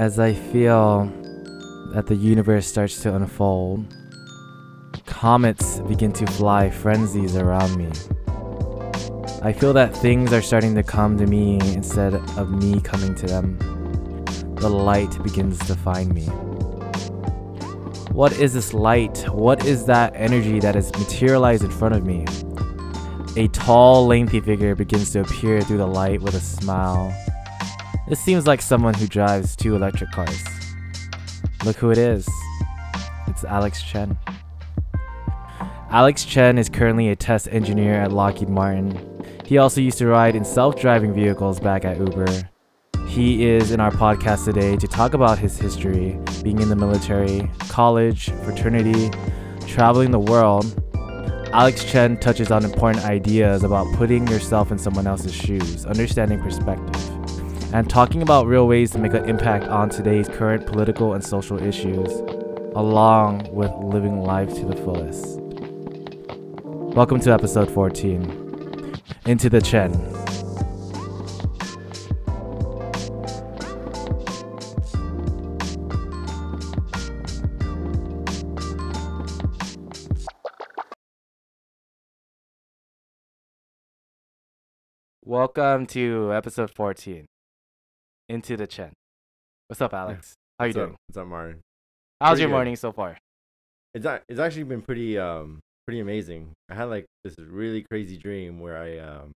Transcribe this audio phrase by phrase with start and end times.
[0.00, 1.12] As I feel
[1.92, 3.84] that the universe starts to unfold,
[5.04, 7.90] comets begin to fly frenzies around me.
[9.42, 13.26] I feel that things are starting to come to me instead of me coming to
[13.26, 13.58] them.
[14.54, 16.24] The light begins to find me.
[18.10, 19.28] What is this light?
[19.28, 22.24] What is that energy that is materialized in front of me?
[23.36, 27.14] A tall, lengthy figure begins to appear through the light with a smile.
[28.10, 30.42] This seems like someone who drives two electric cars.
[31.64, 32.28] Look who it is.
[33.28, 34.18] It's Alex Chen.
[35.90, 38.98] Alex Chen is currently a test engineer at Lockheed Martin.
[39.44, 42.50] He also used to ride in self driving vehicles back at Uber.
[43.06, 47.48] He is in our podcast today to talk about his history, being in the military,
[47.68, 49.12] college, fraternity,
[49.68, 50.66] traveling the world.
[51.52, 57.09] Alex Chen touches on important ideas about putting yourself in someone else's shoes, understanding perspective
[57.72, 61.62] and talking about real ways to make an impact on today's current political and social
[61.62, 62.10] issues,
[62.74, 65.38] along with living life to the fullest.
[66.96, 68.96] Welcome to episode 14
[69.26, 69.92] Into the Chen.
[85.24, 87.26] Welcome to episode 14
[88.30, 88.92] into the Chen.
[89.66, 90.34] What's up, Alex?
[90.58, 90.90] How you What's doing?
[90.90, 90.96] Up?
[91.08, 91.60] What's up, Martin?
[92.20, 92.52] How's Pretty your good.
[92.54, 93.18] morning so far?
[93.94, 96.52] It's a- it's actually been pretty um pretty amazing.
[96.70, 99.32] I had like this really crazy dream where I um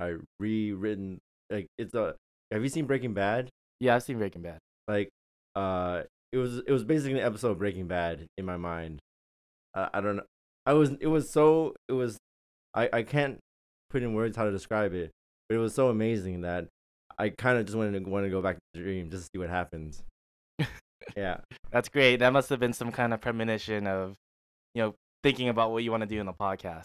[0.00, 1.18] I rewritten
[1.50, 2.16] like it's a
[2.50, 3.48] have you seen Breaking Bad?
[3.80, 4.58] Yeah, I've seen Breaking Bad.
[4.88, 5.08] Like
[5.54, 6.02] uh
[6.32, 8.98] it was it was basically an episode of Breaking Bad in my mind.
[9.74, 10.24] Uh, I don't know.
[10.66, 12.18] I was it was so it was
[12.74, 13.38] I I can't
[13.90, 15.10] put in words how to describe it,
[15.48, 16.66] but it was so amazing that
[17.18, 19.30] I kind of just wanted to want to go back to the dream just to
[19.34, 20.02] see what happens.
[21.16, 21.38] yeah.
[21.72, 22.16] That's great.
[22.16, 24.14] That must have been some kind of premonition of,
[24.74, 26.84] you know, thinking about what you want to do in the podcast.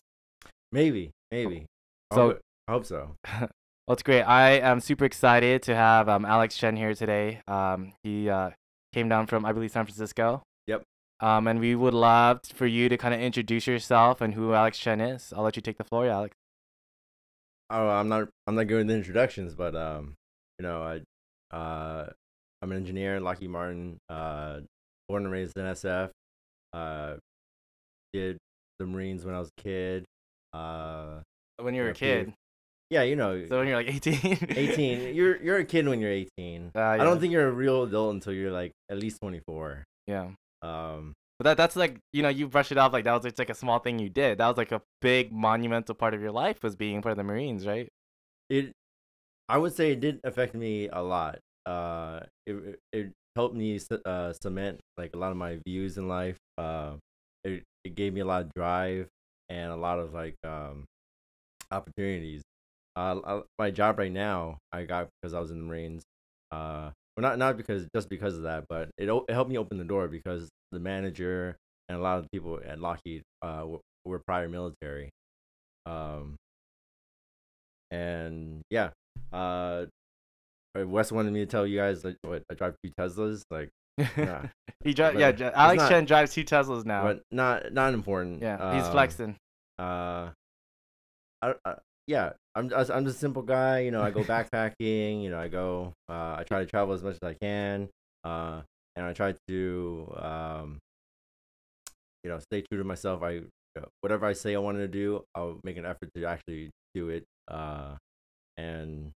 [0.71, 1.65] Maybe, maybe.
[2.11, 3.15] I So- hope, I hope so.
[3.85, 4.21] Well, it's great.
[4.21, 7.41] I am super excited to have um, Alex Chen here today.
[7.49, 8.51] Um, he uh,
[8.93, 10.41] came down from, I believe, San Francisco.
[10.67, 10.83] Yep.
[11.19, 14.77] Um, and we would love for you to kind of introduce yourself and who Alex
[14.77, 15.33] Chen is.
[15.35, 16.33] I'll let you take the floor, Alex.
[17.69, 18.29] Oh, I'm not.
[18.47, 20.13] I'm not good with the introductions, but um,
[20.59, 20.81] you know,
[21.51, 22.09] I, uh,
[22.61, 23.97] I'm an engineer in Lockheed Martin.
[24.09, 24.61] Uh,
[25.09, 26.09] born and raised in SF.
[26.73, 27.15] Uh,
[28.13, 28.37] did
[28.79, 30.05] the Marines when I was a kid.
[30.53, 31.21] Uh,
[31.61, 32.33] When you were a Yeah, kid.
[32.89, 34.37] yeah, you know, So when you're like 18.
[34.55, 35.15] 18.
[35.15, 36.71] You're you're a kid when you're 18.
[36.75, 39.83] Uh, I don't think you're a real adult until you're like at least 24.
[40.07, 40.31] Yeah.
[40.61, 43.39] Um, But that that's like you know you brush it off like that was just
[43.39, 44.37] like a small thing you did.
[44.37, 47.23] That was like a big monumental part of your life was being part of the
[47.23, 47.87] Marines, right?
[48.49, 48.71] it
[49.49, 54.31] i would say it did affect me a lot uh it, it- helped me uh
[54.43, 56.91] cement like a lot of my views in life uh
[57.43, 59.07] it, it gave me a lot of drive
[59.49, 60.85] and a lot of like um
[61.71, 62.43] opportunities.
[62.95, 66.03] Uh my job right now i got because i was in the marines
[66.51, 69.79] uh well not not because just because of that but it, it helped me open
[69.79, 71.55] the door because the manager
[71.89, 75.09] and a lot of people at lockheed uh were, were prior military
[75.87, 76.35] um
[77.91, 78.89] and yeah,
[79.33, 79.85] uh,
[80.75, 84.47] Wes wanted me to tell you guys like what I drive two Teslas, like, Yeah.
[84.83, 87.03] he dri- But yeah, Alex not- Chen drives two Teslas now.
[87.03, 88.41] but not not important.
[88.41, 89.35] yeah, he's Um, flexing.
[89.79, 90.29] Uh,
[91.41, 91.75] I, I
[92.07, 93.79] yeah, I'm just, I'm just a simple guy.
[93.79, 95.21] You know, I go backpacking.
[95.23, 95.93] You know, I go.
[96.09, 97.89] Uh, I try to travel as much as I can.
[98.23, 98.61] Uh,
[98.95, 100.77] and I try to um,
[102.23, 103.21] you know, stay true to myself.
[103.23, 103.41] I
[104.01, 107.23] whatever I say I wanted to do, I'll make an effort to actually do it.
[107.47, 107.95] Uh,
[108.57, 109.11] and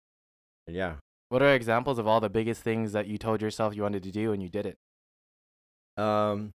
[0.66, 0.94] and yeah,
[1.28, 4.10] What are examples of all the biggest things that you told yourself you wanted to
[4.10, 4.76] do and you did it?
[5.96, 6.50] Um,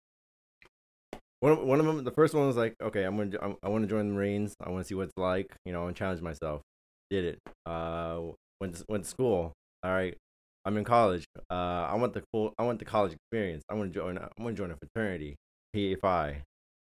[1.40, 3.68] one of, one of them, the first one was like, okay, I'm gonna, I'm, I
[3.68, 4.54] want to join the Marines.
[4.62, 5.54] I want to see what it's like.
[5.64, 6.62] You know, I want challenge myself.
[7.10, 7.38] Did it.
[7.66, 8.20] Uh,
[8.60, 9.52] went to, went to school.
[9.82, 10.16] All right,
[10.64, 11.24] I'm in college.
[11.50, 13.62] Uh, I want the full, I want the college experience.
[13.68, 14.16] I want to join.
[14.16, 15.36] I want to join a fraternity,
[15.76, 16.36] PFI.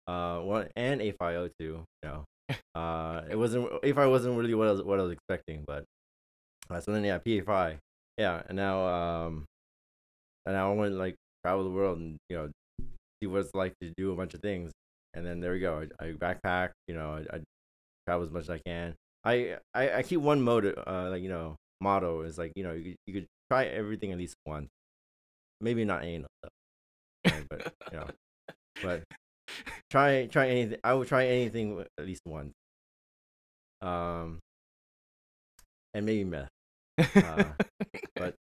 [0.07, 1.83] Uh, one and AFIO too.
[2.03, 2.25] You know,
[2.75, 5.85] uh, it wasn't AFI wasn't really what I was what I was expecting, but
[6.79, 7.77] so then yeah, PFI.
[8.17, 9.45] Yeah, and now um,
[10.45, 12.49] and I want to like travel the world and you know
[13.21, 14.71] see what it's like to do a bunch of things.
[15.13, 15.85] And then there we go.
[15.99, 16.71] I, I backpack.
[16.87, 17.39] You know, I, I
[18.07, 18.95] travel as much as I can.
[19.23, 22.73] I I, I keep one motto, uh, like you know, motto is like you know
[22.73, 24.69] you could, you could try everything at least once.
[25.59, 28.07] Maybe not anal, though, but you know,
[28.81, 29.03] but
[29.91, 30.79] try try anything.
[30.83, 32.53] I would try anything at least once.
[33.81, 34.39] Um,
[35.93, 36.49] and maybe meth.
[37.15, 37.43] Uh,
[38.15, 38.35] but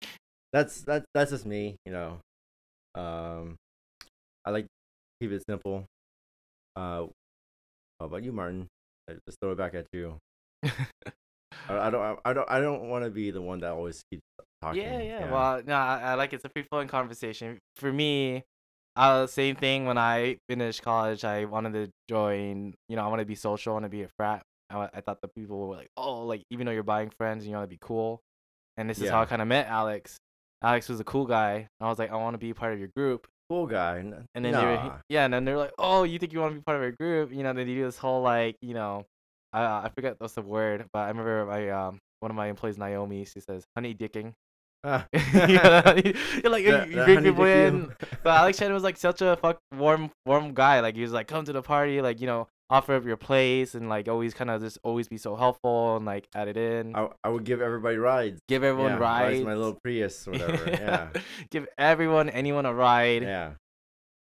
[0.53, 2.19] that's that's that's just me, you know.
[2.95, 3.55] Um,
[4.45, 4.69] I like to
[5.21, 5.85] keep it simple.
[6.75, 7.07] Uh,
[7.99, 8.67] how about you, Martin?
[9.09, 10.17] I just throw it back at you.
[11.69, 14.23] I, don't I don't I don't want to be the one that always keeps
[14.61, 14.81] talking.
[14.81, 15.31] Yeah, yeah.
[15.31, 17.59] Well, no, I, I like it's a free flowing conversation.
[17.75, 18.43] For me,
[18.95, 19.85] uh, same thing.
[19.85, 22.73] When I finished college, I wanted to join.
[22.89, 23.73] You know, I want to be social.
[23.73, 24.43] I want to be a frat.
[24.69, 27.53] I, I thought the people were like, oh, like even though you're buying friends, you
[27.53, 28.21] want to be cool.
[28.77, 30.17] And this is how I kind of met Alex.
[30.63, 31.67] Alex was a cool guy.
[31.79, 33.27] I was like, I want to be part of your group.
[33.49, 33.97] cool guy.
[33.97, 36.59] And then they were, yeah, and then they're like, oh, you think you want to
[36.59, 37.33] be part of our group?
[37.33, 39.05] You know, they do this whole like, you know,
[39.53, 42.77] I I forget what's the word, but I remember my um one of my employees,
[42.77, 44.33] Naomi, she says honey dicking.
[44.83, 45.05] Ah.
[45.13, 47.93] you're like The- you the bring people in,
[48.23, 50.79] but Alex Chen was like such a fuck warm warm guy.
[50.79, 53.75] Like he was like come to the party, like you know offer up your place
[53.75, 56.95] and like always kind of just always be so helpful and like add it in,
[56.95, 58.39] I, I would give everybody rides.
[58.47, 59.43] give everyone yeah, rides.
[59.43, 60.69] My little Prius or whatever.
[60.69, 61.09] yeah.
[61.51, 63.51] give everyone anyone a ride Yeah.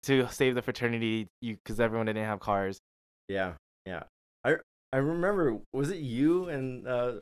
[0.03, 1.27] to save the fraternity.
[1.41, 2.79] You because everyone didn't have cars.
[3.27, 3.53] Yeah.
[3.85, 4.03] Yeah.
[4.45, 4.55] I
[4.93, 7.13] I remember was it you and uh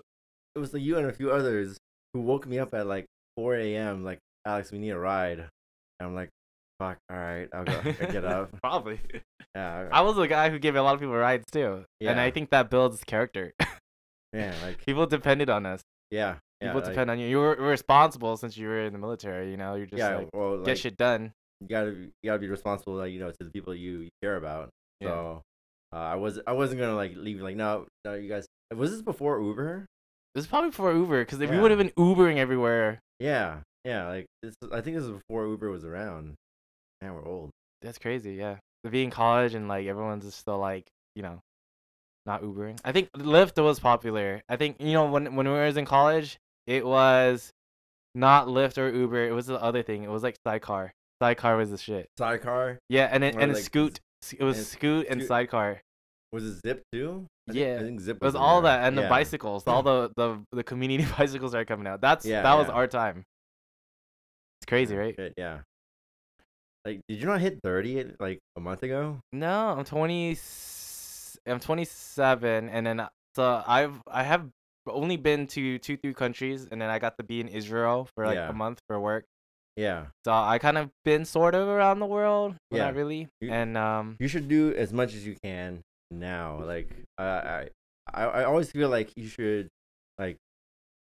[0.55, 1.77] it was like you and a few others
[2.13, 3.05] who woke me up at like
[3.37, 4.03] 4 a.m.
[4.05, 5.39] like Alex we need a ride.
[5.39, 5.49] And
[6.07, 6.29] I'm like
[6.79, 8.51] fuck all right I'll go get up.
[8.61, 8.99] Probably.
[9.55, 9.89] Yeah.
[9.91, 12.49] I was the guy who gave a lot of people rides too, and I think
[12.49, 13.53] that builds character.
[14.33, 15.81] yeah like people depended on us.
[16.11, 16.35] yeah.
[16.61, 16.69] Yeah.
[16.69, 17.27] People like, depend on you.
[17.27, 19.51] You were responsible since you were in the military.
[19.51, 21.33] You know, you're just yeah, like well, get shit done.
[21.59, 24.09] you gotta be- you gotta be responsible, like you know, to the people you, you
[24.21, 24.69] care about.
[25.01, 25.09] Yeah.
[25.09, 25.41] So
[25.93, 29.01] uh, I was I wasn't gonna like leave like no no you guys was this
[29.01, 29.85] before Uber?
[30.33, 34.07] This is probably before Uber, because if we would have been Ubering everywhere, Yeah yeah
[34.07, 36.35] like this I think this was before Uber was around.
[37.05, 37.51] Man, we're old.
[37.81, 38.33] that's crazy.
[38.33, 41.39] Yeah, to be in college and like everyone's just still like you know,
[42.25, 42.79] not Ubering.
[42.83, 44.41] I think Lyft was popular.
[44.49, 47.51] I think you know when when we was in college, it was
[48.15, 49.27] not Lyft or Uber.
[49.27, 50.03] It was the other thing.
[50.03, 50.93] It was like Sidecar.
[51.21, 52.07] Sidecar was the shit.
[52.17, 53.99] Sidecar Yeah, and Or and like Scoot.
[54.37, 55.81] It was and Scoot and Scoot- Sidecar.
[56.31, 57.27] was it Zip too?
[57.47, 58.77] I think, Yeah, I think Zip It was all there.
[58.79, 62.01] that and the bicycles, all the the the community bicycles are coming out.
[62.01, 63.23] That's Yeah, that was our time.
[64.59, 65.33] It's crazy, Yeah, right?
[65.37, 65.59] yeah.
[66.85, 69.19] Like, did you not hit thirty like a month ago?
[69.33, 70.31] No, I'm 20.
[70.33, 74.47] s- I'm 27, and then uh, so I've I have
[74.87, 78.25] only been to two three countries, and then I got to be in Israel for
[78.25, 78.49] like Yeah.
[78.49, 79.25] a month for work.
[79.75, 82.85] Yeah, So I kind of been sort of around the world, but Yeah.
[82.85, 83.27] not really.
[83.41, 86.63] You- And um, you should do as much as you can now.
[86.63, 86.87] Like
[87.17, 87.69] I, I,
[88.13, 89.67] I I always feel like you should,
[90.17, 90.37] like,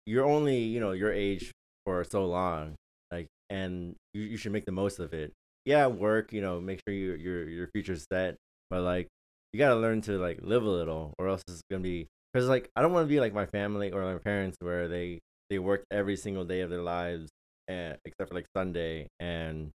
[0.07, 1.51] you're only you know your age
[1.85, 2.73] for so long,
[3.11, 5.31] like, and you, you should make the most of it.
[5.67, 6.31] Yeah, work.
[6.31, 8.37] You know, make sure your your your future's set,
[8.69, 9.07] but like,
[9.51, 12.07] you gotta learn to like live a little, or else it's gonna be.
[12.33, 15.19] Cause like I don't want to be like my family or my parents where they
[15.49, 17.29] they work every single day of their lives,
[17.67, 19.71] and except for like Sunday, and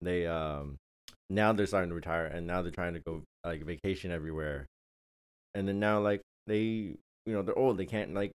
[0.00, 0.76] they um
[1.28, 4.66] now they're starting to retire and now they're trying to go like vacation everywhere
[5.54, 6.96] and then now like they you
[7.26, 8.30] know they're old they can't like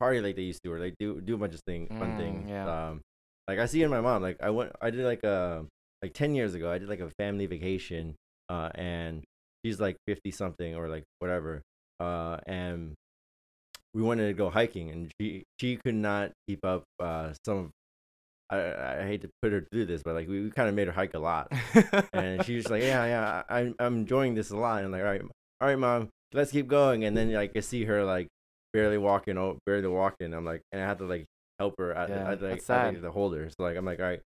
[0.00, 2.16] party like they used to or they do do a bunch of things fun Mm,
[2.16, 2.88] things yeah.
[2.88, 3.00] um
[3.46, 5.64] like i see in my mom like i went i did like a
[6.02, 8.14] like 10 years ago i did like a family vacation
[8.48, 9.24] uh and
[9.64, 11.62] she's like 50 something or like whatever
[12.00, 12.94] uh and
[13.94, 17.70] we wanted to go hiking and she she could not keep up uh some of
[18.50, 20.86] I, I hate to put her through this, but like we, we kind of made
[20.86, 21.52] her hike a lot
[22.14, 24.92] and she was like, "Yeah, yeah, I, I'm I'm enjoying this a lot." And I'm
[24.92, 25.20] like, "All right,
[25.60, 28.28] all right, mom, let's keep going." And then like I see her like
[28.72, 30.32] barely walking, oh, barely walking.
[30.32, 31.26] I'm like, and I had to like
[31.58, 31.96] help her.
[31.96, 33.50] I, Yeah, I, like, that's I had to hold her.
[33.50, 34.20] So like I'm like, all right,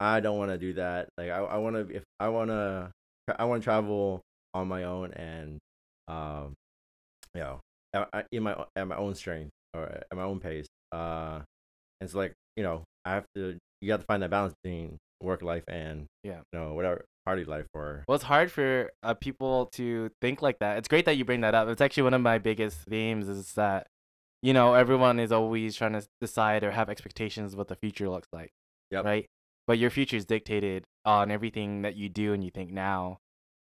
[0.00, 1.08] I don't want to do that.
[1.18, 2.90] Like I I want to if I want to
[3.38, 4.20] I want to travel
[4.54, 5.58] on my own and
[6.08, 6.54] um
[7.34, 7.60] you know
[7.92, 10.66] at, in my at my own strength or at my own pace.
[10.90, 11.40] Uh,
[12.00, 14.96] and so like you know I have to you have to find that balance between
[15.22, 16.40] work life and Yeah.
[16.52, 20.58] you know whatever party life or Well, it's hard for uh, people to think like
[20.60, 20.78] that.
[20.78, 21.68] It's great that you bring that up.
[21.68, 23.86] It's actually one of my biggest themes is that,
[24.42, 28.08] you know, everyone is always trying to decide or have expectations of what the future
[28.08, 28.50] looks like.
[28.90, 29.04] Yep.
[29.04, 29.26] Right?
[29.66, 33.18] But your future is dictated on everything that you do and you think now.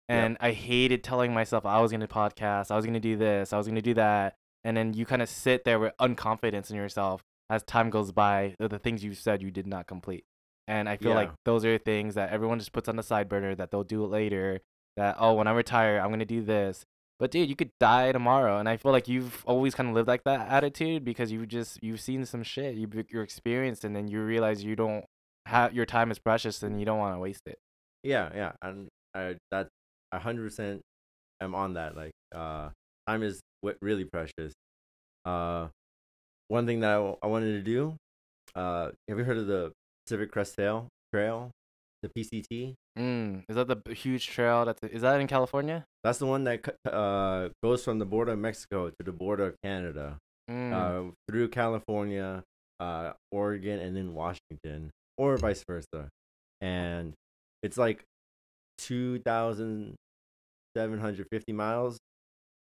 [0.08, 3.16] And I hated telling myself I was going to podcast, I was going to do
[3.16, 4.36] this, I was going to do that.
[4.62, 8.54] And then you kind of sit there with unconfidence in yourself as time goes by,
[8.58, 10.24] the- things you said you did not complete.
[10.66, 13.54] And I feel like those are things that everyone just puts on the side burner
[13.54, 14.60] that they'll do it later.
[14.96, 16.84] That, oh, when I retire, I'm going to do this.
[17.18, 18.58] But dude, you could die tomorrow.
[18.58, 21.82] And I feel like you've always kind of lived like that attitude because you just,
[21.82, 25.04] you've seen some shit, you, you're experienced, and then you realize you don't
[25.46, 27.58] have, your time is precious and you don't want to waste it.
[28.02, 29.68] yeah yeah and I that
[30.12, 30.80] a hundred percent
[31.40, 32.70] I'm on that like uh
[33.06, 34.52] time is what really precious
[35.24, 35.68] uh
[36.48, 37.96] one thing that I, w- I wanted to do
[38.54, 39.72] uh, have you heard of the
[40.06, 40.86] Pacific Crest Trail?
[41.12, 41.50] Trail,
[42.02, 42.74] the PCT.
[42.96, 44.64] Mm, is that the huge trail?
[44.64, 45.84] That's is that in California?
[46.04, 49.54] That's the one that uh goes from the border of Mexico to the border of
[49.64, 50.18] Canada,
[50.50, 50.72] Mm.
[50.72, 52.42] uh, through California,
[52.78, 56.08] uh, Oregon, and then Washington, or vice versa.
[56.60, 57.14] And
[57.62, 58.04] it's like
[58.78, 59.96] two thousand
[60.76, 61.98] seven hundred fifty miles,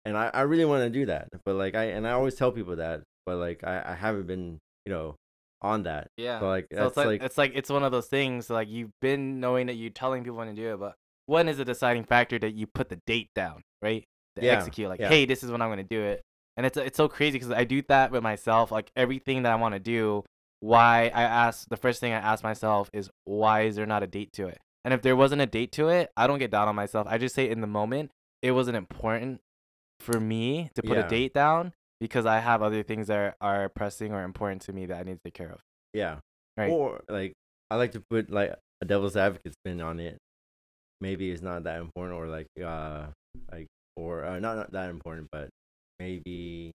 [0.05, 2.51] and I, I really want to do that, but like I and I always tell
[2.51, 5.15] people that, but like I, I haven't been you know
[5.61, 6.07] on that.
[6.17, 6.39] yeah.
[6.39, 8.69] So like So that's it's like, like it's like it's one of those things like
[8.69, 11.65] you've been knowing that you're telling people when to do it, but when is the
[11.65, 14.03] deciding factor that you put the date down, right?
[14.35, 15.09] To Yeah, execute like, yeah.
[15.09, 16.21] hey, this is when I'm gonna do it.
[16.57, 18.71] And it's it's so crazy because I do that with myself.
[18.71, 20.23] Like everything that I want to do,
[20.61, 24.07] why I ask the first thing I ask myself is why is there not a
[24.07, 24.59] date to it?
[24.85, 27.07] And if there wasn't a date to it, I don't get down on myself.
[27.09, 28.11] I just say in the moment
[28.41, 29.41] it wasn't important
[29.99, 31.05] for me to put Yeah.
[31.05, 34.73] a date down because I have other things that are, are pressing or important to
[34.73, 35.59] me that I need to take care of.
[35.93, 36.19] yeah.
[36.57, 36.69] Right.
[36.71, 37.33] Or like
[37.71, 40.17] I like to put like a devil's advocate spin on it.
[40.99, 43.07] Maybe it's not that important, or like uh
[43.51, 45.49] like or uh, not not that important, but
[45.99, 46.71] maybe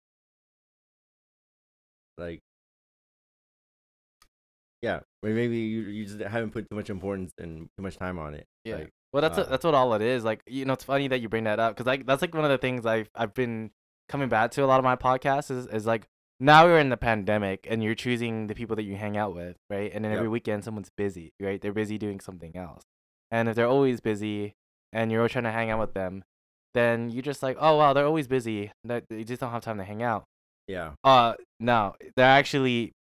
[2.17, 2.41] like
[4.85, 8.35] yeah, maybe you you just haven't put too much importance and too much time on
[8.35, 8.47] it.
[8.65, 8.77] Yeah.
[8.77, 10.25] Like, Well, that's uh, that's what all it is.
[10.25, 12.45] Like, you know, it's funny that you bring that up because like that's like one
[12.45, 13.71] of the things I've I've been
[14.09, 16.07] coming back to a lot of my podcasts is is like
[16.41, 19.57] now we're in the pandemic and you're choosing the people that you hang out with,
[19.71, 19.91] right?
[19.95, 21.61] And then every weekend someone's busy, right?
[21.61, 22.83] They're busy doing something else,
[23.31, 24.55] and if they're always busy
[24.93, 26.23] and you're always trying to hang out with them,
[26.75, 28.73] then you're just like, oh wow, they're always busy.
[28.85, 30.25] That you just don't have time to hang out.
[30.67, 32.93] yeah, Uh, no, they're actually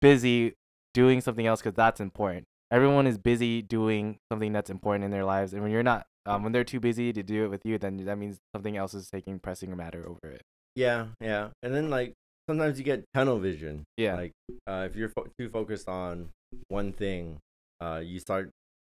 [0.00, 0.54] busy
[0.94, 2.46] doing something else because that's important.
[2.70, 6.42] Everyone is busy doing something that's important in their lives, and when you're not, um,
[6.42, 9.10] when they're too busy to do it with you, then that means something else is
[9.10, 10.42] taking pressing matter over it.
[10.74, 11.48] yeah, yeah.
[11.62, 12.14] And then like
[12.48, 13.84] sometimes you get tunnel vision.
[13.96, 14.32] Yeah, like
[14.66, 16.30] uh, if you're fo- too focused on
[16.68, 17.38] one thing
[17.80, 18.50] uh, you start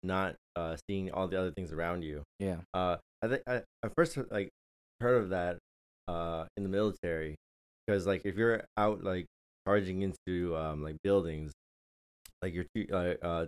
[0.01, 3.89] not uh, seeing all the other things around you yeah, uh, i think I, I
[3.95, 4.49] first like
[4.99, 5.59] heard of that
[6.07, 7.35] uh, in the military
[7.85, 9.27] because like if you're out like
[9.67, 11.51] charging into um, like buildings
[12.43, 13.45] like you're uh, uh,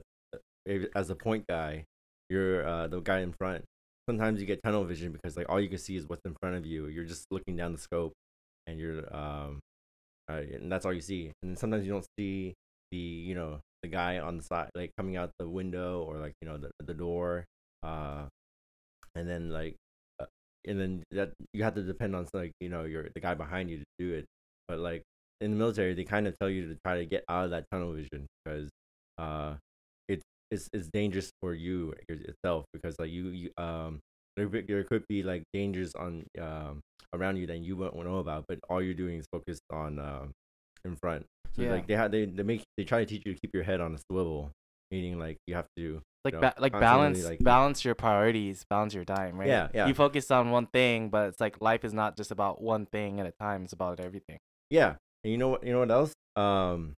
[0.96, 1.86] as a point guy
[2.30, 3.64] you're uh, the guy in front.
[4.10, 6.56] Sometimes you get tunnel vision because like all you can see is what's in front
[6.56, 6.88] of you.
[6.88, 8.14] You're just looking down the scope
[8.68, 9.60] and you're um
[10.30, 11.32] uh, and that's all you see.
[11.44, 12.54] And sometimes you don't see
[12.92, 16.34] the you know the guy on the side like coming out the window or like
[16.42, 17.46] you know the, the door
[17.84, 18.26] uh
[19.16, 19.76] and then like
[20.20, 20.26] uh,
[20.68, 23.70] and then that you have to depend on like you know your the guy behind
[23.70, 24.26] you to do it.
[24.68, 25.04] But like
[25.42, 27.66] in the military they kind of tell you to try to get out of that
[27.72, 28.70] tunnel vision because
[29.18, 29.56] uh
[30.08, 34.00] it's it's, it's dangerous for you your- itself because like you, you um
[34.38, 36.82] there, there could be like dangers on um
[37.14, 40.32] around you that you won't know about but all you're doing is focused on um
[40.84, 41.72] in front so Yeah.
[41.72, 43.80] like they have they, they make they try to teach you to keep your head
[43.80, 44.52] on a swivel
[44.92, 48.94] meaning like you have to like know, ba- like balance like- balance your priorities, balance
[48.96, 49.48] your time, right?
[49.48, 49.86] Yeah, yeah.
[49.86, 53.20] You focus on one thing, but it's like life is not just about one thing
[53.20, 53.64] at a time.
[53.64, 54.40] It's about everything.
[54.72, 55.64] Yeah, and you know what?
[55.64, 56.14] You know what else?
[56.36, 56.94] Um,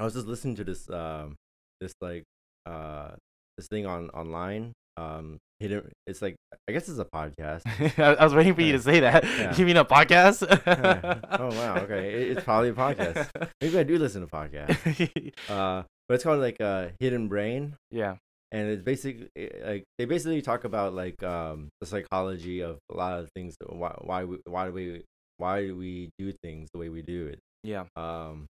[0.00, 1.36] I was just listening to this um
[1.82, 2.24] this like
[2.64, 3.10] uh
[3.58, 5.92] this thing on online um hidden.
[6.06, 7.62] It's like I guess it's a podcast.
[8.18, 9.24] I was waiting for you to say that.
[9.24, 9.54] Yeah.
[9.58, 10.40] You mean a podcast?
[11.38, 13.28] oh wow, okay, it, it's probably a podcast.
[13.60, 15.32] Maybe I do listen to podcasts.
[15.50, 18.16] Uh, but it's called like uh Hidden Brain, yeah.
[18.52, 19.28] and it's basically
[19.62, 23.54] like they basically talk about like um the psychology of a lot of things.
[23.68, 25.02] Why why we why do we
[25.36, 27.38] why do we do things the way we do it?
[27.62, 27.84] Yeah.
[27.96, 28.46] um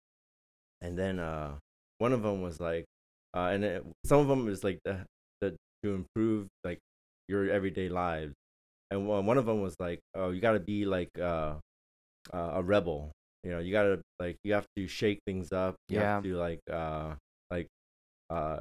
[0.81, 1.53] and then uh
[1.97, 2.85] one of them was like
[3.35, 4.99] uh and it, some of them is like the,
[5.41, 6.79] the to improve like
[7.27, 8.33] your everyday lives
[8.91, 11.53] and one one of them was like oh you got to be like uh,
[12.33, 13.11] uh a rebel
[13.43, 16.35] you know you got to like you have to shake things up you have to
[16.35, 17.13] like uh
[17.51, 17.67] like
[18.29, 18.59] uh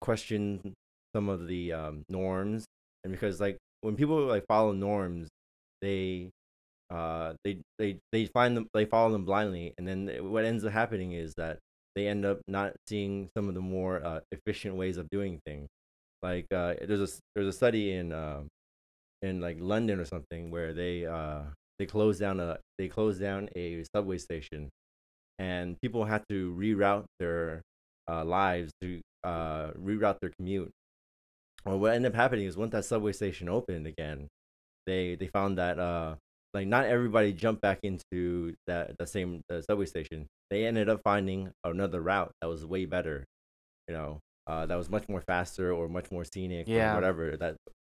[0.00, 0.74] question
[1.14, 2.64] some of the um norms
[3.04, 5.28] and because like when people like follow norms
[5.80, 6.30] they
[6.90, 10.72] uh they they they find them they follow them blindly and then what ends up
[10.72, 11.58] happening is that
[11.98, 15.66] they end up not seeing some of the more uh, efficient ways of doing things.
[16.22, 18.48] Like uh there's a there's a study in um
[19.22, 21.42] in like london or something where they uh
[21.78, 24.68] they closed down a they closed down a subway station
[25.38, 27.62] and people had to reroute their
[28.10, 30.70] uh lives to uh reroute their commute.
[31.64, 34.28] Well what ended up happening is once that subway station opened again
[34.86, 35.78] they they found that
[36.54, 40.26] like not everybody jumped back into that the same the subway station.
[40.50, 43.24] They ended up finding another route that was way better,
[43.86, 46.92] you know, uh, that was much more faster or much more scenic Yeah.
[46.92, 47.56] or whatever that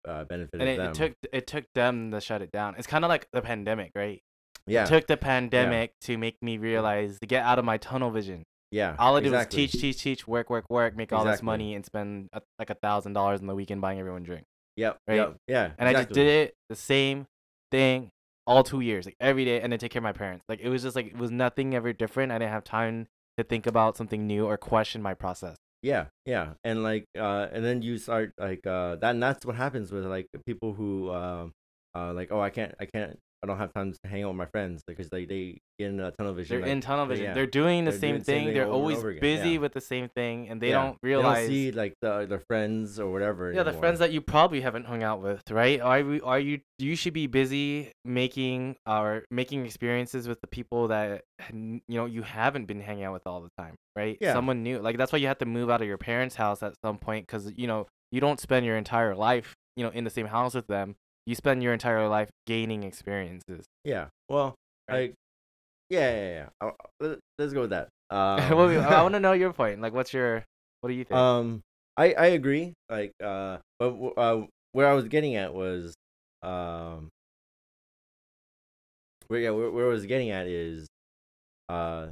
[0.08, 0.90] uh, benefited And it, them.
[0.90, 2.74] it took it took them to shut it down.
[2.76, 4.18] It's kind of like the pandemic, right?
[4.66, 8.10] yeah, It took the pandemic to make me realize to get out of my tunnel
[8.10, 8.42] vision.
[8.72, 8.94] Yeah.
[8.98, 9.62] All I did exactly.
[9.62, 12.70] was teach, teach, teach, work, work, work, make all this money, and spend a, like
[12.70, 14.44] a thousand dollars on the weekend buying everyone drink.
[14.76, 14.98] Yep.
[15.08, 15.16] right?
[15.16, 15.36] Yep.
[15.48, 15.70] Yeah.
[15.78, 17.26] And I just did it the same
[17.70, 18.10] thing
[18.50, 20.44] all two years, like every day, and then take care of my parents.
[20.48, 22.32] Like it was just like it was nothing ever different.
[22.32, 23.06] I didn't have time
[23.38, 25.56] to think about something new or question my process.
[25.82, 29.54] Yeah, yeah, and like, uh, and then you start like uh, that, and that's what
[29.54, 31.52] happens with like people who, um,
[31.94, 34.36] uh, like, oh, I can't, I can't, I don't have time to hang out with
[34.36, 36.56] my friends because they they get in a tunnel vision.
[36.56, 37.24] They're like, in tunnel vision.
[37.24, 38.44] yeah, They're doing the they're same doing the same thing.
[38.48, 39.58] thing They're always busy yeah.
[39.58, 41.36] with the same thing, and they yeah, don't realize.
[41.36, 43.52] They don't see like the their friends or whatever.
[43.52, 45.80] yeah, the friends that you probably haven't hung out with, right?
[45.80, 50.88] Are we, are you you should be busy making or making experiences with the people
[50.88, 54.18] that you know you haven't been hanging out with all the time, right?
[54.20, 54.34] Yeah.
[54.34, 54.78] Someone new.
[54.80, 57.26] Like that's why you have to move out of your parents' house at some point
[57.26, 60.54] cuz you know, you don't spend your entire life, you know, in the same house
[60.54, 60.96] with them.
[61.26, 63.64] You spend your entire life gaining experiences.
[63.84, 64.08] Yeah.
[64.28, 64.54] Well,
[64.88, 65.10] Right.
[65.10, 65.14] like,
[65.88, 66.48] yeah, yeah, yeah.
[66.60, 67.88] I'll- let- Let's go with that.
[68.10, 69.80] Um, well, I want to know your point.
[69.80, 70.44] Like what's your
[70.80, 71.16] what do you think?
[71.16, 71.62] Um,
[71.96, 72.74] I I agree.
[72.88, 75.94] Like, uh, but uh, where I was getting at was,
[76.42, 77.08] um,
[79.28, 80.88] where yeah, where, where I was getting at is,
[81.68, 82.08] uh,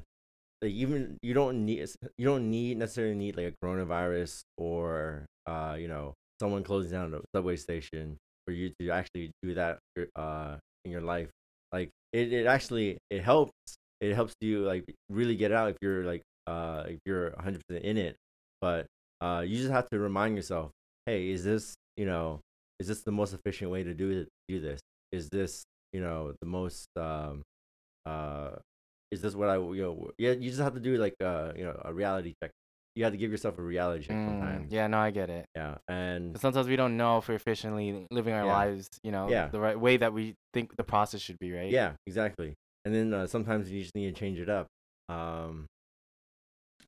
[0.63, 1.85] like even you don't need
[2.17, 7.13] you don't need necessarily need like a coronavirus or uh you know someone closing down
[7.15, 8.17] a subway station
[8.49, 9.79] for you to actually do that
[10.17, 11.29] uh in your life.
[11.71, 13.53] Like it, it actually it helps
[14.01, 17.99] it helps you like really get out if you're like uh if you're 100% in
[17.99, 18.17] it
[18.63, 18.87] but
[19.21, 20.71] uh you just have to remind yourself
[21.05, 22.41] hey is this you know
[22.81, 24.81] is this the most efficient way to do it do this
[25.13, 27.43] is this you know the most um
[28.07, 28.51] uh
[29.11, 31.65] is this what i you know yeah you just have to do like uh you
[31.65, 32.51] know a reality check
[32.99, 35.47] you have to give yourself a reality check Mm, sometimes yeah, no, I get it.
[35.55, 38.53] yeah and sometimes we don't know if we're efficiently living our Yeah.
[38.61, 39.49] lives, you know, Yeah.
[39.51, 41.71] the right way that we think the process should be, right?
[41.71, 44.67] yeah exactly and then uh, sometimes you just need to change it up
[45.09, 45.67] um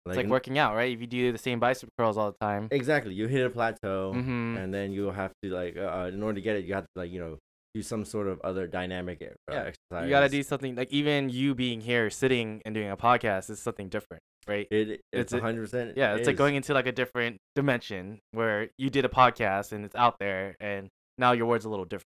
[0.06, 0.92] It's like working out, right?
[0.92, 2.68] If you do the same bicep curls all the time.
[2.72, 4.56] exactly you hit a plateau Mm-hmm.
[4.56, 6.96] and then you'll have to like uh, in order to get it you have to
[7.02, 7.38] like you know
[7.74, 10.90] do some sort of other dynamic uh, Yeah, exercise You got to do something like
[10.92, 14.66] even you being here, sitting and doing a podcast is something different, right?
[14.70, 18.90] it it's a- 100% yeah, it's like going into like a different dimension where you
[18.90, 22.06] did a podcast and it's out there, and now your words a little different,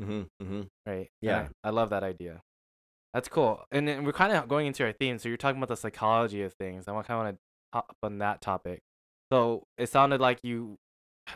[0.00, 0.66] Mhm, mhm.
[0.86, 1.08] right?
[1.20, 1.48] Yeah.
[1.64, 2.40] I, I love that idea.
[3.12, 3.64] That's cool.
[3.72, 5.18] And then we're kind of going into our theme.
[5.18, 6.86] So you're talking about the psychology of things.
[6.86, 7.38] I kind of want to
[7.74, 8.78] hop on that topic.
[9.32, 10.76] So it sounded like you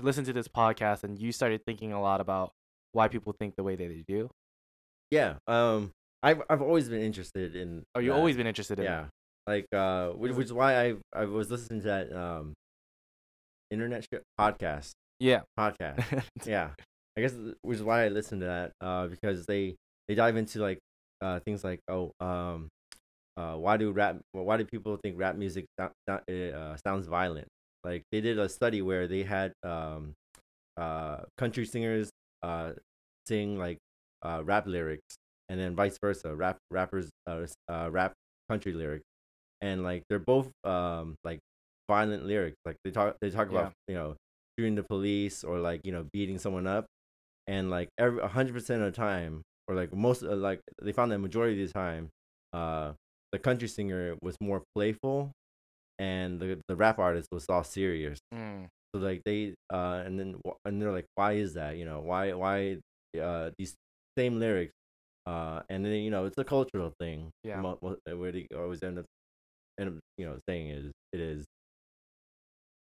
[0.00, 2.52] listened to this podcast and you started thinking a lot about
[2.94, 4.30] why people think the way that they do.
[5.10, 5.90] yeah um
[6.22, 8.16] i've i've always been interested in Or you that.
[8.16, 9.06] always been interested in yeah
[9.46, 12.54] like uh which, Is which is why i i was listening to that um
[13.70, 15.42] internet sh- podcast Yeah.
[15.58, 16.70] podcast yeah
[17.16, 19.76] i guess which is why i listened to that uh because they
[20.08, 20.78] they dive into like
[21.20, 22.68] uh things like oh um
[23.36, 27.48] uh why do rap why do people think rap music sou- sou- uh, sounds violent
[27.82, 30.12] like they did a study where they had um
[30.76, 32.10] uh country singers
[32.44, 32.72] uh
[33.26, 33.78] sing like
[34.24, 35.16] uh rap lyrics
[35.48, 38.12] and then vice versa rap rappers uh, uh rap
[38.50, 39.04] country lyrics
[39.60, 41.38] and like they're both um like
[41.90, 43.60] violent lyrics like they talk they talk Yeah.
[43.60, 44.16] about you know
[44.58, 46.86] shooting the police or like you know beating someone up
[47.46, 51.18] and like every 100% of the time or like most uh, like they found that
[51.18, 52.08] majority of the time
[52.52, 52.92] uh
[53.32, 55.32] the country singer was more playful
[55.98, 60.40] and the the rap artist was all serious Mm, so like they uh and then
[60.64, 62.78] and they're like why is that you know why why
[63.20, 63.74] uh these
[64.16, 64.72] same lyrics
[65.26, 67.60] uh and then you know it's a cultural thing Yeah.
[67.60, 69.06] where they always end up
[69.80, 71.44] end up you know saying is it is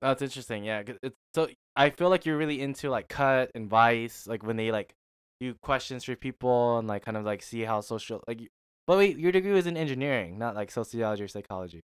[0.01, 0.65] That's interesting.
[0.65, 0.83] Yeah.
[0.83, 4.57] 'cause It's, so I feel like you're really into like cut and vice, like when
[4.57, 4.95] they like
[5.41, 8.41] do questions for people and like kind of like see how social like.
[8.41, 8.49] you-
[8.87, 11.81] But wait, your degree was in engineering, not like sociology or psychology.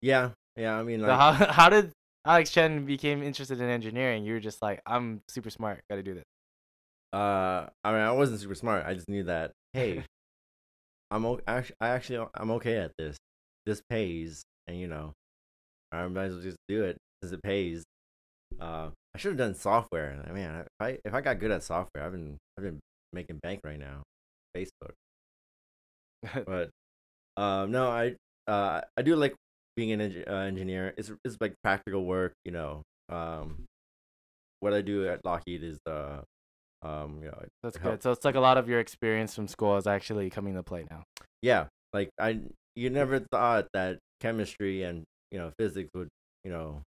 [0.00, 1.90] yeah yeah i mean So like how how did
[2.26, 4.24] Alex Chen became interested in engineering?
[4.24, 6.24] You were just like, I'm super smart, got to do this.
[7.12, 10.04] uh i mean i wasn't super smart i just knew that hey
[11.10, 13.16] i'm o- actually i actually i'm okay at this
[13.66, 15.12] this pays and you know
[15.92, 17.84] i might as well just do it because it pays
[18.60, 21.62] uh i should have done software i mean if i if i got good at
[21.62, 22.80] software i've been i've been
[23.12, 24.02] making bank right now
[24.56, 24.92] facebook
[26.46, 26.70] but
[27.36, 28.14] um no i
[28.48, 29.34] uh i do like
[29.78, 33.64] being an uh, engineer is it's like practical work you know um
[34.58, 36.18] what i do at lockheed is uh
[36.82, 38.02] um you know That's help- good.
[38.02, 40.84] So it's like a lot of your experience from school is actually coming to play
[40.90, 41.04] now.
[41.42, 42.40] yeah like i
[42.74, 46.08] you never thought that chemistry and you know physics would
[46.44, 46.82] you know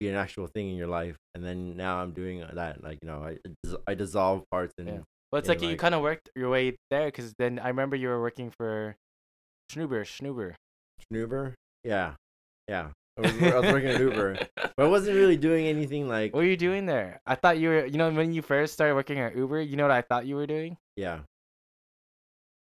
[0.00, 3.08] be an actual thing in your life and then now i'm doing that like you
[3.10, 3.36] know i
[3.86, 5.00] i dissolve parts and Yeah.
[5.30, 7.96] But it's Yeah, like, you kind of worked your way there because then I remember
[8.00, 8.96] you were working for
[9.70, 10.54] Schnuber, Schnuber.
[11.04, 11.52] Schnuber?
[11.88, 12.12] Yeah
[12.68, 14.38] Yeah, I was, I was working at Uber,
[14.76, 16.34] but I wasn't really doing anything like.
[16.34, 17.20] What were you doing there?
[17.26, 19.84] I thought you were, you know, when you first started working at Uber, you know
[19.84, 20.76] what I thought you were doing?
[20.96, 21.20] Yeah.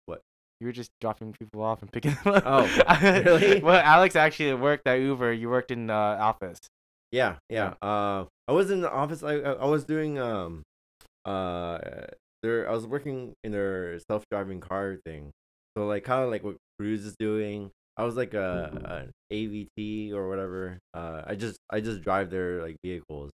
[0.06, 0.20] What?
[0.60, 2.44] You were just dropping people off and picking them up.
[2.46, 2.68] Oh,
[3.24, 3.62] really?
[3.64, 5.32] well, Alex actually worked at Uber.
[5.34, 6.60] You worked in the office.
[7.12, 7.76] Yeah, yeah.
[7.82, 9.24] Uh, I was in the office.
[9.24, 10.64] I I I was doing um,
[11.24, 11.80] uh,
[12.44, 12.68] there.
[12.70, 15.32] I was working in their self driving car thing.
[15.78, 17.72] So like kind of like what Cruise is doing.
[17.98, 20.80] I was like a, an AVT or whatever.
[20.94, 23.32] Uh, I just I just drive their like vehicles.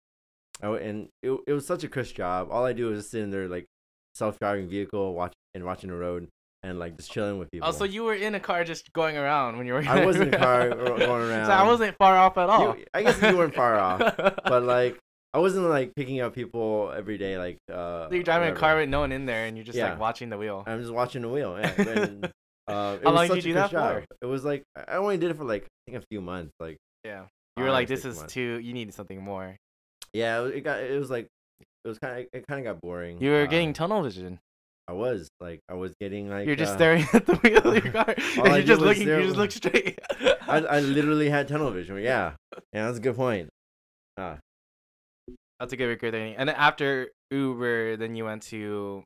[0.62, 2.48] I, and it it was such a cush job.
[2.50, 3.66] All I do is just sit in their like
[4.14, 6.28] self driving vehicle, watch and watching the road,
[6.64, 7.68] and like just chilling with people.
[7.68, 9.84] Oh, so you were in a car just going around when you were.
[9.86, 11.46] I was in a car going around.
[11.46, 12.76] So I wasn't far off at all.
[12.76, 14.00] You- I guess you weren't far off,
[14.44, 14.98] but like
[15.32, 17.38] I wasn't like picking up people every day.
[17.38, 19.78] Like uh, So you're driving a car with no one in there, and you're just
[19.78, 19.90] Yeah.
[19.90, 20.64] like watching the wheel.
[20.66, 21.56] I'm just watching the wheel.
[21.60, 22.28] Yeah.
[22.68, 23.76] Uh, How was long did you do that for?
[23.76, 24.04] job.
[24.22, 26.52] It was like I only did it for like I think a few months.
[26.61, 27.24] Like Yeah.
[27.57, 28.35] You were like, this is months.
[28.35, 28.61] too.
[28.62, 29.57] You need something more.
[30.12, 31.26] Yeah, it got it was like
[31.85, 33.20] it was kind of it kind of got boring.
[33.20, 34.38] You were Uh, getting tunnel vision.
[34.87, 37.85] I was like I was getting like You're just uh, staring at the wheel of
[37.85, 38.14] your car.
[38.37, 39.09] you're just looking.
[39.09, 39.98] You just look straight.
[40.46, 41.96] I I literally had tunnel vision.
[41.98, 42.35] Yeah,
[42.72, 43.48] yeah, that's a good point.
[44.16, 44.37] Uh,
[45.61, 46.37] That's a good recruiting.
[46.37, 49.02] And then after Uber, then you went to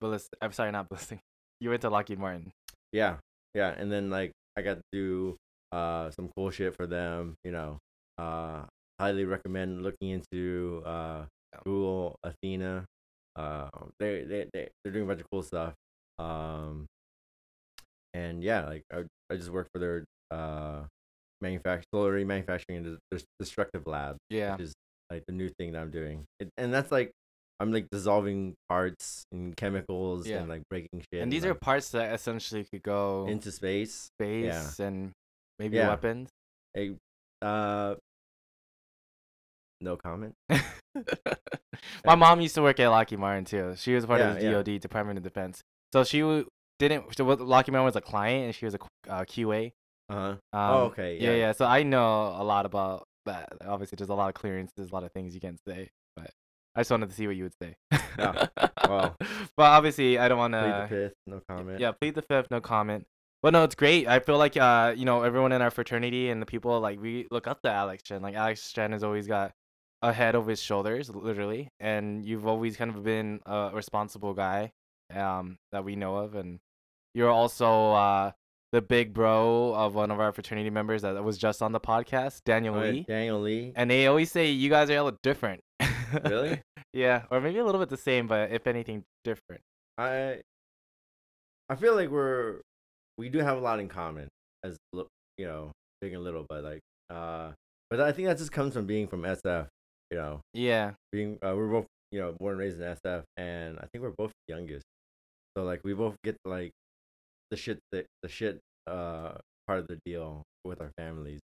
[0.00, 0.36] Ballistic.
[0.42, 1.20] I'm sorry, not Ballistic.
[1.60, 2.50] You went to Lockheed Martin.
[2.92, 3.16] Yeah
[3.54, 5.36] yeah and then like i got to do
[5.72, 7.78] uh some cool shit for them you know
[8.18, 8.62] uh
[9.00, 11.24] highly recommend looking into uh
[11.64, 12.84] google athena
[13.36, 15.72] uh they they, they they're doing a bunch of cool stuff
[16.18, 16.86] um
[18.14, 20.82] and yeah like i, I just work for their uh
[21.40, 22.98] manufacturing slowly manufacturing and
[23.40, 24.52] destructive lab Yeah.
[24.52, 24.72] which is
[25.10, 27.10] like the new thing that i'm doing it, and that's like
[27.62, 30.38] i'm like dissolving parts and chemicals Yeah.
[30.40, 34.10] and like breaking shit And these are like, parts that essentially could go into space
[34.18, 35.12] space and
[35.58, 35.88] maybe Yeah.
[35.88, 36.28] weapons.
[36.76, 36.96] A
[37.40, 37.94] uh
[39.80, 40.34] no comment.
[42.04, 43.74] My mom used to work at Lockheed Martin too.
[43.76, 44.62] She was part of the Yeah, yeah.
[44.62, 45.60] DoD Department of Defense.
[45.92, 46.46] So she w-
[46.78, 47.16] didn't.
[47.16, 49.72] So Lockheed Martin was a client, and she was a uh, QA.
[50.08, 50.18] Uh-huh.
[50.28, 51.18] Um, oh, okay.
[51.20, 51.30] Yeah.
[51.30, 51.36] Yeah.
[51.36, 53.52] yeah, So I know a lot about that.
[53.66, 55.88] Obviously, there's a lot of clearances, a lot of things you can't say.
[56.74, 57.76] I just wanted to see what you would say.
[58.18, 58.46] Yeah,
[58.88, 59.16] well.
[59.56, 60.86] but obviously, I don't want to.
[60.88, 61.80] Plead the fifth, no comment.
[61.80, 63.06] Yeah, plead the fifth, no comment.
[63.42, 64.06] But no, it's great.
[64.06, 67.26] I feel like uh, you know, everyone in our fraternity and the people like we
[67.30, 68.22] look up to Alex Chen.
[68.22, 69.52] Like Alex Chen has always got
[70.00, 74.72] a head over his shoulders, literally, and you've always kind of been a responsible guy,
[75.14, 76.60] um, that we know of, and
[77.14, 78.32] you're also uh
[78.72, 82.42] the big bro of one of our fraternity members that was just on the podcast,
[82.44, 83.04] Daniel right, Lee.
[83.06, 83.72] Daniel Lee.
[83.76, 85.62] And they always say you guys are a little different.
[86.24, 86.60] Really?
[86.92, 89.62] yeah, or maybe a little bit the same, but if anything, different.
[89.98, 90.40] I
[91.68, 92.60] I feel like we're
[93.18, 94.28] we do have a lot in common
[94.64, 97.52] as you know, big and little, but like uh
[97.90, 99.66] but I think that just comes from being from SF,
[100.10, 100.40] you know.
[100.54, 100.92] Yeah.
[101.12, 104.14] Being uh, we're both, you know, born and raised in SF and I think we're
[104.16, 104.84] both youngest.
[105.56, 106.70] So like we both get like
[107.50, 109.32] the shit the, the shit uh
[109.66, 111.40] part of the deal with our families.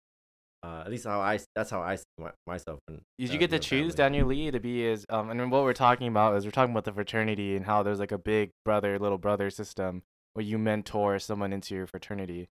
[0.64, 2.80] Uh, at least how I that's how I see my, myself.
[2.86, 4.20] When, Did uh, you get to choose family.
[4.20, 5.06] Daniel Lee to be his?
[5.10, 8.00] Um, and what we're talking about is we're talking about the fraternity and how there's
[8.00, 12.48] like a big brother, little brother system where you mentor someone into your fraternity.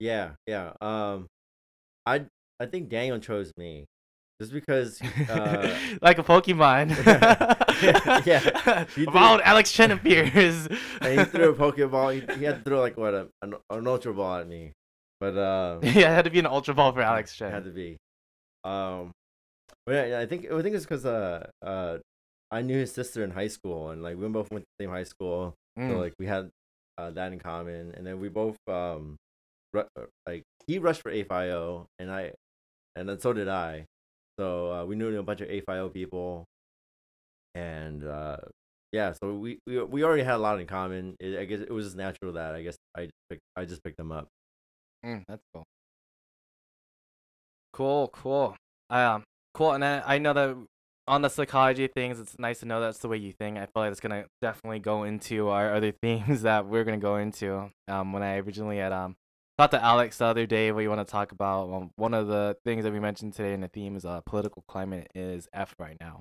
[0.00, 0.72] Yeah, yeah.
[0.80, 1.28] Um,
[2.04, 2.26] I
[2.58, 3.86] I think Daniel chose me
[4.40, 5.00] just because.
[5.28, 7.60] Uh, like a Pokemon.
[8.24, 10.66] Yeah, he About Alex Chen appears.
[11.00, 12.14] and he threw a Pokeball.
[12.14, 14.72] He, he had to throw like what a an, an Ultra Ball at me,
[15.20, 17.50] but uh, yeah, it had to be an Ultra Ball for Alex Chen.
[17.50, 17.96] had to be.
[18.64, 19.12] Um,
[19.86, 21.98] but yeah, I think I think it's because uh uh
[22.50, 24.90] I knew his sister in high school, and like we both went to the same
[24.90, 25.54] high school.
[25.78, 25.90] Mm.
[25.90, 26.50] So like we had
[26.96, 29.16] uh, that in common, and then we both um,
[29.72, 32.32] ru- uh, like he rushed for AFIO, and I,
[32.96, 33.86] and then so did I.
[34.38, 36.44] So uh, we knew a bunch of AFIO people,
[37.54, 38.36] and uh,
[38.92, 41.16] yeah, so we, we we already had a lot in common.
[41.18, 43.82] It, I guess it was just natural that I guess I just picked, I just
[43.82, 44.28] picked them up.
[45.04, 45.64] Mm, that's cool.
[47.72, 48.56] Cool, cool.
[48.90, 49.72] Um, cool.
[49.72, 50.56] And then I know that
[51.06, 53.58] on the psychology things, it's nice to know that's the way you think.
[53.58, 57.16] I feel like it's gonna definitely go into our other themes that we're gonna go
[57.16, 57.70] into.
[57.88, 59.16] Um, when I originally had um
[59.58, 61.72] talked to Alex the other day, what you want to talk about?
[61.72, 64.62] Um, one of the things that we mentioned today in the theme is uh political
[64.68, 66.20] climate is F right now.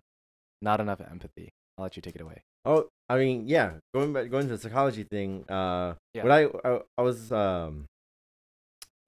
[0.61, 1.49] Not enough empathy.
[1.77, 2.41] I'll let you take it away.
[2.65, 5.45] Oh, I mean, yeah, going back going to the psychology thing.
[5.49, 6.23] Uh, Yeah.
[6.23, 7.85] what I, I I was um,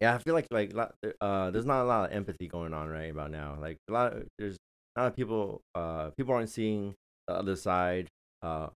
[0.02, 0.74] yeah, I feel like like
[1.22, 3.58] uh, there's not a lot of empathy going on right about now.
[3.60, 4.58] Like a lot, of, there's
[4.96, 5.62] a lot of people.
[5.74, 6.94] Uh, people aren't seeing
[7.28, 8.08] the other side.
[8.42, 8.68] Uh,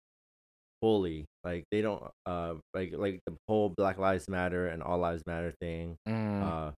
[0.81, 1.25] fully.
[1.43, 2.03] Like they don't.
[2.25, 5.95] Uh, like like the whole Black Lives Matter and All Lives Matter thing.
[6.07, 6.71] Mm, Uh,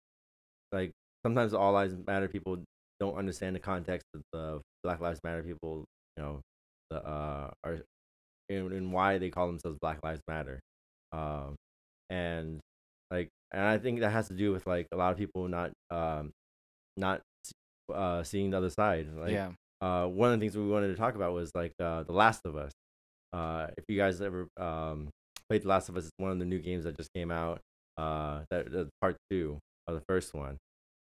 [0.71, 0.91] like
[1.25, 2.57] sometimes all lives matter people
[2.99, 5.85] don't understand the context of the Black Lives Matter people.
[6.17, 6.41] You know,
[6.89, 7.81] the uh are
[8.49, 10.59] and, and why they call themselves Black Lives Matter,
[11.11, 11.55] um,
[12.09, 12.59] and
[13.11, 15.71] like and I think that has to do with like a lot of people not
[15.89, 16.31] um
[16.97, 17.21] not
[17.93, 19.07] uh seeing the other side.
[19.15, 19.51] Like yeah.
[19.81, 22.41] uh one of the things we wanted to talk about was like uh The Last
[22.45, 22.71] of Us.
[23.33, 25.09] Uh if you guys ever um
[25.49, 27.59] played The Last of Us, it's one of the new games that just came out.
[27.97, 30.57] Uh that, that part two of the first one.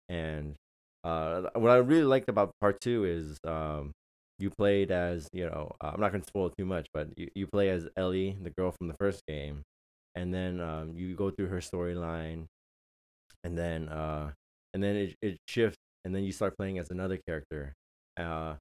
[0.09, 0.55] And
[1.03, 3.93] uh what I really liked about part two is um
[4.39, 7.47] you played as you know uh, I'm not gonna spoil too much, but you, you
[7.47, 9.63] play as Ellie, the girl from the first game,
[10.15, 12.47] and then um you go through her storyline,
[13.45, 14.31] and then uh
[14.73, 17.75] and then it it shifts, and then you start playing as another character,
[18.19, 18.55] uh,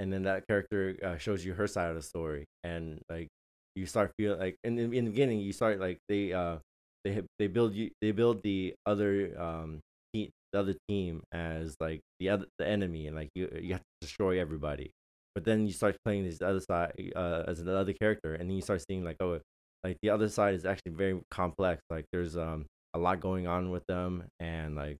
[0.00, 3.28] and then that character uh, shows you her side of the story, and like
[3.74, 6.58] you start feeling like in, in in the beginning you start like they uh
[7.04, 9.80] they they build you they build the other um
[10.14, 13.80] te- the other team as like the other the enemy and like you you have
[13.82, 14.90] to destroy everybody
[15.34, 18.62] but then you start playing this other side uh, as another character and then you
[18.62, 19.40] start seeing like oh
[19.84, 23.70] like the other side is actually very complex like there's um a lot going on
[23.70, 24.96] with them and like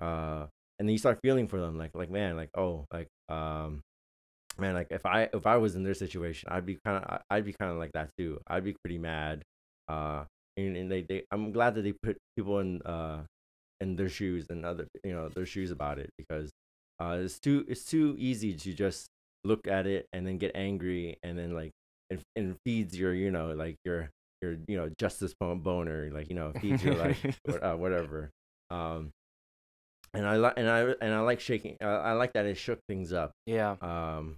[0.00, 0.46] uh
[0.78, 3.80] and then you start feeling for them like like man like oh like um
[4.58, 7.44] man like if i if i was in their situation i'd be kind of i'd
[7.44, 8.38] be kind of like that too.
[8.46, 9.42] I'd be pretty mad
[9.88, 10.24] uh
[10.56, 13.22] and, and they, they i'm glad that they put people in uh
[13.80, 16.50] in their shoes and other you know their shoes about it because
[17.00, 19.06] uh it's too it's too easy to just
[19.44, 21.70] look at it and then get angry and then like
[22.10, 24.10] it, it feeds your you know like your
[24.46, 27.16] your you know justice bon- boner like you know your like
[27.48, 28.30] or, uh, whatever.
[28.70, 29.10] Um
[30.14, 32.78] and i like and i and i like shaking uh, i like that it shook
[32.88, 33.32] things up.
[33.46, 33.76] Yeah.
[33.82, 34.36] um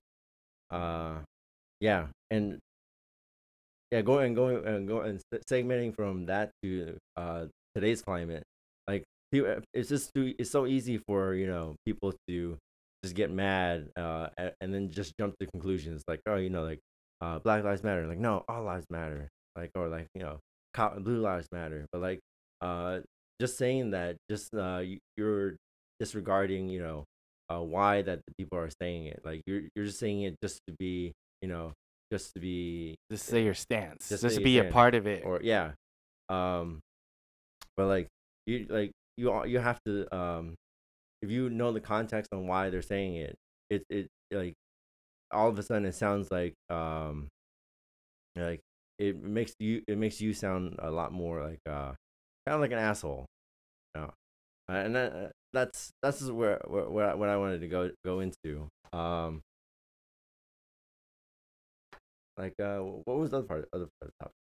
[0.71, 1.17] uh
[1.81, 2.59] yeah and
[3.91, 8.43] yeah going going and going and segmenting from that to uh today's climate
[8.87, 12.57] like people it's just too, it's so easy for you know people to
[13.05, 14.29] just get mad uh
[14.61, 16.81] and then just jump to conclusions like oh you know like
[17.21, 20.39] uh black lives matter like no all lives matter like or like you know
[21.01, 22.21] blue lives matter but like
[22.61, 23.01] uh
[23.41, 25.57] just saying that just uh you, you're
[25.99, 27.05] disregarding you know
[27.53, 30.61] uh why that the people are saying it like you're you're just saying it just
[30.69, 31.73] to be you know
[32.11, 34.09] just to be Just say your stance.
[34.09, 35.25] Just Just, to be a part of it.
[35.25, 35.73] or yeah
[36.29, 36.81] um
[37.77, 38.07] but like
[38.47, 40.55] you like you you have to um
[41.23, 43.37] if you know the context on why they're saying it
[43.71, 44.55] it it like
[45.31, 47.29] all of a sudden it sounds like um
[48.37, 48.61] like
[48.99, 51.93] it makes you it makes you sound a lot more like uh
[52.47, 53.27] kind of like an asshole
[53.95, 54.11] you know?
[54.71, 57.91] Uh, and that, uh, that's that's where, where where I- what I wanted to go
[58.05, 59.43] go into um
[62.37, 64.35] like uh what was the other part other part of the topic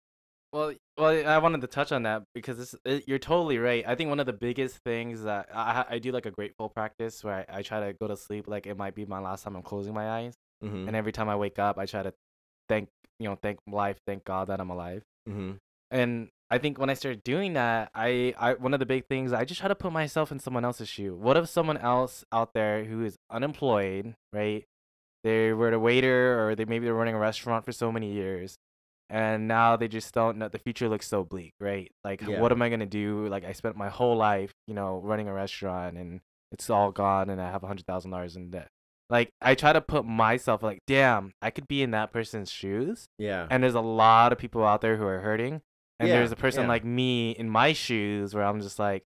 [0.52, 3.84] Well, well, I wanted to touch on that because this, it, you're totally right.
[3.86, 7.22] I think one of the biggest things that I, I do like a grateful practice
[7.24, 9.56] where I, I try to go to sleep like it might be my last time
[9.56, 10.86] I'm closing my eyes, mm-hmm.
[10.88, 12.14] and every time I wake up, I try to
[12.68, 15.02] thank you know thank life, thank God that I'm alive.
[15.28, 15.52] mm-hmm.
[15.90, 19.32] And I think when I started doing that, I, I one of the big things
[19.32, 21.14] I just try to put myself in someone else's shoe.
[21.14, 24.64] What if someone else out there who is unemployed, right?
[25.24, 28.56] They were a waiter or they maybe they're running a restaurant for so many years,
[29.10, 30.48] and now they just don't know.
[30.48, 31.90] The future looks so bleak, right?
[32.04, 32.40] Like, Yeah.
[32.40, 33.26] what am I gonna do?
[33.28, 36.20] Like, I spent my whole life, you know, running a restaurant, and
[36.52, 38.68] it's all gone, and I have a hundred thousand dollars in debt.
[39.08, 43.06] Like, I try to put myself like, damn, I could be in that person's shoes
[43.18, 45.60] yeah and there's a lot of people out there who are hurting
[45.98, 46.68] and Yeah, there's a person yeah.
[46.68, 49.02] like me in my shoes where i'm just like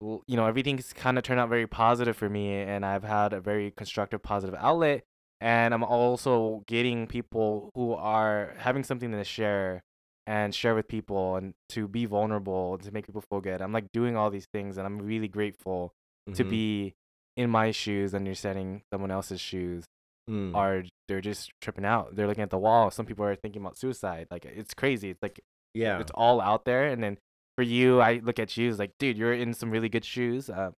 [0.00, 3.40] you know everything's kind of turned out very positive for me and i've had a
[3.40, 5.02] very constructive positive outlet
[5.40, 9.82] and i'm also getting people who are having something to share
[10.26, 13.72] and share with people and to be vulnerable and to make people feel good i'm
[13.72, 15.92] like doing all these things and i'm really grateful
[16.34, 16.50] to Mhm.
[16.50, 16.94] be
[17.38, 19.84] in my shoes understanding someone else's shoes
[20.28, 20.54] Mm.
[20.54, 22.14] are they're just tripping out.
[22.14, 22.90] They're looking at the wall.
[22.90, 24.26] Some people are thinking about suicide.
[24.30, 25.08] Like it's crazy.
[25.08, 25.40] It's like
[25.72, 26.84] yeah it's all out there.
[26.88, 27.16] And then
[27.56, 30.50] for you, I look at you as like, dude, you're in some really good shoes.
[30.50, 30.72] Uh,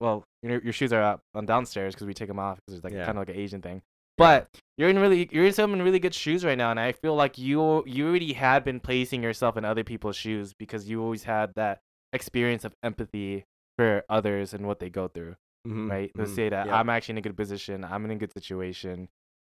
[0.00, 2.84] well, your your shoes are up on downstairs because we take them off because it's
[2.84, 3.04] like Yeah.
[3.06, 3.80] kind of like an Asian thing.
[4.18, 7.14] But you're in really you're in some really good shoes right now, and I feel
[7.14, 11.22] like you you already had been placing yourself in other people's shoes because you always
[11.22, 11.78] had that
[12.12, 13.44] experience of empathy
[13.78, 16.12] for others and what they go through Mhm, right?
[16.16, 16.72] To mhm, say that yep.
[16.72, 19.08] I'm actually in a good position, I'm in a good situation,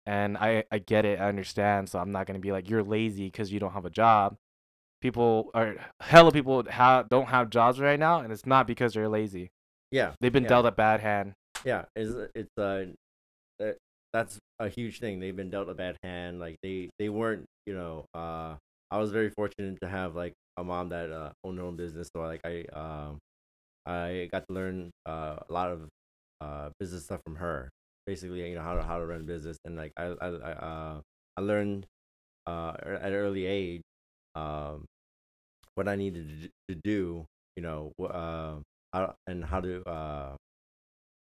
[0.05, 1.89] and I I get it, I understand.
[1.89, 4.37] So I'm not gonna be like you're lazy because you don't have a job.
[5.01, 9.09] People are hella people have don't have jobs right now, and it's not because they're
[9.09, 9.51] lazy.
[9.91, 10.47] yeah They've been yeah.
[10.47, 11.33] dealt a bad hand.
[11.63, 12.85] yeah it's it's uh
[13.59, 13.77] that-
[14.13, 17.73] that's a huge thing they've been dealt a bad hand like they they weren't you
[17.73, 18.55] know uh
[18.91, 22.09] i was very fortunate to have like a mom that uh owned her own business
[22.15, 23.19] so like i um
[23.85, 25.87] i got to learn uh a lot of
[26.41, 27.69] uh business stuff from her.
[28.05, 30.51] Basically, you know how to how to run a business, and like I I I
[30.51, 31.01] uh
[31.37, 31.85] I learned
[32.47, 33.81] uh at an early age
[34.35, 34.85] um
[35.75, 37.25] what I needed to, to do,
[37.57, 38.55] you know, uh,
[38.93, 40.35] how, and how to uh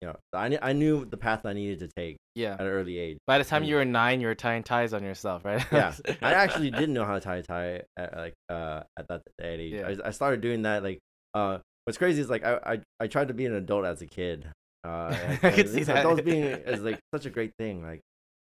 [0.03, 2.55] you know I knew I knew the path I needed to take Yeah.
[2.55, 3.19] at an early age.
[3.27, 5.65] By the time and- you were nine, you were tying ties on yourself, right?
[5.73, 9.23] Yeah, I actually didn't know how to tie a tie at like uh at that,
[9.39, 9.73] that age.
[9.73, 9.89] Yeah.
[10.05, 10.99] I, I started doing that like
[11.33, 14.07] uh what's crazy is like I, I I tried to be an adult as a
[14.07, 14.47] kid.
[14.85, 15.99] Uh, I could see this that.
[15.99, 17.83] adults being is like such a great thing.
[17.83, 18.01] Like,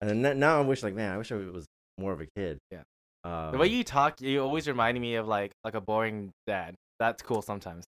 [0.01, 1.65] and then now I wish like man, I wish I was
[1.97, 2.57] more of a kid.
[2.71, 2.83] Yeah.
[3.23, 6.75] Um, The way you talk, you always reminded me of like like a boring dad.
[6.99, 7.85] That's cool sometimes.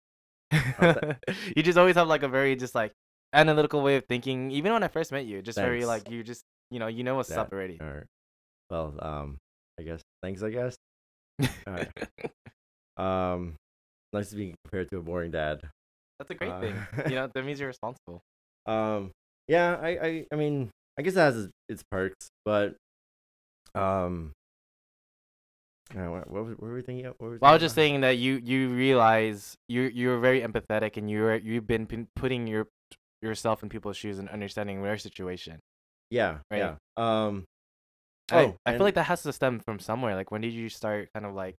[0.52, 2.92] you just always have like a very just like
[3.34, 4.52] analytical way of thinking.
[4.52, 7.16] Even when I first met you, just very like you just you know you know
[7.16, 7.80] what's up already.
[7.82, 8.06] or,
[8.70, 9.38] well, um,
[9.80, 10.44] I guess thanks.
[10.44, 10.76] I guess.
[12.98, 13.56] Um,
[14.14, 15.62] nice to be compared to a boring dad.
[16.20, 16.76] That's a great Uh, thing.
[17.10, 18.22] You know that means you're responsible.
[18.66, 19.12] Um,
[19.48, 22.76] yeah, I, I, I mean, I guess it has its, its perks, but,
[23.76, 24.32] um,
[25.96, 27.06] uh, what, what, was- what were we thinking?
[27.06, 27.82] What Well, I was just about?
[27.82, 32.68] saying that you you realize you you're very empathetic and you're you've been putting your
[33.22, 35.60] yourself in people's shoes and understanding their situation.
[36.10, 36.58] Yeah, Right.
[36.60, 36.76] yeah.
[36.98, 37.46] Um,
[38.32, 40.16] I, oh, I and- feel like that has to stem from somewhere.
[40.16, 41.56] Like when did you start kind of like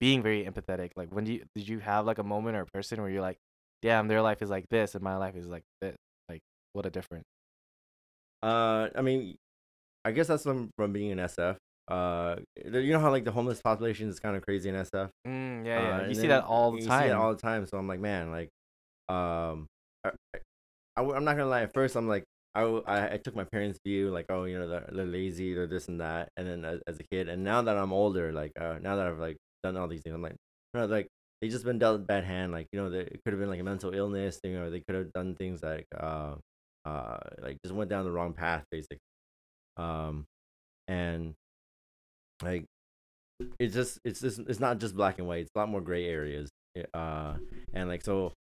[0.00, 0.90] being very empathetic?
[0.96, 3.22] Like when do you did you have like a moment or a person where you're
[3.22, 3.38] like,
[3.82, 5.96] damn, their life is like this and my life is like this.
[6.72, 7.24] What a difference.
[8.42, 9.36] Uh, I mean,
[10.04, 11.56] I guess that's from from being in SF.
[11.88, 15.08] Uh, you know how like the homeless population is kind of crazy in SF.
[15.26, 15.96] Mm, yeah, yeah.
[15.96, 17.18] Uh, you see then that all the you time.
[17.18, 17.66] All the time.
[17.66, 18.50] So I'm like, man, like,
[19.08, 19.66] um,
[20.04, 20.10] I,
[20.96, 21.62] I, am not gonna lie.
[21.62, 24.88] At first, I'm like, I I took my parents' view, like, oh, you know, they're,
[24.92, 26.28] they're lazy, they're this and that.
[26.36, 29.06] And then as, as a kid, and now that I'm older, like, uh, now that
[29.06, 30.36] I've like done all these things, I'm like,
[30.74, 31.08] no, like
[31.40, 32.52] they just been dealt a bad hand.
[32.52, 34.82] Like, you know, they, it could have been like a mental illness thing, or they
[34.86, 36.34] could have done things like, uh,
[36.88, 38.98] uh, like just went down the wrong path, basically.
[39.76, 40.26] Um,
[40.88, 41.34] and
[42.42, 42.64] like
[43.58, 46.06] it's just it's just it's not just black and white it's a lot more gray
[46.06, 47.34] areas eh, uh
[47.72, 48.32] and like so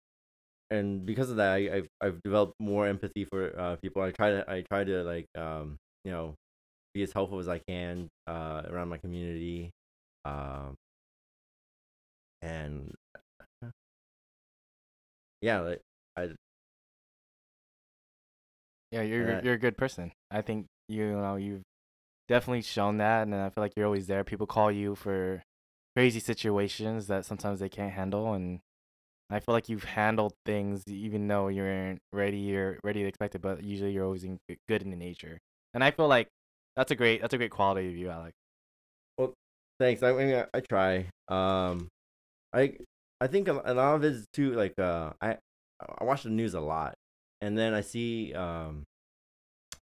[0.71, 4.31] and because of that I, i've i've developed more empathy for uh people i try
[4.31, 6.33] to i try to like um you know
[6.93, 9.69] be as helpful as i can uh around my community
[10.25, 10.75] um
[12.41, 12.93] and
[15.41, 15.81] yeah like
[16.17, 16.29] i
[18.97, 20.12] yeah, you're uh, you're a good person.
[20.31, 21.63] I think you know you've
[22.27, 24.23] definitely shown that, and I feel like you're always there.
[24.23, 25.43] People call you for
[25.95, 28.60] crazy situations that sometimes they can't handle, and
[29.29, 33.36] I feel like you've handled things even though you weren't ready or ready to expect
[33.36, 35.38] it, but usually you're always in good in the nature.
[35.73, 36.27] And I feel like
[36.75, 38.33] that's a great that's a great quality of you, Alec.
[39.17, 39.33] Well
[39.79, 40.03] thanks.
[40.03, 41.10] I mean, I, I try.
[41.27, 41.89] Um,
[42.53, 42.77] I
[43.19, 45.38] I think a, a lot of it is too like uh I
[45.99, 46.95] I watch the news a lot,
[47.41, 48.84] and then I see um,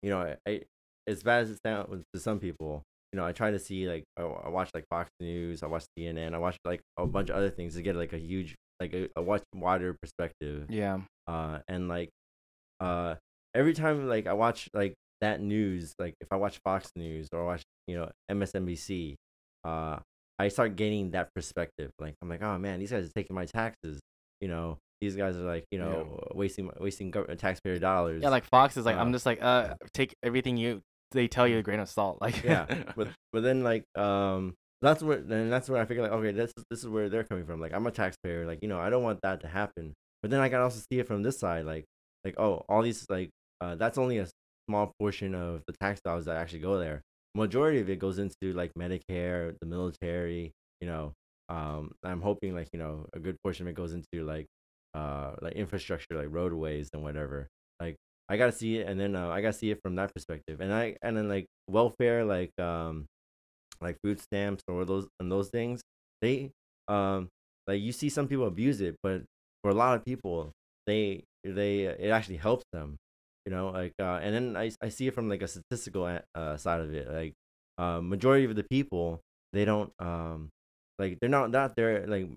[0.01, 0.61] you know, I, I
[1.07, 2.81] as bad as it sounds to some people,
[3.13, 5.85] you know, I try to see like I, I watch like Fox News, I watch
[5.97, 8.93] CNN, I watch like a bunch of other things to get like a huge like
[8.93, 10.99] a, a watch wider perspective Yeah.
[11.27, 12.09] uh and like
[12.81, 13.15] uh
[13.53, 17.45] every time like i watch like that news like if i watch fox news or
[17.45, 19.15] watch you know msnbc
[19.63, 19.97] uh
[20.39, 23.45] i start gaining that perspective like i'm like oh man these guys are taking my
[23.45, 24.01] taxes
[24.41, 25.85] you know these guys are like you Yeah.
[25.85, 29.41] know wasting wasting gov- taxpayer dollars Yeah, like Fox is like uh, I'm just like
[29.41, 32.15] uh take everything you they tell you a grain of salt.
[32.25, 32.65] Like yeah
[32.97, 36.51] but but then like um that's where then that's where i figure like okay this
[36.69, 39.03] this is where they're coming from like i'm a taxpayer like you know i don't
[39.03, 41.85] want that to happen but then i can also see it from this side like
[42.25, 43.29] like oh all these like
[43.61, 44.27] uh that's only a
[44.67, 47.01] small portion of the tax dollars that actually go there
[47.35, 51.13] majority of it goes into like medicare the military you know
[51.49, 54.45] um i'm hoping like you know a good portion of it goes into like
[54.95, 57.47] uh like infrastructure like roadways and whatever
[57.81, 57.95] like
[58.29, 60.73] i gotta see it and then uh, i gotta see it from that perspective and
[60.73, 63.05] i and then like welfare like um
[63.81, 65.81] like food stamps or those and those things
[66.21, 66.49] they
[66.87, 67.27] um
[67.67, 69.21] like you see some people abuse it but
[69.61, 70.51] for a lot of people
[70.87, 72.95] they they it actually helps them
[73.45, 76.57] you know like uh and then i, I see it from like a statistical uh,
[76.57, 77.33] side of it like
[77.77, 79.19] uh majority of the people
[79.51, 80.49] they don't um
[80.97, 82.29] like they're not not there like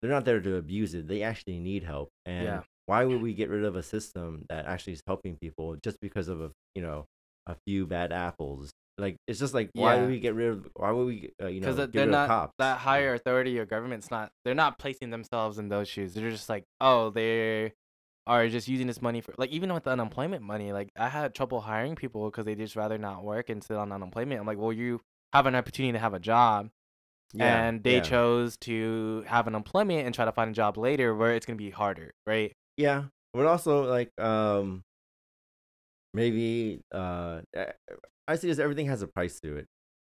[0.00, 2.60] they're not there to abuse it they actually need help and Yeah.
[2.86, 6.28] why would we get rid of a system that actually is helping people just because
[6.28, 7.04] of a you know
[7.46, 8.70] a few bad apples?
[8.98, 10.00] Like it's just like why Yeah.
[10.02, 12.08] would we get rid of why would we uh, you know because get they're rid
[12.08, 12.54] of not cops?
[12.58, 16.14] that higher authority or government's not they're not placing themselves in those shoes.
[16.14, 17.72] They're just like oh they
[18.26, 21.32] are just using this money for like even with the unemployment money like i had
[21.32, 24.40] trouble hiring people because they just rather not work and sit on unemployment.
[24.40, 25.00] I'm like well you
[25.32, 26.68] have an opportunity to have a job
[27.34, 28.00] Yeah, and they yeah.
[28.00, 31.58] chose to have an employment and try to find a job later where it's going
[31.58, 34.82] to be harder right Yeah, but also like um,
[36.14, 37.72] maybe uh, I-
[38.28, 38.58] I see this.
[38.58, 39.66] Everything has a price to it,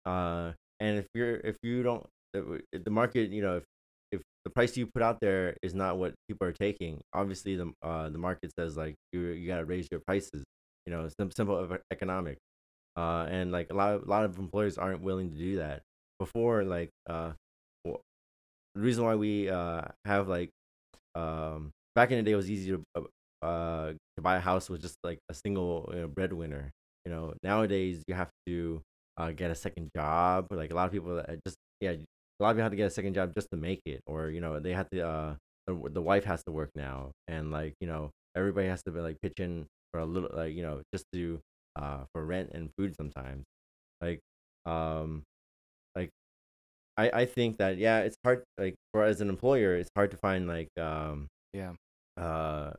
[0.05, 3.63] uh, and if you're if you don't the the market, you know, if
[4.11, 7.73] if the price you put out there is not what people are taking, obviously the
[7.81, 10.43] uh the market says like you you gotta raise your prices.
[10.85, 12.37] You know, it's simple economic,
[12.97, 15.81] uh, and like a lot of, a lot of employers aren't willing to do that.
[16.19, 17.33] Before, like uh,
[18.75, 20.49] the reason why we uh have like
[21.15, 24.69] um back in the day it was easy to uh, uh to buy a house
[24.69, 26.71] with just like a single you know, breadwinner.
[27.05, 28.81] You know, nowadays you have to
[29.17, 30.47] uh get a second job.
[30.51, 32.87] Like a lot of people that just yeah, a lot of people have to get
[32.87, 35.35] a second job just to make it, or you know they have to uh
[35.67, 38.99] the, the wife has to work now, and like you know everybody has to be
[39.01, 41.39] like pitch in for a little like you know just to
[41.77, 43.43] uh for rent and food sometimes.
[44.01, 44.19] Like
[44.65, 45.23] um
[46.97, 50.17] I I think that yeah it's hard like for as an employer it's hard to
[50.17, 51.73] find like um Yeah.
[52.17, 52.71] uh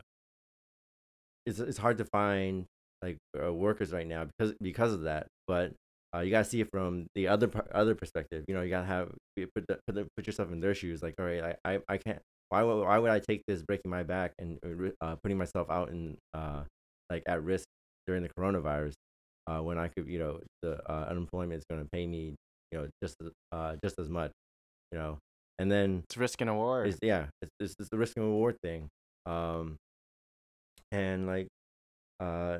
[1.45, 2.65] it's it's hard to find
[3.01, 5.73] like uh, workers right now because because of that but
[6.15, 9.11] uh, you gotta see it from the other other perspective you know you gotta have
[9.35, 11.79] you put the, put, the, put yourself in their shoes like all right I, I,
[11.87, 15.15] I can't why would, why would I take this breaking my back and uh, uh,
[15.21, 16.63] putting myself out in uh
[17.09, 17.65] like at risk
[18.07, 18.93] during the coronavirus
[19.47, 22.35] uh when I could you know the uh, unemployment is going to pay me
[22.71, 23.15] you know just
[23.51, 24.31] uh just as much
[24.91, 25.17] you know
[25.59, 26.87] and then It's risk and reward.
[26.87, 28.89] it's, yeah, it's, it's it's the risk and reward thing.
[29.25, 29.77] Um,
[30.91, 31.47] and like,
[32.19, 32.59] uh,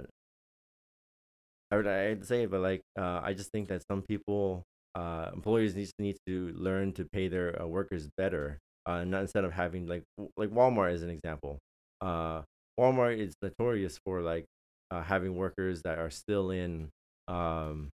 [1.71, 4.01] I would I hate to say it, but like, uh, I just think that some
[4.01, 4.63] people,
[4.95, 9.21] uh, employers need to need to learn to pay their uh, workers better, uh, not
[9.21, 10.03] instead of having like
[10.37, 11.59] like Walmart as an example.
[12.01, 12.41] Uh,
[12.79, 14.45] Walmart is notorious for like
[14.91, 16.89] uh, having workers that are still in
[17.27, 17.89] um,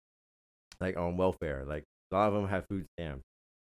[0.81, 1.65] like on welfare.
[1.67, 3.23] Like a lot of them have food stamps.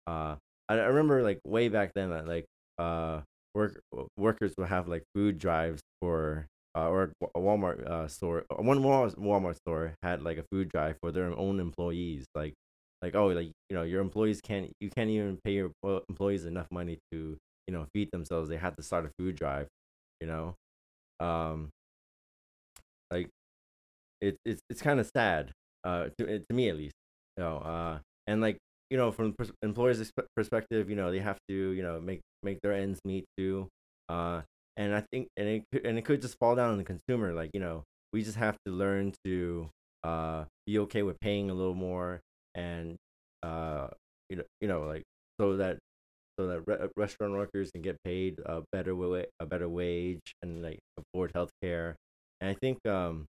[0.07, 0.37] Uh,
[0.69, 2.47] I, I remember like way back then that like
[2.79, 3.21] uh
[3.55, 3.81] work
[4.17, 8.81] workers would have like food drives for uh, or a Walmart uh, store uh, one
[8.83, 12.55] Walmart, store had like a food drive for their own employees like
[13.03, 15.73] like oh like you know your employees can't you can't even pay your
[16.09, 17.37] employees enough money to
[17.67, 19.67] you know feed themselves they had to start a food drive
[20.21, 20.55] you know
[21.21, 21.71] um
[23.11, 23.29] like
[24.21, 25.53] it, it's it's kind of sad
[25.85, 26.95] uh to, to me at least
[27.37, 27.99] you know uh
[28.31, 28.59] and like
[28.91, 32.61] you know from pers- employers perspective you know they have to you know make make
[32.63, 33.69] their ends meet too
[34.09, 34.41] uh
[34.77, 37.33] and i think and it could, and it could just fall down on the consumer
[37.33, 39.69] like you know we just have to learn to
[40.05, 42.21] uh be okay with paying a little more
[42.55, 42.97] and
[43.43, 43.89] uh
[44.29, 45.03] you know you know like
[45.41, 45.79] so that
[46.39, 50.63] so that re- restaurant workers can get paid a better way a better wage and
[50.63, 51.97] like afford health care
[52.41, 53.27] and i think um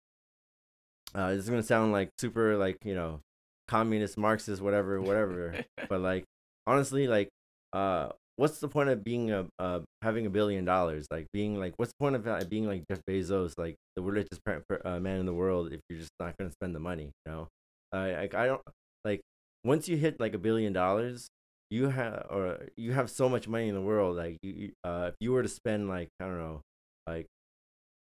[1.14, 3.20] uh this is gonna sound like super like you know
[3.69, 5.55] communist marxist whatever whatever.
[5.89, 6.25] But like
[6.67, 7.29] honestly like
[7.73, 11.07] uh what's the point of being a uh having a billion dollars?
[11.11, 14.45] Like being like what's the point of uh, being like jeff bezos like the richest
[14.45, 16.81] per- per- uh, man in the world if you're just not going to spend the
[16.81, 17.49] money you know?
[17.93, 18.62] I like i don't
[19.05, 19.21] like
[19.64, 21.29] once you hit like a billion dollars
[21.71, 25.14] you have or you have so much money in the world like you uh if
[25.21, 26.61] you were to spend like i don't know
[27.07, 27.27] like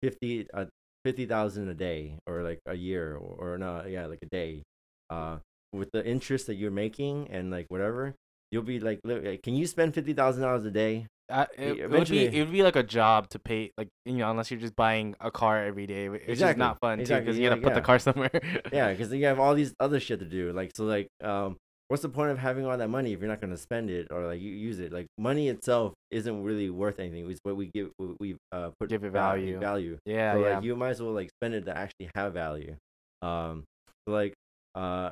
[0.02, 0.66] 50 uh
[1.04, 4.62] 50,000 a day or like a year or, or no yeah like a day
[5.10, 5.38] uh
[5.72, 8.14] with the interest that you're making and like whatever
[8.52, 11.06] you'll be like, like, can you spend fifty thousand dollars a day?
[11.28, 14.12] Uh, it, it would be it would be like a job to pay like you
[14.12, 16.06] know unless you're just buying a car every day.
[16.06, 18.30] It's just Exactly, not fun too exactly, because you gotta put the car somewhere.
[18.72, 20.52] Yeah, because you have all these other shit to do.
[20.52, 21.56] Like, so like, um,
[21.88, 24.24] what's the point of having all that money if you're not gonna spend it or
[24.26, 24.92] like you use it?
[24.92, 27.28] Like, money itself isn't really worth anything.
[27.28, 27.90] It's what we give,
[28.20, 29.58] we uh put Give it value.
[29.58, 29.98] Value.
[30.04, 30.54] yeah, so yeah.
[30.54, 32.76] like you might as well like spend it to actually have value.
[33.22, 33.64] Um,
[34.06, 34.32] so like
[34.76, 35.10] uh,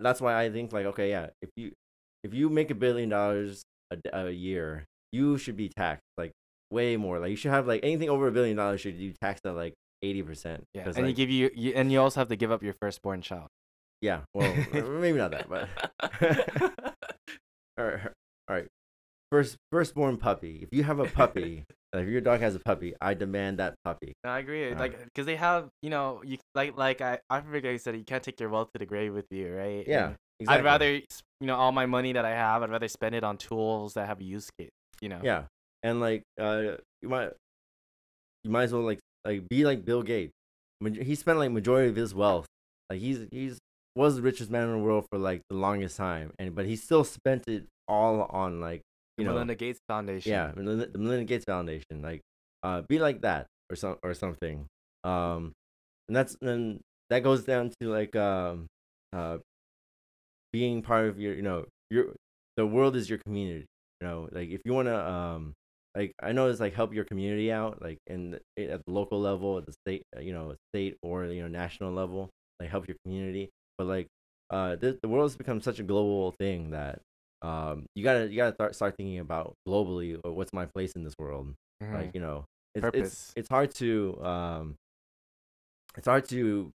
[0.00, 1.72] that's why I think like okay, yeah, if you
[2.24, 3.62] if you make a billion dollars
[4.12, 6.32] a year, you should be taxed like
[6.70, 7.18] way more.
[7.18, 9.74] Like you should have like anything over a billion dollars should you taxed at like
[10.02, 10.64] eighty percent.
[10.74, 10.90] yeah.
[10.94, 13.48] And you give you, you and you also have to give up your firstborn child.
[14.00, 15.68] yeah, well maybe not that, but
[17.78, 18.00] all right,
[18.48, 18.66] all right.
[19.30, 20.60] First firstborn puppy.
[20.62, 23.74] If you have a puppy, like if your dog has a puppy, I demand that
[23.84, 24.12] puppy.
[24.24, 24.70] No, I agree.
[24.72, 27.96] Uh, Like, cause they have, you know, you like, like I, I forget you said
[27.96, 29.84] you can't take your wealth to the grave with you, right?
[29.86, 30.58] Yeah, And exactly.
[30.58, 33.38] I'd rather, you know, all my money that I have, I'd rather spend it on
[33.38, 34.70] tools that have a use case.
[35.00, 35.20] You know.
[35.22, 35.44] Yeah,
[35.82, 37.30] and like uh, you might
[38.44, 40.32] you might as well like like be like Bill Gates.
[40.84, 42.46] He spent like majority of his wealth.
[42.88, 43.58] Like he's he's
[43.96, 46.76] was the richest man in the world for like the longest time, and but he
[46.76, 48.82] still spent it all on like
[49.18, 50.32] you know Melinda Gates Foundation.
[50.32, 52.02] yeah Melinda, the Melinda Gates Foundation.
[52.02, 52.20] Like
[52.62, 54.66] uh, be like that or some or something.
[55.04, 55.52] Um,
[56.08, 56.80] and that's then
[57.10, 58.66] that goes down to like um
[59.12, 59.38] uh
[60.52, 62.14] being part of your you know your
[62.56, 63.66] the world is your community
[64.00, 65.54] you know like if you want to um
[65.94, 69.20] like I know it's like help your community out, like in the, at the local
[69.20, 72.30] level, at the state, uh, you know, state or you know national level,
[72.60, 73.50] like help your community.
[73.76, 74.06] But like,
[74.50, 77.00] uh, the the world has become such a global thing that
[77.42, 81.04] um you gotta you gotta start start thinking about globally or what's my place in
[81.04, 81.54] this world.
[81.82, 81.94] Mhm.
[81.94, 83.00] Like you know, it's Purpose.
[83.12, 84.74] it's it's hard to um,
[85.96, 86.70] it's hard to,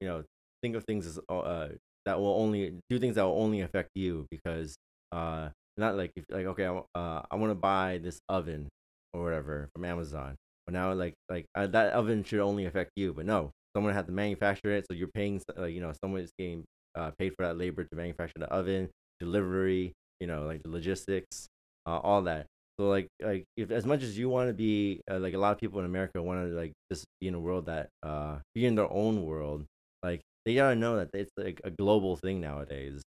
[0.00, 0.22] you know,
[0.62, 1.68] think of things as uh
[2.04, 4.76] that will only do things that will only affect you because
[5.12, 8.68] uh not like if like okay I, uh I want to buy this oven
[9.12, 13.12] or whatever from Amazon but now like like uh, that oven should only affect you
[13.12, 16.30] but no someone had to manufacture it so you're paying uh, you know someone is
[16.38, 16.64] getting
[16.94, 18.88] uh, paid for that labor to manufacture the oven
[19.24, 21.48] delivery you know like the logistics
[21.86, 22.46] uh, all that.
[22.78, 25.52] So like like if as much as you want to be uh, like a lot
[25.52, 28.66] of people in America want to like just be in a world that uh be
[28.66, 29.64] in their own world
[30.02, 33.02] like they gotta know that it's like a global thing nowadays.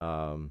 [0.00, 0.50] Um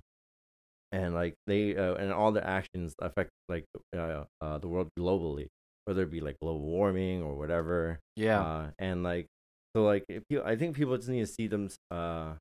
[0.91, 5.47] and like they uh, and all their actions affect like uh, uh the world globally
[5.85, 7.99] whether it be like global warming or whatever.
[8.15, 8.41] Yeah.
[8.41, 9.27] uh and like
[9.75, 12.33] so like if you i think people just need to see them uh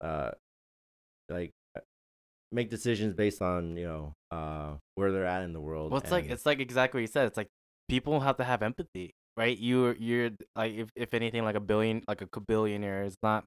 [0.00, 0.30] uh
[1.28, 1.50] like
[2.50, 6.10] make decisions based on you know uh where they're at in the world Well, it's
[6.10, 7.26] like it's like exactly what you said.
[7.26, 7.48] It's like
[7.88, 9.56] people have to have empathy, right?
[9.58, 13.44] You're you're like if if anything, like a billion, like a billionaire is not,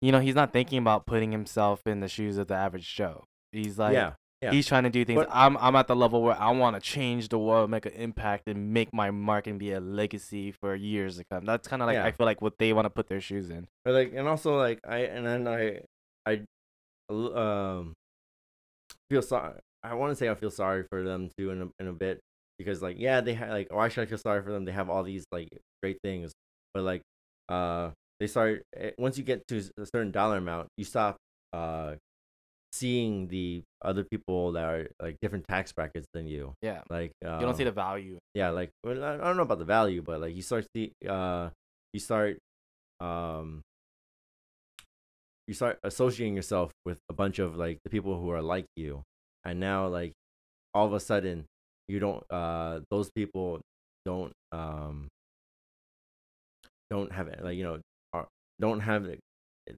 [0.00, 3.24] you know, he's not thinking about putting himself in the shoes of the average Joe.
[3.52, 4.50] He's like, yeah yeah.
[4.50, 5.16] he's trying to do things.
[5.16, 7.92] But- I'm I'm at the level where I want to change the world, make an
[7.92, 11.44] impact, and make my mark and be a legacy for years to come.
[11.44, 12.04] That's kind of like Yeah.
[12.04, 13.66] I feel like what they want to put their shoes in.
[13.84, 15.80] But like, and also like I and then I
[16.26, 16.42] I
[17.08, 17.94] um,
[19.10, 19.60] feel sorry.
[19.82, 22.20] I want to say I feel sorry for them too in a, in a bit
[22.58, 24.64] because like yeah they have like why should I feel sorry for them?
[24.64, 25.48] They have all these like
[25.82, 26.32] great things,
[26.74, 27.02] but like
[27.48, 31.16] uh they start eh, once you get to a certain dollar amount you stop
[31.52, 31.94] uh
[32.72, 37.38] seeing the other people that are like different tax brackets than you Yeah, like uh,
[37.38, 38.18] you don't see the value.
[38.34, 40.92] yeah like well, I I don't know about the value but like you start see
[41.08, 41.50] uh
[41.92, 42.38] you start
[43.00, 43.62] um
[45.46, 49.02] you start associating yourself with a bunch of like the people who are like you
[49.44, 50.12] and now like
[50.74, 51.44] all of a sudden
[51.88, 53.60] you don't uh those people
[54.04, 55.08] don't um
[56.90, 57.78] don't have like you know
[58.12, 58.26] are,
[58.60, 59.18] don't have the,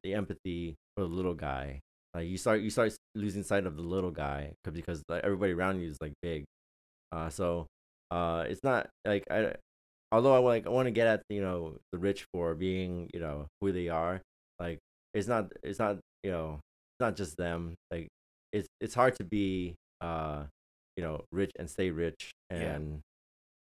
[0.02, 1.80] the empathy for the little guy.
[2.14, 5.52] Like you start you start losing sight of the little guy 'cause- because like everybody
[5.52, 6.44] around you is like big.
[7.12, 7.66] Uh so
[8.10, 9.54] uh it's not like i
[10.12, 13.20] although i like i want to get at you know the rich for being you
[13.20, 14.20] know who they are
[14.60, 14.78] like
[15.14, 18.08] it's not it's not you know it's not just them like
[18.52, 20.44] it's it's hard to be uh
[20.96, 22.74] you know rich and stay rich Yeah.
[22.74, 23.00] and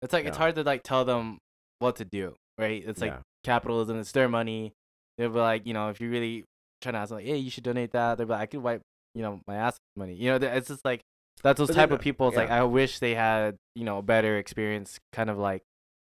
[0.01, 1.37] It's like it's hard to like tell them
[1.79, 2.83] what to do, right?
[2.85, 3.97] It's like yeah capitalism.
[3.99, 4.73] It's their money.
[5.17, 6.43] They'll be like, you know, if you really
[6.81, 8.17] trying to ask, like, hey, you should donate that.
[8.17, 8.81] They'll be like, I could wipe,
[9.15, 10.13] you know, my ass money.
[10.15, 11.01] You know, it's just like
[11.41, 12.27] that's those But type of people.
[12.27, 12.49] It's like.
[12.49, 15.61] I wish they had, you know, a better experience, kind of like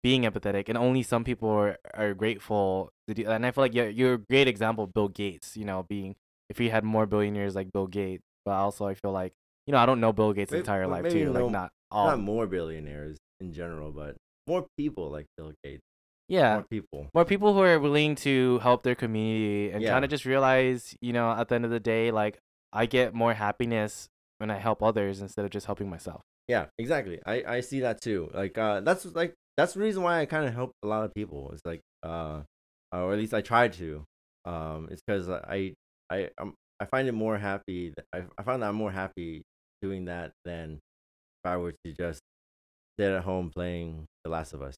[0.03, 0.69] being empathetic.
[0.69, 3.25] And only some people are, are grateful to do.
[3.27, 5.55] And I feel like you're you're a great example of Bill Gates.
[5.57, 6.15] You know, being
[6.49, 9.33] if he had more billionaires like Bill Gates, but also I feel like
[9.67, 11.25] you know I don't know Bill Gates' May- entire life too.
[11.31, 12.07] no- like not all.
[12.07, 14.15] not more billionaires in general but
[14.47, 15.81] more people like bill gates
[16.29, 16.53] yeah.
[16.53, 19.91] more people more people who are willing to help their community and Yeah.
[19.91, 22.37] kind of just realize, you know, at the end of the day, like
[22.71, 26.21] I get more happiness when I help others instead of just helping myself.
[26.47, 27.19] Yeah, exactly.
[27.25, 28.29] I I see that too.
[28.33, 31.13] Like uh that's like that's the reason why I kind of help a lot of
[31.13, 31.51] people.
[31.53, 32.41] It's like uh
[32.93, 34.03] or at least I try to.
[34.45, 35.73] Um it's cuz I
[36.11, 39.43] I I'm, I find it more happy I I find that I'm more happy
[39.81, 40.73] doing that than
[41.43, 42.21] if I were to just
[42.99, 44.75] sit at home playing The Last of Us.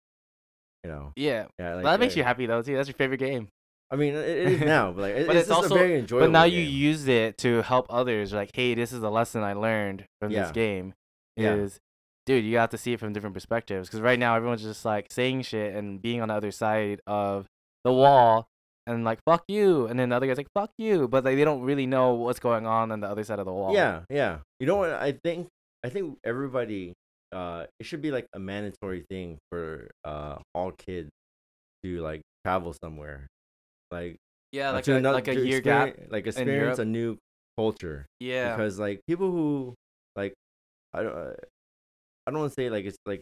[0.84, 1.13] You know.
[1.15, 2.76] Yeah, Yeah, like that makes uh, you happy though too.
[2.76, 3.47] That's your favorite game.
[3.91, 6.43] I mean, it, is now, but like But it's, it's also- very enjoyable But now
[6.45, 8.34] you use it to help others.
[8.34, 10.51] Like, hey, this is a lesson I learned from this Yeah.
[10.51, 10.93] game.
[11.38, 11.53] Yeah.
[11.55, 11.80] Is
[12.26, 13.88] dude, you have to see it from different perspectives.
[13.88, 17.47] Because right now everyone's just like saying shit and being on the other side of
[17.84, 18.47] the wall
[18.86, 21.45] and like fuck you, and then the other guy's like fuck you, but like they
[21.45, 23.74] don't really know what's going on on the other side of the wall.
[23.74, 24.39] Yeah, yeah.
[24.59, 24.91] You know what?
[24.91, 25.47] I think
[25.84, 26.93] I think everybody
[27.32, 31.09] uh it should be like a mandatory thing for uh all kids
[31.84, 33.28] to like travel somewhere.
[33.91, 34.17] Like
[34.51, 35.95] yeah, uh, like a ano- like a year gap.
[36.09, 37.17] like experience a new
[37.57, 39.74] culture Yeah, because like people who
[40.15, 40.34] like
[40.93, 41.34] I don't uh,
[42.26, 43.21] I don't want to say like it's like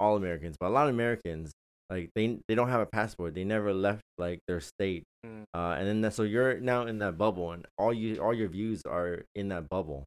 [0.00, 1.52] all Americans, but a lot of Americans
[1.92, 3.34] like they they don't have a passport.
[3.34, 5.04] They never left like their state.
[5.26, 5.44] Mm.
[5.54, 8.48] Uh, and then that, so you're now in that bubble, and all you all your
[8.48, 10.04] views are in that bubble.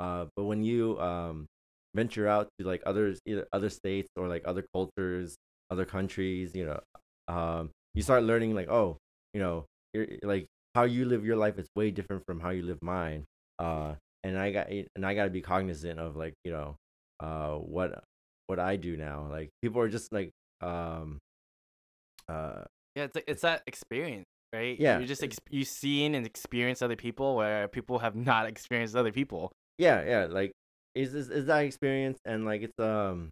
[0.00, 1.46] Uh, but when you um
[1.94, 5.36] venture out to like others, either other states or like other cultures,
[5.70, 6.80] other countries, you know,
[7.28, 8.98] um, you start learning like, oh,
[9.32, 9.64] you know,
[9.94, 13.24] you're, like how you live your life is way different from how you live mine.
[13.58, 16.76] Uh, and I got and I got to be cognizant of like, you know,
[17.20, 18.02] uh what
[18.46, 19.28] what I do now.
[19.30, 21.18] Like people are just like um
[22.28, 22.64] uh
[22.94, 24.78] Yeah, it's like it's that experience, right?
[24.78, 28.96] Yeah, you just ex- you seen and experienced other people where people have not experienced
[28.96, 29.52] other people.
[29.78, 30.50] yeah yeah like
[30.94, 33.30] is is is that experience and like it's um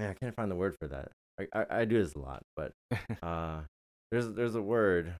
[0.00, 1.12] man I can't find the word for that.
[1.38, 2.72] I I, I do this a lot, but
[3.22, 3.60] uh
[4.10, 5.14] there's there's a word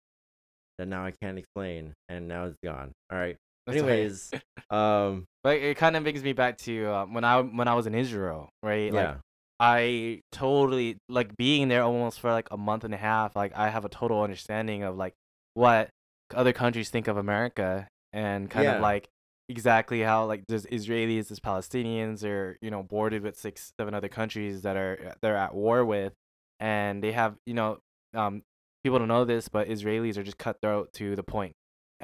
[0.79, 2.91] that now I can't explain and now it's gone.
[3.13, 3.37] All right.
[3.69, 4.31] Anyways,
[4.71, 7.87] um Like it kind of brings me back to uh, when I when I was
[7.87, 8.93] in Israel, right?
[8.93, 9.15] Like yeah.
[9.61, 13.37] I totally like being there almost for like a month and a half.
[13.37, 15.13] Like I have a total understanding of like
[15.53, 15.91] what
[16.35, 18.77] other countries think of America and kind Yeah.
[18.77, 19.07] of like
[19.51, 24.09] exactly how like there's Israelis, there's Palestinians, are you know bordered with six, seven other
[24.09, 26.15] countries that are they're at war with,
[26.59, 27.79] and they have you know
[28.15, 28.43] um
[28.83, 31.53] people don't know this, but Israelis are just cutthroat to the point.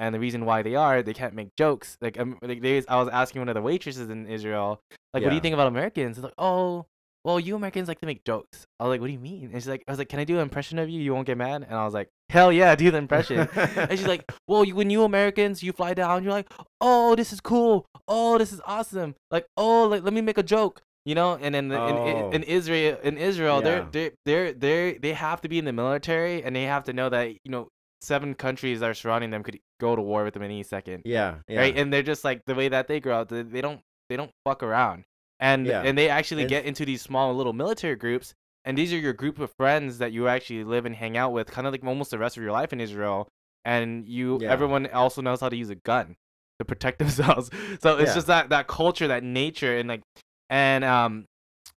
[0.01, 1.95] And the reason why they are, they can't make jokes.
[2.01, 4.79] Like, um, like they, I was asking one of the waitresses in Israel,
[5.13, 6.17] like, what do you think about Americans?
[6.17, 6.87] It's like, oh,
[7.23, 8.65] well, you Americans like to make jokes.
[8.79, 9.51] I was like, what do you mean?
[9.53, 10.99] And she's like, I was like, can I do an impression of you?
[10.99, 11.61] You won't get mad?
[11.69, 13.47] And I was like, hell yeah, do the impression.
[13.55, 17.31] and she's like, well, you, when you Americans, you fly down, you're like, oh, this
[17.31, 17.85] is cool.
[18.07, 19.13] Oh, this is awesome.
[19.29, 20.81] Like, oh, like, let me make a joke.
[21.05, 22.07] You know, and in, Oh.
[22.31, 25.73] in, in Israel, in Israel, they're they're they're they they have to be in the
[25.73, 27.69] military, and they have to know that you know
[28.01, 31.35] seven countries that are surrounding them could go to war with them any second Yeah.
[31.47, 31.59] Yeah.
[31.59, 31.77] right?
[31.77, 33.29] And they're just like the way that they grow up.
[33.29, 35.05] They, they don't they don't fuck around,
[35.39, 35.81] and Yeah.
[35.83, 38.33] and they actually And- get into these small little military groups,
[38.65, 41.49] and these are your group of friends that you actually live and hang out with,
[41.51, 43.27] kind of like almost the rest of your life in Israel.
[43.63, 44.51] And you, Yeah.
[44.51, 46.15] everyone also knows how to use a gun
[46.59, 47.49] to protect themselves.
[47.81, 48.15] So it's Yeah.
[48.15, 50.01] just that that culture, that nature, and like,
[50.49, 51.25] and um,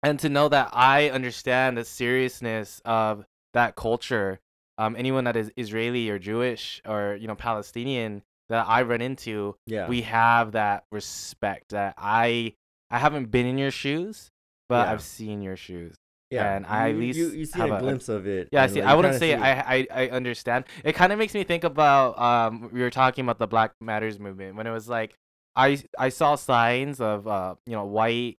[0.03, 4.39] and to know that I understand the seriousness of that culture.
[4.79, 9.55] Um, anyone that is Israeli or Jewish or you know Palestinian that I run into,
[9.66, 9.87] yeah.
[9.89, 12.55] we have that respect that I
[12.91, 14.29] I haven't been in your shoes,
[14.68, 14.93] but Yeah.
[14.93, 15.95] I've seen your shoes.
[16.31, 16.57] yeah.
[16.57, 18.49] and I at least you, you see have a a- glimpse of it.
[18.53, 20.64] Yeah, I see, like, I wouldn't say I, I I understand.
[20.85, 24.18] It kind of makes me think about um we were talking about the Black Matters
[24.18, 25.14] movement when it was like
[25.55, 28.37] I I saw signs of uh you know white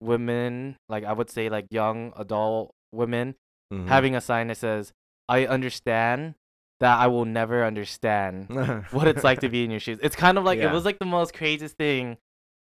[0.00, 3.34] women like I would say like young adult women
[3.72, 3.86] Mhm.
[3.86, 4.92] having a sign that says
[5.30, 6.34] I understand
[6.80, 8.48] that I will never understand
[8.90, 10.00] what it's like to be in your shoes.
[10.02, 12.18] It's kind of like it was like the most craziest thing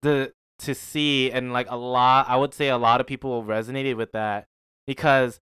[0.04, 3.98] to to see and like a lot I would say a lot of people resonated
[3.98, 4.46] with that
[4.86, 5.40] because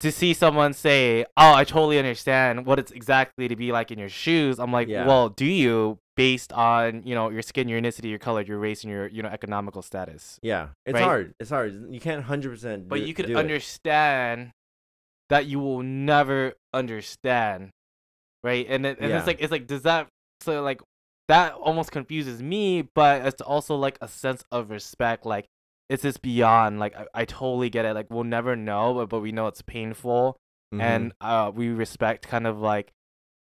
[0.00, 3.98] to see someone say, "Oh, I totally understand what it's exactly to be like in
[3.98, 5.04] your shoes." I'm like, Yeah.
[5.06, 8.84] "Well, do you based on, you know, your skin, your ethnicity, your color, your race
[8.84, 11.02] and your, you know, economical status?" Yeah, it's right?
[11.02, 11.34] hard.
[11.40, 11.92] It's hard.
[11.92, 12.88] You can't hundred percent.
[12.88, 14.52] But you could do understand
[15.28, 17.70] that you will never understand,
[18.42, 18.66] right?
[18.68, 19.18] And it, and Yeah.
[19.18, 20.08] it's like it's like does that
[20.40, 20.80] so like
[21.28, 25.26] that almost confuses me, but it's also like a sense of respect.
[25.26, 25.46] Like
[25.88, 26.78] it's just beyond.
[26.78, 27.94] Like I, I totally get it.
[27.94, 30.36] Like we'll never know, but but we know it's painful,
[30.74, 30.80] Mhm.
[30.80, 32.92] and uh we respect kind of like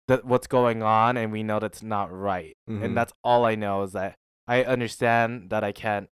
[0.08, 2.54] that what's going on, and we know that's not right.
[2.68, 2.84] Mhm.
[2.84, 4.16] And that's all I know is that
[4.46, 6.08] I understand that I can't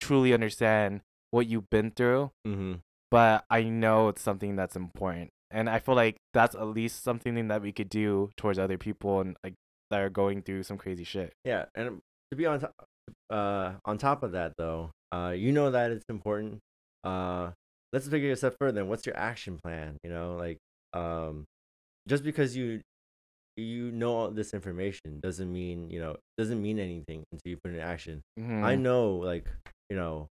[0.00, 2.80] truly understand what you've been through Mhm.
[3.10, 5.30] But I know it's something that's important.
[5.50, 9.20] And I feel like that's at least something that we could do towards other people
[9.20, 9.54] and like
[9.90, 11.32] that are going through some crazy shit.
[11.44, 12.00] Yeah, and
[12.30, 12.74] to be on top,
[13.30, 16.58] uh, on top of that though, uh, you know that it's important.
[17.02, 17.52] Uh,
[17.94, 18.84] let's take it a step further.
[18.84, 19.96] What's your action plan?
[20.04, 20.58] You know, like,
[20.92, 21.44] um,
[22.06, 22.82] just because you
[23.56, 27.72] you know all this information doesn't mean you know doesn't mean anything until you put
[27.72, 28.20] it in action.
[28.36, 28.80] I Mhm.
[28.80, 29.46] know, like,
[29.88, 30.28] you know,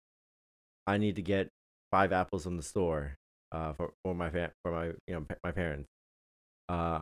[0.86, 1.50] I need to get
[1.92, 3.16] five apples from the store,
[3.52, 5.88] uh, for for my fam- for my you know my parents.
[6.70, 7.02] Uh,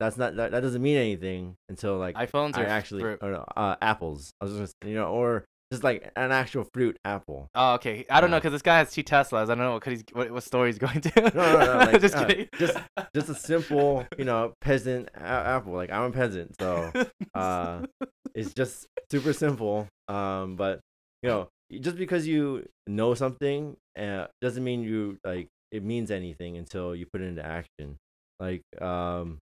[0.00, 3.18] that's not that, that doesn't mean anything until like iPhones are actually fruit.
[3.22, 4.32] or no, uh, apples.
[4.40, 7.48] I was just you know, or just like an actual fruit apple.
[7.54, 8.04] Oh, okay.
[8.10, 9.44] I don't know because this guy has two Teslas.
[9.44, 11.12] I don't know what, he's, what, what story he's going to.
[11.16, 11.78] No, no, no.
[11.92, 12.48] Like, just uh, kidding.
[12.58, 12.78] just
[13.14, 15.72] just a simple you know peasant a- apple.
[15.72, 16.92] Like I'm a peasant, so
[17.34, 17.82] uh,
[18.34, 19.88] it's just super simple.
[20.08, 20.80] Um, but
[21.22, 21.48] you know,
[21.80, 27.06] just because you know something uh, doesn't mean you like it means anything until you
[27.12, 27.96] put it into action.
[28.40, 29.38] Like um,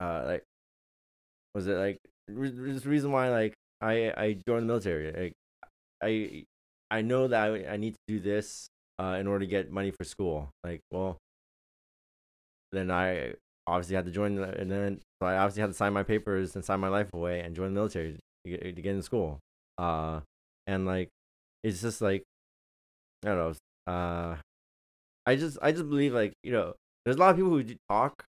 [0.00, 0.44] uh, like
[1.54, 5.12] was it like re- there's reason why like I I joined the military.
[5.12, 5.32] Like
[6.02, 6.44] I
[6.90, 8.68] I know that I, I need to do this
[8.98, 10.50] uh in order to get money for school.
[10.64, 11.18] Like well,
[12.72, 13.34] then I
[13.66, 16.64] obviously had to join, and then so I obviously had to sign my papers and
[16.64, 19.38] sign my life away and join the military to get, to get into school.
[19.78, 20.20] Uh,
[20.72, 21.08] and like
[21.62, 22.24] it's just like
[23.24, 23.92] I don't know.
[23.92, 24.36] Uh,
[25.26, 28.24] I just I just believe like you know there's a lot of people who talk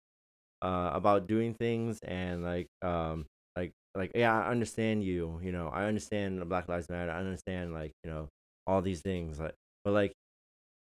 [0.61, 3.25] uh about doing things and like um
[3.55, 7.73] like like yeah I understand you you know I understand Black Lives Matter I understand
[7.73, 8.27] like you know
[8.67, 10.13] all these things like but like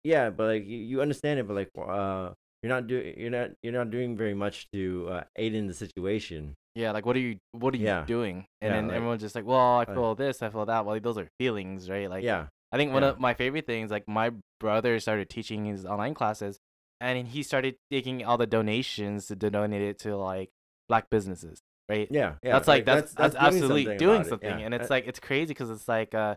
[0.03, 2.31] yeah but like you, you understand it but like uh
[2.63, 5.73] you're not doing you're not you're not doing very much to uh, aid in the
[5.73, 8.05] situation Yeah, like what are you what are you Yeah.
[8.05, 8.45] doing?
[8.61, 10.85] And Yeah, then like- everyone's just like, well, I like- feel this, I feel that.
[10.85, 12.09] Well, those are feelings, right?
[12.09, 13.09] Like, yeah I think one yeah.
[13.09, 16.59] of my favorite things, like my brother started teaching his online classes,
[16.99, 20.49] and he started taking all the donations to donate it to like
[20.89, 22.07] black businesses, right?
[22.11, 24.65] yeah yeah that's like that's that's, doing absolutely something doing it, something, yeah.
[24.65, 26.35] and it's Uh, like it's crazy because it's like uh,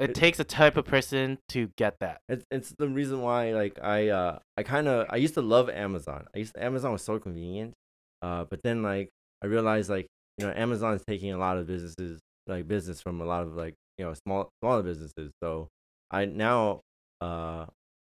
[0.00, 2.20] it, It- takes a type of person to get that.
[2.28, 5.68] It's it's the reason why like I uh I kind of I used to love
[5.70, 6.26] Amazon.
[6.34, 7.74] I used to, Amazon was so convenient.
[8.22, 9.10] Uh, but then like
[9.42, 10.06] I realized like
[10.38, 13.56] you know Amazon is taking a lot of businesses like business from a lot of
[13.56, 15.32] like you know small smaller businesses.
[15.42, 15.68] So
[16.10, 16.80] I now
[17.20, 17.66] uh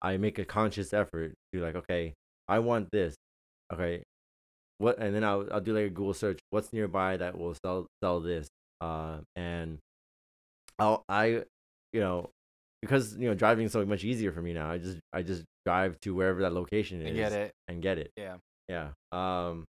[0.02, 2.14] I make a conscious effort to like okay
[2.48, 3.16] I want this
[3.74, 4.04] okay
[4.78, 7.88] what and then I'll I'll do like a Google search what's nearby that will sell
[8.04, 8.48] sell this
[8.82, 9.80] uh and
[10.78, 11.44] I'll I
[11.92, 12.30] you know
[12.82, 14.72] because you know driving is so much easier for me now.
[14.72, 18.12] I just I just drive to wherever that location is get it, and get it.
[18.16, 18.36] yeah.
[18.68, 18.90] Yeah.
[19.12, 19.66] Um.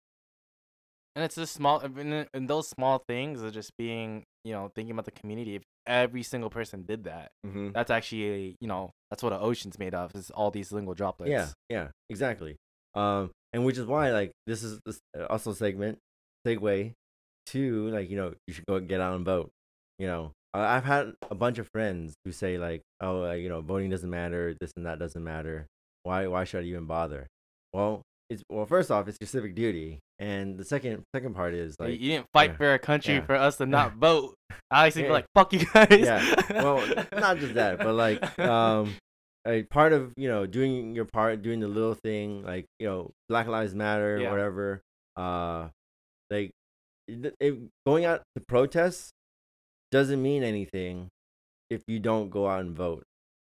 [1.18, 4.92] And it's just small, and, and those small things are just being, you know, thinking
[4.92, 5.56] about the community.
[5.56, 7.72] If every single person did that, mhm.
[7.72, 10.14] that's actually, you know, that's what an ocean's made of.
[10.14, 11.28] Is all these lingual droplets.
[11.28, 11.48] Yeah.
[11.68, 11.88] Yeah.
[12.08, 12.54] Exactly.
[12.94, 13.32] Um.
[13.52, 15.98] And which is why like this is this uh, also segment
[16.46, 16.92] segue
[17.46, 19.50] to like you know you should go get out and vote.
[19.98, 23.60] You know I've had a bunch of friends who say like oh uh, you know
[23.60, 25.66] voting doesn't matter this and that doesn't matter
[26.04, 27.26] why why should I even bother?
[27.72, 31.76] Well it's well first off it's your civic duty and the second second part is
[31.79, 33.24] like you didn't fight yeah, for a country yeah.
[33.24, 34.35] for us to not vote.
[34.70, 38.95] Alex would be like, "Fuck you guys." Yeah, well, not just that, but like um
[39.47, 43.11] a part of you know doing your part doing the little thing like you know
[43.29, 44.31] black lives matter Yeah.
[44.31, 44.83] whatever
[45.16, 45.68] uh
[46.31, 46.51] like
[47.07, 49.11] it, it- going out to protest
[49.91, 51.09] doesn't mean anything
[51.70, 53.05] if you don't go out and vote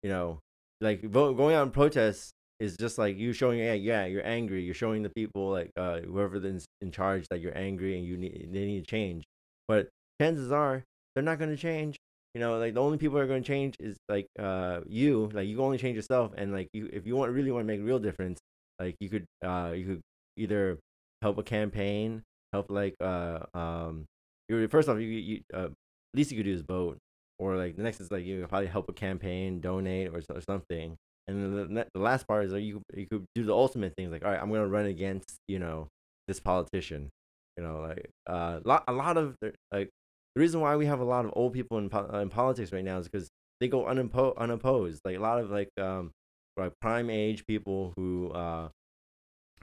[0.03, 0.39] you know
[0.79, 4.61] like vote, going out and protest is just like you showing yeah yeah you're angry
[4.63, 8.17] you're showing the people like uh whoever's in, in charge that you're angry and you
[8.17, 9.23] need they need to change.
[9.67, 9.89] But
[10.21, 10.83] chances are
[11.15, 11.97] they're not going to change.
[12.35, 15.29] You know like the only people that are going to change is like uh you
[15.33, 17.67] like you can only change yourself and like you if you want really want to
[17.67, 18.39] make a real difference
[18.79, 20.01] like you could uh you could
[20.37, 20.77] either
[21.21, 22.21] help a campaign
[22.53, 24.05] help like uh um
[24.47, 25.69] you first off you, you uh
[26.13, 26.97] least you could do is vote
[27.39, 30.95] or like the next is like you probably help a campaign donate or, or something
[31.27, 34.11] and then the, the last part is like you you could do the ultimate things
[34.11, 35.87] like all right i'm gonna run against you know
[36.27, 37.09] this politician
[37.57, 39.35] you know like uh lot, a lot of
[39.71, 39.89] like
[40.35, 42.71] the reason why we have a lot of old people in, po- uh, in politics
[42.71, 46.11] right now is because they go unimpo- unopposed like a lot of like um
[46.57, 48.69] like prime age people who uh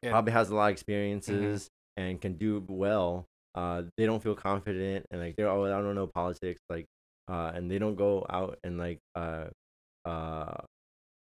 [0.02, 0.10] Yeah.
[0.10, 5.06] probably has a lot of experiences and can do well uh they don't feel confident
[5.10, 6.86] and like they're oh i don't know politics like
[7.28, 9.46] uh and they don't go out and like uh
[10.04, 10.54] uh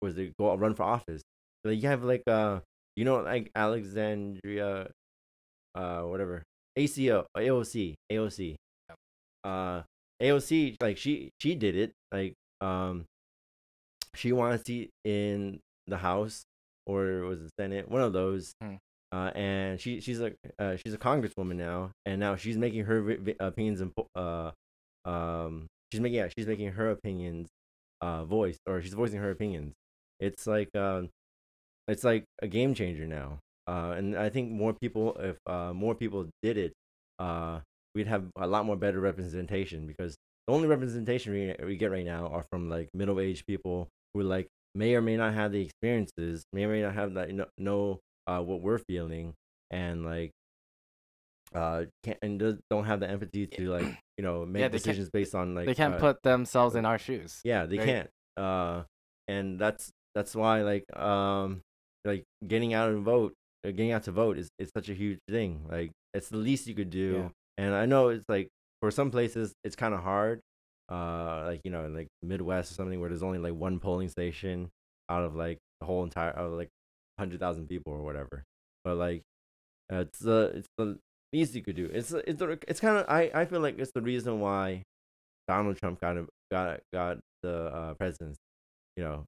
[0.03, 1.23] was they go out run for office.
[1.65, 2.61] Like you have like uh
[2.97, 4.89] you know like alexandria
[5.75, 6.43] uh whatever
[6.77, 8.57] aco aoc aoc
[9.45, 9.83] uh
[10.23, 13.05] aoc like she she did it like um
[14.15, 16.45] she wanted seat in the house
[16.87, 18.55] or was it senate one of those.
[18.63, 18.77] Hmm.
[19.13, 23.03] uh and she she's a uh, she's a congresswoman now and now she's making her
[23.03, 24.51] vi- vi- opinions and uh
[25.05, 27.49] um she's making yeah she's making her opinions
[28.01, 29.73] uh voiced or she's voicing her opinions
[30.21, 31.09] it's like um
[31.89, 35.95] it's like a game changer now uh and i think more people if uh more
[35.95, 36.73] people did it
[37.19, 37.61] uh
[37.95, 42.05] we'd have a lot more better representation because the only representation we, we get right
[42.05, 46.45] now are from like middle-aged people who like may or may not have the experiences
[46.53, 49.33] may or may not have that know, know uh what we're feeling
[49.71, 50.31] and like
[51.55, 53.87] uh can't and don't have the empathy to like
[54.19, 56.99] you know make can't- decisions based on like they can't uh, put themselves in our
[56.99, 57.41] shoes.
[57.45, 57.87] yeah they right?
[57.87, 58.83] can't uh
[59.29, 61.61] and that's that's why like um
[62.07, 63.35] like getting out and vote
[63.67, 66.67] uh, getting out to vote is it's such a huge thing like it's the least
[66.67, 68.49] you could do and i know it's like
[68.81, 70.41] for some places it's kind of hard
[70.91, 74.71] uh like you know like midwest or something where there's only like one polling station
[75.11, 76.71] out of like the whole entire out of like
[77.17, 78.43] 100000 people or whatever
[78.85, 79.21] but like
[79.93, 80.99] uh, it's the it's the
[81.35, 84.01] least you could do it's it's it's kind of i i feel like it's the
[84.01, 84.83] reason why
[85.47, 86.17] donald trump got
[86.51, 88.39] got got the uh presidency
[88.97, 89.25] you know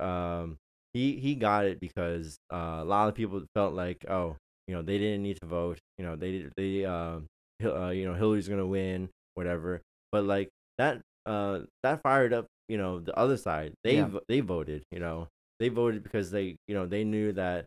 [0.00, 0.56] um
[0.94, 4.36] he he got it because uh, a lot of people felt like oh
[4.68, 7.26] you know they didn't need to vote you know they did- they um
[7.64, 9.80] uh, you know Hillary's gonna win whatever
[10.10, 14.06] but like that uh that fired up you know the other side they Yeah.
[14.06, 15.28] vo- they voted you know
[15.60, 17.66] they voted because they you know they knew that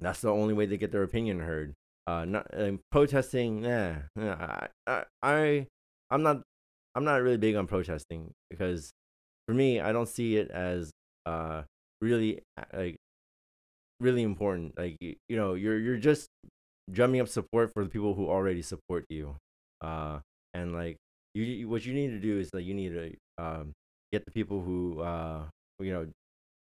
[0.00, 1.74] that's the only way they get their opinion heard
[2.06, 2.46] uh, not
[2.90, 3.62] protesting.
[3.62, 5.66] Nah, nah, I, I, I,
[6.10, 6.42] I'm not,
[6.94, 8.90] I'm not really big on protesting because
[9.46, 10.90] for me, I don't see it as
[11.26, 11.62] uh
[12.00, 12.96] really uh, like
[14.00, 14.76] really important.
[14.78, 16.28] Like you, you know, you're you're just
[16.90, 19.36] drumming up support for the people who already support you.
[19.80, 20.18] Uh,
[20.54, 20.96] and like
[21.34, 23.72] you, you what you need to do is like you need to um
[24.12, 25.42] get the people who uh
[25.78, 26.06] you know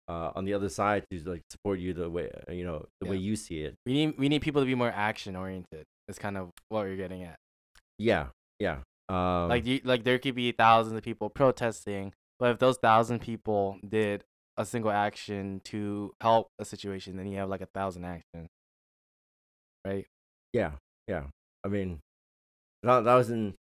[0.09, 3.07] uh on the other side to like support you the way uh, you know the
[3.07, 3.75] way you see it.
[3.85, 5.85] We need we need people to be more action oriented.
[6.07, 7.37] That's kind of what you're getting at.
[7.97, 8.27] Yeah,
[8.59, 8.79] yeah.
[9.07, 13.19] Um, like you, like there could be thousands of people protesting, but if those thousand
[13.19, 14.23] people did
[14.59, 18.49] a single action to help a situation, then you have like a thousand actions,
[19.87, 20.05] right?
[20.53, 20.73] Yeah,
[21.07, 21.23] yeah.
[21.65, 21.99] I mean,
[22.83, 23.55] that, that was in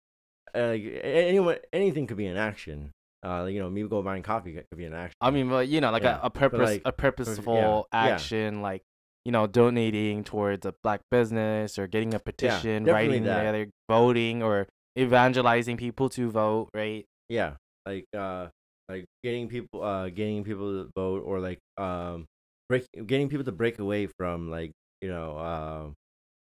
[0.53, 2.91] uh, like anyone anything could be an action.
[3.25, 5.15] Uh, you know, me go buying coffee could be an action.
[5.21, 7.99] I mean, but you know, like Yeah, a, a purpose, like, a purposeful yeah.
[8.05, 8.81] action, like
[9.25, 13.37] you know, donating towards a black business or getting a petition, writing that.
[13.37, 17.05] together, voting or evangelizing people to vote, right?
[17.29, 17.53] yeah,
[17.85, 18.47] like uh,
[18.89, 22.25] like getting people uh getting people to vote or like um
[22.69, 24.71] break getting people to break away from like
[25.01, 25.89] you know uh,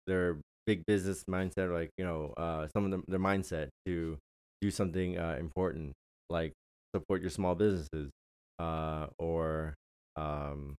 [0.06, 4.16] their big business mindset or like you know uh some of them their mindset to
[4.60, 5.92] do something uh important
[6.30, 6.52] like
[6.94, 8.10] support your small businesses
[8.58, 9.74] uh or
[10.16, 10.74] um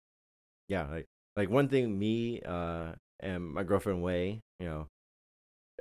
[0.70, 1.06] yeah like
[1.36, 2.92] like one thing me uh
[3.22, 4.88] and my girlfriend way you know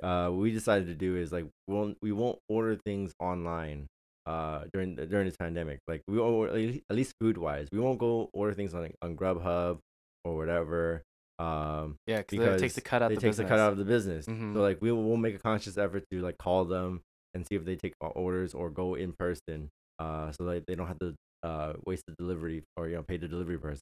[0.03, 3.87] uh we decided to do is like we won't we won't order things online
[4.25, 7.99] uh during the, during this pandemic like we won't at least- food wise we won't
[7.99, 9.79] go order things on on Grubhub
[10.23, 11.03] or whatever
[11.39, 13.45] um Yeah, because it takes the cut out it the takes business.
[13.45, 14.25] the cut out of the business.
[14.27, 14.53] Mhm.
[14.53, 17.01] So like we will we'll make a conscious effort to like call them
[17.33, 19.69] and see if they take our orders or go in person.
[19.99, 23.17] Uh, so like they don't have to uh waste the delivery or you know pay
[23.17, 23.81] the delivery person.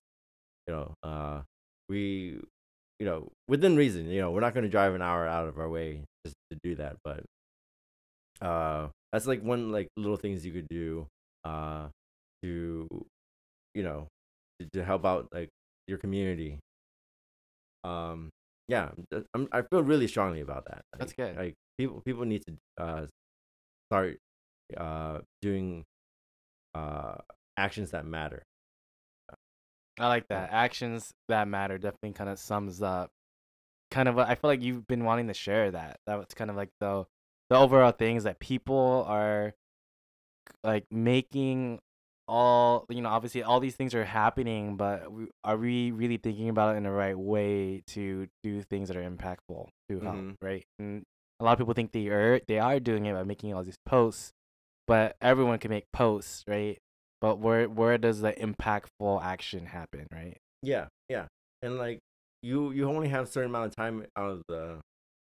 [0.67, 1.41] You know, uh,
[1.89, 2.39] we,
[2.99, 4.07] you know, within reason.
[4.09, 6.57] You know, we're not going to drive an hour out of our way just to
[6.63, 7.23] do that, but
[8.41, 11.07] uh, that's like one like little things you could do
[11.43, 11.87] uh
[12.43, 12.87] to,
[13.73, 14.07] you know,
[14.59, 15.49] to, to help out like
[15.87, 16.59] your community
[17.83, 18.29] um
[18.67, 18.89] yeah
[19.33, 21.35] I'm, i feel really strongly about that That's good.
[21.35, 23.05] like people people need to uh
[23.89, 24.17] start
[24.77, 25.83] uh doing
[26.75, 27.15] uh
[27.57, 28.43] actions that matter
[29.99, 30.49] I like that.
[30.51, 33.11] Actions that matter definitely kind of sums up
[33.91, 35.97] kind of I feel like you've been wanting to share that.
[36.07, 37.05] That was kind of like the
[37.51, 39.53] the overall thing is that people are
[40.63, 41.79] like making
[42.27, 46.47] all you know obviously all these things are happening but we, are we really thinking
[46.47, 50.35] about it in the right way to do things that are impactful to help Mhm.
[50.41, 50.63] right?
[50.79, 51.03] And
[51.39, 53.79] a lot of people think they are they are doing it by making all these
[53.85, 54.31] posts
[54.87, 56.77] but everyone can make posts right?
[57.19, 60.37] But where where does the impactful action happen right?
[60.63, 61.25] Yeah yeah.
[61.61, 61.99] And like
[62.43, 64.79] you you only have a certain amount of time out of the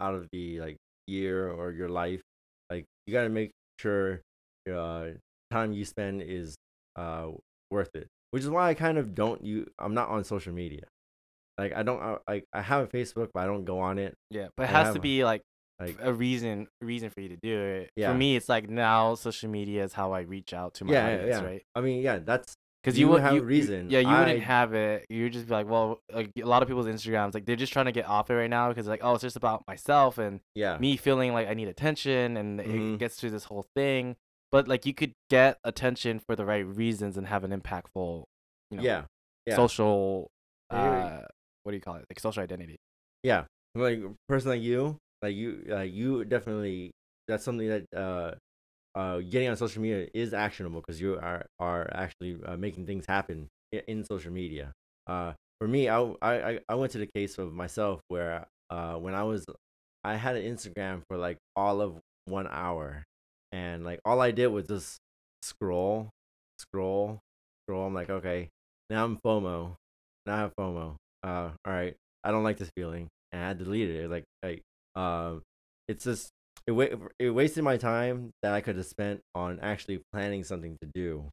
[0.01, 0.77] out of the like
[1.11, 2.23] year or your life
[2.71, 4.23] like you got to make sure
[4.73, 5.07] uh
[5.51, 6.55] time you spend is
[6.97, 7.27] uh
[7.71, 10.85] worth it which is why i kind of don't you i'm not on social media.
[11.59, 14.15] Like i don't I, like i have a facebook but i don't go on it.
[14.31, 15.43] Yeah but it I has to be like
[15.79, 17.91] like a reason reason for you to do it.
[17.97, 18.13] Yeah.
[18.13, 21.07] for me it's like now social media is how i reach out to my yeah
[21.07, 21.43] audience yeah.
[21.43, 21.63] right?
[21.75, 23.91] I mean yeah that's Because You you, would have a you, you- reason.
[23.91, 25.07] yeah, you wouldn't have it.
[25.11, 27.73] You would just be like, well, like a lot of people's Instagrams, like they're just
[27.73, 30.41] trying to get off it right now because like, oh, it's just about myself and
[30.55, 32.95] yeah me feeling like I need attention, and Mhm.
[32.95, 34.17] it gets to this whole thing.
[34.51, 38.25] But like, you could get attention for the right reasons and have an impactful,
[38.71, 39.05] you know, yeah
[39.47, 40.31] yeah social,
[40.71, 41.21] uh,
[41.65, 42.05] what do you call it?
[42.11, 42.79] Like social identity.
[43.23, 46.91] yeah like a person like you like you uh, you definitely
[47.29, 48.35] that's something that uh
[48.95, 53.05] uh getting on social media is actionable because you are are actually uh, making things
[53.07, 53.49] happen
[53.87, 54.73] in, social media.
[55.07, 59.15] Uh for me I, I I went to the case of myself where uh when
[59.15, 59.45] i was
[60.05, 63.05] i had an instagram for like all of one hour
[63.53, 64.99] and like all i did was just
[65.43, 66.09] scroll
[66.59, 67.21] scroll
[67.65, 67.87] scroll.
[67.87, 68.49] I'm like okay
[68.89, 69.75] now i'm fomo
[70.27, 74.05] now i have fomo uh all right i don't like this feeling and i deleted
[74.05, 74.11] it.
[74.11, 74.63] Like like
[74.95, 75.43] um
[75.89, 76.31] it's just
[76.67, 80.77] it, wa- it wasted my time that i could have spent on actually planning something
[80.81, 81.25] to do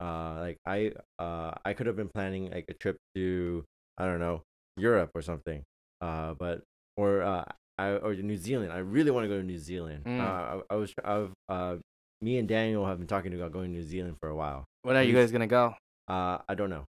[0.00, 3.64] uh like i uh i could have been planning like a trip to
[3.98, 4.42] i don't know
[4.76, 5.62] europe or something
[6.00, 6.62] uh but
[6.96, 7.44] or uh
[7.78, 10.20] I, or new zealand i really want to go to new zealand Mm.
[10.20, 11.76] uh I, I was i've uh
[12.22, 14.96] me and daniel have been talking about going to new zealand for a while When
[14.96, 15.74] are you guys gonna go?
[16.08, 16.84] uh i don't know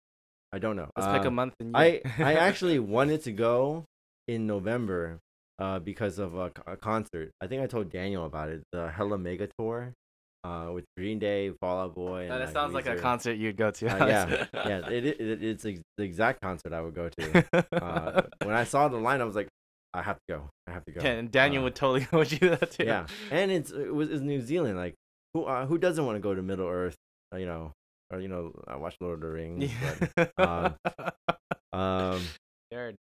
[0.54, 1.54] i don't know Let's uh, pick a month.
[1.60, 3.86] And I I actually wanted to go
[4.28, 5.20] in November
[5.60, 6.50] uh because of a
[6.82, 7.32] concert.
[7.42, 8.64] I think I told Daniel about it.
[8.72, 9.94] The Hella Mega Tour
[10.44, 13.58] uh with Green Day, Fall Out Boy and that like, sounds like a concert you'd
[13.58, 13.88] go to.
[13.88, 14.46] Uh, yeah.
[14.54, 17.46] Yeah, it, it, it it's ex- the exact concert I would go to.
[17.72, 19.48] Uh when I saw the line I was like
[19.94, 20.50] I have to go.
[20.68, 21.02] I have to go.
[21.02, 22.84] Yeah, and Daniel Uh, would totally would do that too.
[22.84, 24.76] yeah, and it's it was it's New Zealand.
[24.78, 24.94] Like
[25.34, 26.98] who uh, who doesn't want to go to Middle Earth?
[27.34, 27.72] You know,
[28.12, 29.72] or you know, I watch Lord of the Rings.
[30.18, 30.76] But, um,
[31.72, 32.22] um,
[32.74, 32.96] Nerd.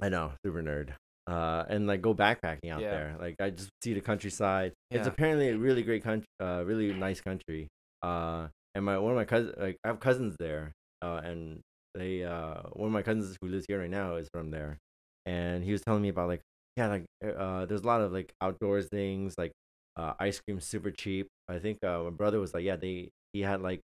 [0.00, 0.90] I know, super nerd.
[1.26, 2.90] Uh, and like go backpacking out Yeah.
[2.90, 3.16] there.
[3.20, 4.72] Like I just see the countryside.
[4.90, 7.68] It's apparently a really great country, uh, really nice country.
[8.02, 10.72] Uh, and my one of my cousins, like I have cousins there.
[11.02, 11.60] Uh, and
[11.94, 14.78] they, uh, one of my cousins who lives here right now is from there,
[15.24, 16.40] and he was telling me about like,
[16.76, 19.52] yeah, like uh, there's a lot of like outdoors things, like
[19.96, 21.28] uh, ice cream super cheap.
[21.48, 23.80] I think uh, my brother was like, yeah, they he had like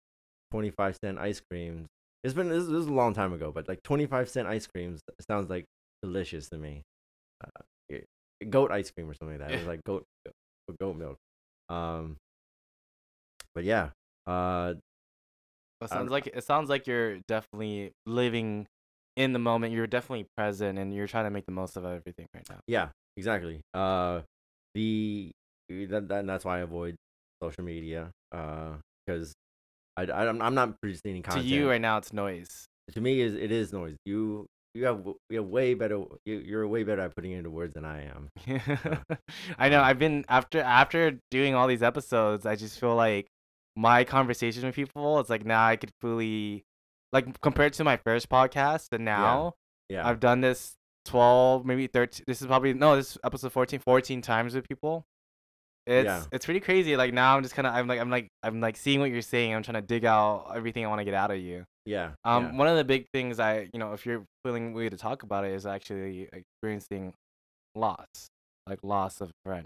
[0.51, 1.87] twenty five cent ice creams.
[2.23, 4.65] It's been this, this was a long time ago, but like twenty five cent ice
[4.65, 5.65] creams sounds like
[6.01, 6.81] delicious to me.
[7.43, 7.97] Uh,
[8.49, 9.53] goat ice cream or something like that.
[9.53, 11.17] It was like goat goat- goat milk.
[11.69, 12.17] Um,
[13.55, 13.89] but yeah,
[14.27, 14.73] uh,
[15.81, 18.67] It sounds like it sounds like you're definitely living
[19.15, 19.73] in the moment.
[19.73, 22.59] You're definitely present, and you're trying to make the most of everything right now.
[22.67, 23.61] yeah, exactly.
[23.73, 24.21] Uh,
[24.75, 25.31] the
[25.69, 26.95] that, that that's why I avoid
[27.41, 28.11] social media.
[28.31, 28.75] Uh,
[29.05, 29.33] because
[29.97, 31.47] I, I I'm I'm not producing content.
[31.49, 32.65] To you right now, it's noise.
[32.91, 33.95] to me is it is noise.
[34.05, 36.03] You you have you have way better.
[36.25, 38.29] You, you're way better at putting it into words than I am.
[39.57, 39.79] I know.
[39.79, 42.45] Um, I've been after after doing all these episodes.
[42.45, 43.27] I just feel like
[43.75, 45.19] my conversation with people.
[45.19, 46.65] It's like now I could fully,
[47.11, 49.53] like compared to my first podcast, and now
[49.89, 52.23] Yeah, I've done this 12, maybe 13.
[52.27, 55.05] This is probably no, this is episode 14, 14 times with people.
[55.85, 56.23] It's Yeah.
[56.31, 56.95] it's pretty crazy.
[56.95, 59.21] Like now I'm just kind of I'm like I'm like I'm like seeing what you're
[59.21, 59.53] saying.
[59.53, 61.65] I'm trying to dig out everything I want to get out of you.
[61.85, 62.11] yeah.
[62.23, 62.55] Um, yeah.
[62.55, 65.43] one of the big things I you know if you're feeling way to talk about
[65.45, 67.13] it is actually experiencing
[67.75, 68.05] loss,
[68.67, 69.65] like loss of a friend.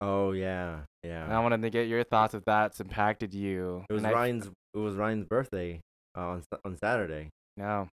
[0.00, 3.84] Oh yeah, And I wanted to get your thoughts if that's impacted you.
[3.88, 4.46] It was and I- Ryan's.
[4.74, 5.80] It was Ryan's birthday
[6.16, 7.30] uh, on on Saturday.
[7.56, 7.88] No.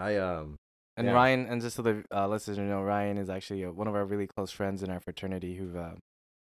[0.00, 0.56] I um
[0.96, 1.12] And Yeah.
[1.12, 4.04] Ryan, and just so the uh, listeners know, Ryan is actually uh one of our
[4.04, 5.92] really close friends in our fraternity who've uh,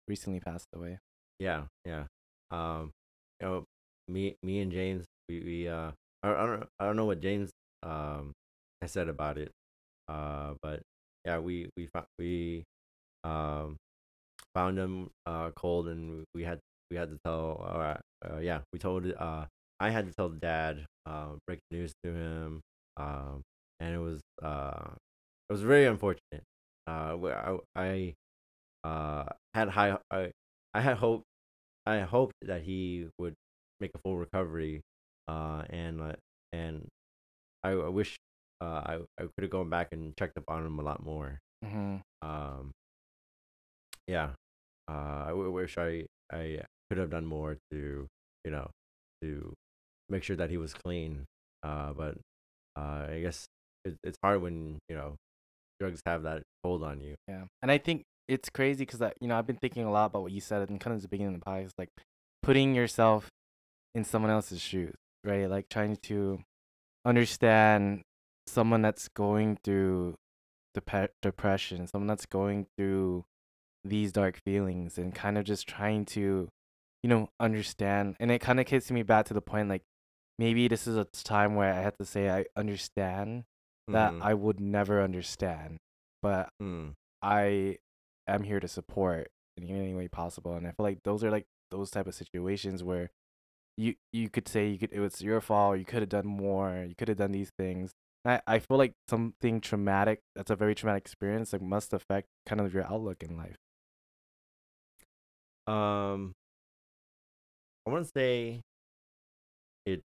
[0.08, 0.98] recently passed away.
[1.38, 2.04] yeah yeah
[2.50, 2.90] um
[3.40, 3.64] you know
[4.08, 5.90] me me and James we we uh
[6.22, 7.50] I, I don't I don't know what James
[7.82, 8.32] um
[8.82, 9.50] has said about it
[10.08, 10.80] uh but
[11.24, 11.88] yeah we we
[12.18, 12.64] we
[13.24, 13.76] um
[14.54, 16.58] found him uh cold and we had
[16.90, 19.44] we had to tell uh, uh yeah we told uh
[19.80, 22.60] I had to tell the dad uh break the news to him
[22.96, 23.42] um
[23.78, 24.90] and it was uh
[25.48, 26.42] it was very unfortunate
[26.86, 28.14] uh I I
[28.84, 29.24] uh
[29.54, 30.30] had high I
[30.74, 31.24] I had hoped
[31.86, 33.34] I hoped that he would
[33.80, 34.82] make a full recovery
[35.28, 36.12] uh and uh,
[36.52, 36.86] and
[37.64, 38.16] I, I wish
[38.60, 41.38] uh I I could have gone back and checked up on him a lot more
[41.64, 41.96] Mm-hmm.
[42.22, 42.70] um
[44.06, 44.30] yeah
[44.88, 48.06] uh I w- wish I I could have done more to
[48.44, 48.70] you know
[49.22, 49.52] to
[50.08, 51.24] make sure that he was clean
[51.62, 52.16] uh but
[52.76, 53.46] uh I guess
[53.84, 55.16] it, it's hard when you know
[55.80, 59.38] drugs have that hold on you Yeah, and I think it's crazy because you know
[59.38, 61.40] I've been thinking a lot about what you said and kind of the beginning of
[61.40, 61.90] the podcast, like
[62.42, 63.28] putting yourself
[63.94, 65.48] in someone else's shoes, right?
[65.48, 66.40] Like trying to
[67.04, 68.02] understand
[68.46, 70.14] someone that's going through
[70.74, 73.24] dep- depression, someone that's going through
[73.84, 76.48] these dark feelings, and kind of just trying to,
[77.02, 78.16] you know, understand.
[78.20, 79.82] And it kind of gets me back to the point, like
[80.38, 83.44] maybe this is a time where I have to say I understand
[83.88, 84.22] that Mhm.
[84.22, 85.78] I would never understand,
[86.22, 86.92] but Mm.
[87.22, 87.78] I
[88.28, 90.54] am here to support in any way possible.
[90.54, 93.10] And I feel like those are like those type of situations where
[93.76, 96.84] you you could say you could it was your fault, you could have done more,
[96.88, 97.92] you could have done these things.
[98.24, 102.60] I, I feel like something traumatic that's a very traumatic experience like must affect kind
[102.60, 103.56] of your outlook in life.
[105.66, 106.32] Um,
[107.86, 108.62] I want to say
[109.86, 110.02] it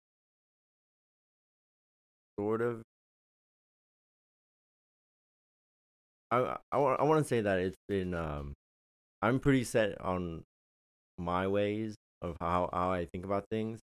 [2.38, 2.82] sort of.
[6.31, 8.55] I I, I want to say that it's been um,
[9.22, 10.45] I'm pretty set on
[11.18, 13.81] my ways of how how I think about things,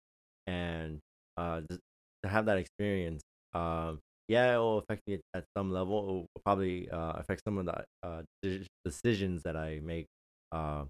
[0.47, 1.01] and
[1.37, 3.23] uh, to have that experience,
[3.55, 6.01] um, yeah, it will affect me at some level.
[6.01, 10.07] It will probably uh affect some of the uh deci- decisions that I make.
[10.53, 10.85] Uh,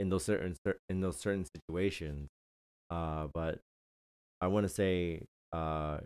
[0.00, 0.56] in those certain
[0.90, 2.28] in those certain situations.
[2.90, 3.58] Uh, but
[4.40, 5.98] I want to say uh,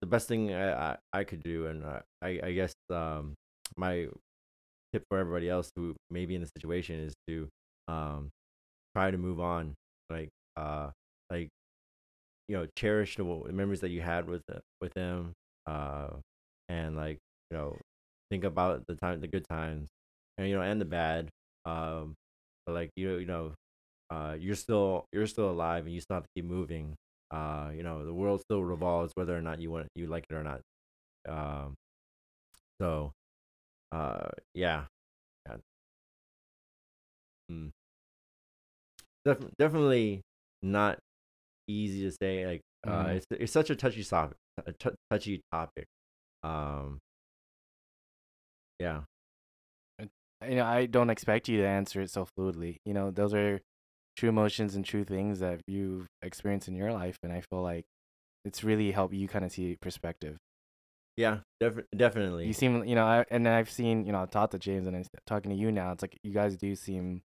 [0.00, 3.34] the best thing I, I, I could do, and I I guess um,
[3.76, 4.08] my
[4.92, 7.48] tip for everybody else who may be in the situation is to
[7.88, 8.30] um,
[8.96, 9.74] try to move on.
[10.10, 10.90] Like uh,
[11.30, 11.48] like
[12.48, 15.32] you know, cherish the memories that you had with the, with them,
[15.66, 16.08] uh,
[16.68, 17.18] and like
[17.50, 17.76] you know,
[18.30, 19.88] think about the time, the good times,
[20.38, 21.28] and you know, and the bad.
[21.64, 22.14] Um,
[22.66, 23.52] but like you you know
[24.10, 26.94] uh you're still you're still alive and you still have to keep moving
[27.32, 30.34] uh you know the world still revolves whether or not you want you like it
[30.34, 30.60] or not
[31.28, 31.74] um
[32.80, 33.12] so
[33.92, 34.84] uh yeah
[37.50, 37.70] mm,
[39.24, 40.22] def- definitely
[40.62, 40.98] not
[41.68, 42.46] easy to say.
[42.46, 43.16] Like, uh, Mhm.
[43.16, 44.36] it's it's such a touchy topic.
[44.66, 45.86] A t- touchy topic.
[46.42, 46.98] Um.
[48.78, 49.02] Yeah.
[50.48, 52.76] you know, I don't expect you to answer it so fluidly.
[52.86, 53.60] You know, those are
[54.16, 57.84] true emotions and true things that you've experienced in your life, and I feel like
[58.44, 60.38] it's really helped you kind of see perspective.
[61.16, 61.38] Yeah.
[61.60, 62.46] Def- definitely.
[62.46, 64.96] You seem, you know, I, and I've seen, you know, I've talked to James and
[64.96, 65.92] I'm talking to you now.
[65.92, 67.22] It's like you guys do seem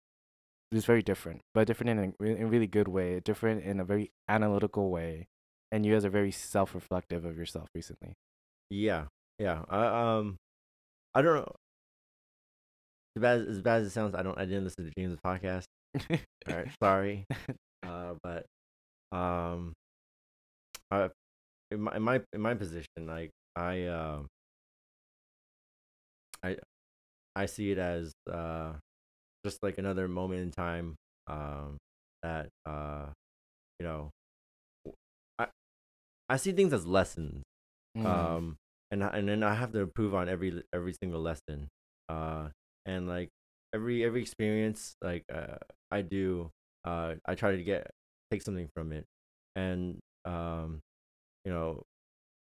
[0.73, 3.85] just very different, but different in a, in a really good way, different in a
[3.85, 5.27] very analytical way,
[5.71, 8.13] and you guys are very self-reflective of yourself recently.
[8.69, 9.05] Yeah,
[9.39, 9.61] yeah.
[9.69, 10.37] I um,
[11.13, 11.55] I don't know.
[13.15, 14.37] As bad as bad as it sounds, I don't.
[14.37, 15.65] I didn't listen to James' podcast.
[16.09, 17.25] All right, sorry.
[17.85, 18.47] Uh, but
[19.15, 19.71] um,
[20.89, 21.09] I
[21.69, 24.27] in my in my in my position, like I um,
[26.43, 26.57] I
[27.35, 28.73] I see it as uh,
[29.45, 30.95] just like another moment in time.
[31.27, 31.77] Um,
[32.23, 33.07] that uh,
[33.79, 34.11] you know,
[35.39, 35.47] I
[36.29, 37.43] I see things as lessons
[37.95, 38.35] Mm.
[38.39, 38.57] um
[38.91, 41.67] and and then i have to improve on every every single lesson
[42.09, 42.49] uh
[42.85, 43.29] and like
[43.73, 45.57] every every experience like uh
[45.91, 46.49] i do
[46.85, 47.91] uh i try to get
[48.31, 49.05] take something from it
[49.55, 50.81] and um
[51.45, 51.83] you know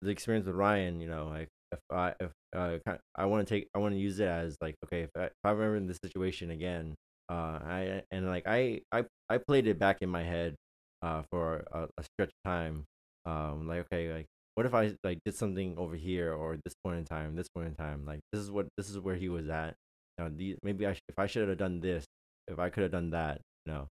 [0.04, 2.78] the experience with ryan you know like if i if uh
[3.16, 5.32] i want to take i want to use it as like okay if I, if
[5.44, 6.96] I remember in this situation again
[7.30, 10.56] uh i and like i i i played it back in my head
[11.02, 12.86] uh for a, a stretch of time
[13.26, 14.26] um like okay like
[14.56, 17.68] what if I like did something over here or this point in time, this point
[17.70, 19.74] in time, like this is what this is where he was at.
[20.18, 22.06] You know, the, maybe I sh- if I should have done this,
[22.48, 23.88] if I could have done that, you know,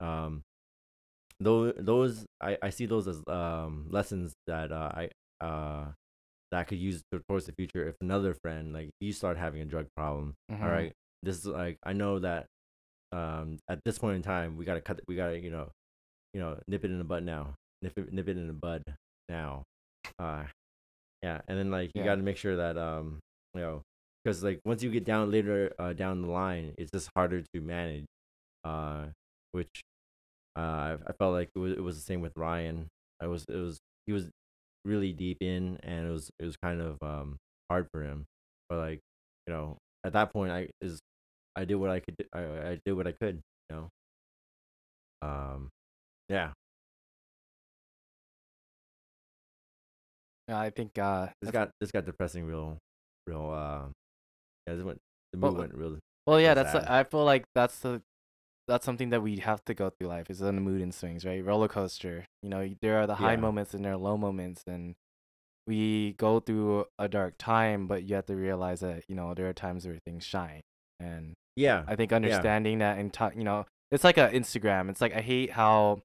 [0.00, 0.42] um,
[1.40, 5.10] those those I, I see those as um lessons that uh, I
[5.40, 5.86] uh
[6.50, 7.86] that I could use towards the future.
[7.88, 10.62] If another friend like you start having a drug problem, Mhm.
[10.62, 12.46] all right, this is like I know that
[13.12, 15.70] um at this point in time we gotta cut we gotta you know
[16.34, 18.82] you know nip it in the bud now nip it nip it in the bud
[19.30, 19.62] now
[20.18, 20.44] uh
[21.22, 22.10] yeah and then like you Yeah.
[22.10, 23.18] got to make sure that um
[23.54, 23.82] you know
[24.22, 27.60] because like once you get down later uh down the line it's just harder to
[27.60, 28.04] manage
[28.64, 29.06] uh
[29.52, 29.80] which
[30.56, 32.88] uh i, I felt like it was, it was the same with ryan
[33.22, 34.28] i was it was he was
[34.84, 37.36] really deep in and it was it was kind of um
[37.70, 38.24] hard for him
[38.68, 39.00] but like
[39.46, 41.00] you know at that point i is
[41.56, 43.88] i did what i could do, I, I did what i could you know
[45.22, 45.68] um
[46.28, 46.52] yeah
[50.48, 52.78] Yeah, I think uh, this got this got depressing real
[53.26, 53.88] real uh
[54.66, 54.98] yeah this went
[55.32, 56.74] the Well, mood went real Well, yeah, that's.
[56.74, 58.02] I feel like that's the
[58.68, 60.30] that's something that we have to go through life.
[60.30, 61.44] Is in the mood and swings, right?
[61.44, 62.26] Roller coaster.
[62.42, 63.40] You know, there are the high Yeah.
[63.40, 64.94] moments and there are low moments, and
[65.66, 69.48] we go through a dark time, but you have to realize that you know there
[69.48, 70.60] are times where things shine,
[71.00, 74.88] and yeah I think understanding that and ta- you know, it's like a Instagram.
[74.90, 76.00] It's like I hate how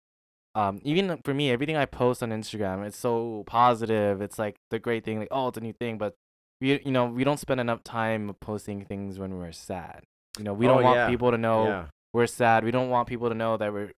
[0.55, 4.21] um even for me, everything I post on Instagram, it's so positive.
[4.21, 6.13] It's like the great thing, like oh, it's a new thing, but
[6.61, 10.03] we you know we don't spend enough time posting things when we're sad.
[10.37, 11.07] You know, we Oh, don't want yeah.
[11.09, 12.63] people to know yeah we're sad.
[12.63, 13.91] We don't want people to know that we're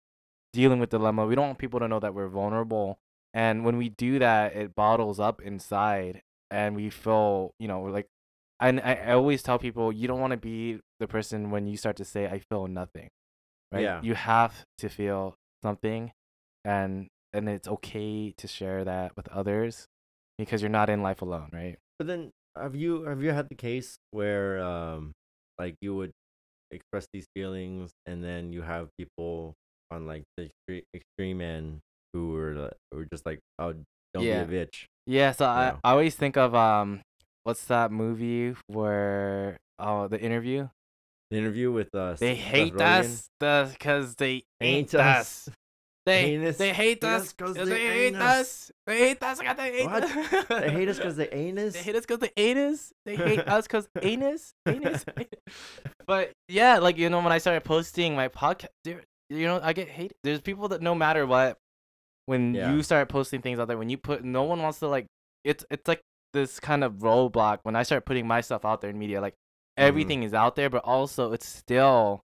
[0.53, 1.25] dealing with dilemma.
[1.25, 2.99] We don't want people to know that we're vulnerable.
[3.33, 8.05] And when we do that, it bottles up inside, and we feel, you know, like,
[8.59, 11.75] and I, I always tell people, you don't want to be the person when you
[11.75, 13.09] start to say, "I feel nothing,"
[13.71, 13.81] right?
[13.81, 14.01] Yeah.
[14.03, 15.33] You have to feel
[15.63, 16.11] something,
[16.63, 19.87] and and it's okay to share that with others,
[20.37, 21.77] because you're not in life alone, right?
[21.99, 25.13] but then have you have you had the case where um
[25.59, 26.11] like you would
[26.73, 29.53] express these feelings and then you have people
[29.91, 31.79] on like the extre- extreme end
[32.13, 33.73] who were were just like oh
[34.13, 34.43] don't Yeah.
[34.43, 35.75] be a bitch Yeah, so I.
[35.83, 37.01] I always think of um
[37.43, 40.69] what's that movie where oh the interview?
[41.31, 45.49] the interview with uh They hate us the cuz they Ain't hate us.
[46.05, 48.71] They Hate us- they hate us because they they hate us.
[48.85, 49.39] They hate us.
[49.39, 50.03] God, they hate What?
[50.03, 50.45] us.
[50.49, 52.91] they hate us because they anus They hate us because they anus.
[53.05, 54.53] They hate us because anus.
[54.65, 55.05] Anus.
[56.05, 59.87] but yeah, like you know, when I started posting my podcast, you know, I get
[59.87, 60.11] hate.
[60.23, 61.57] There's people that no matter what,
[62.25, 62.73] when Yeah.
[62.73, 65.05] you start posting things out there, when you put, no one wants to like.
[65.45, 66.01] It's it's like
[66.33, 69.21] this kind of roadblock when I start putting myself out there in media.
[69.21, 69.33] Like
[69.79, 69.87] Mm-hmm.
[69.87, 72.21] everything is out there, but also it's still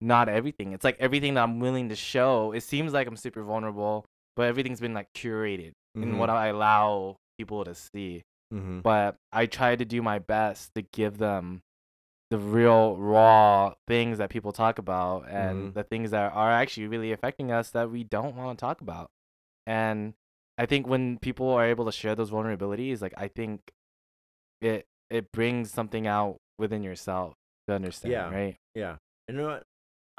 [0.00, 0.72] not everything.
[0.72, 2.52] It's like everything that I'm willing to show.
[2.52, 4.04] It seems like I'm super vulnerable,
[4.36, 8.80] but everything's been like curated in what I allow people to see mm-hmm.
[8.80, 11.62] but I try to do my best to give them
[12.30, 15.74] the real raw things that people talk about and Mhm.
[15.74, 19.10] the things that are actually really affecting us that we don't want to talk about.
[19.66, 20.14] And
[20.58, 23.72] I think when people are able to share those vulnerabilities, like I think
[24.60, 27.34] it it brings something out within yourself
[27.68, 28.30] to understand, Yeah.
[28.30, 28.56] right?
[28.74, 28.96] Yeah.
[29.28, 29.62] And you know what?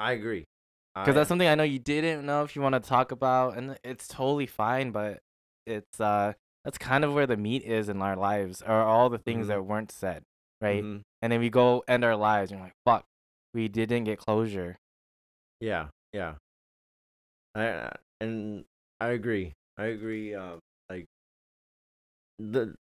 [0.00, 0.44] I agree.
[0.94, 3.78] because that's something I know you didn't know if you want to talk about, and
[3.84, 4.90] it's totally fine.
[4.90, 5.20] But
[5.66, 6.32] it's uh,
[6.64, 9.48] that's kind of where the meat is in our lives, are all the things Mhm.
[9.48, 10.24] that weren't said,
[10.60, 10.82] right?
[10.82, 11.02] Mhm.
[11.22, 13.06] And then we go end our lives, and you're like, fuck,
[13.54, 14.78] we didn't get closure.
[15.60, 16.34] Yeah, yeah.
[17.54, 18.64] I and
[19.00, 19.52] I agree.
[19.76, 20.34] I agree.
[20.34, 20.60] Um,
[20.90, 21.06] like
[22.38, 22.74] the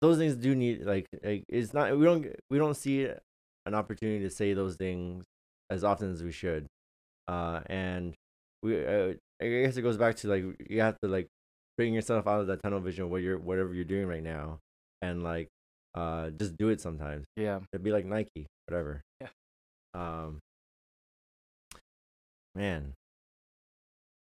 [0.00, 3.04] those things do need like like it's not we don't we don't see
[3.66, 5.24] an opportunity to say those things
[5.70, 6.66] as often as we should.
[7.26, 8.14] Uh, and
[8.62, 11.28] we uh, I guess it goes back to like you have to like
[11.76, 14.58] bring yourself out of that tunnel vision of what you're whatever you're doing right now,
[15.02, 15.48] and like
[15.94, 17.24] uh just do it sometimes.
[17.36, 17.60] Yeah.
[17.72, 19.02] It'd be like Nike, whatever.
[19.20, 19.28] Yeah.
[19.94, 20.40] Um.
[22.54, 22.94] Man,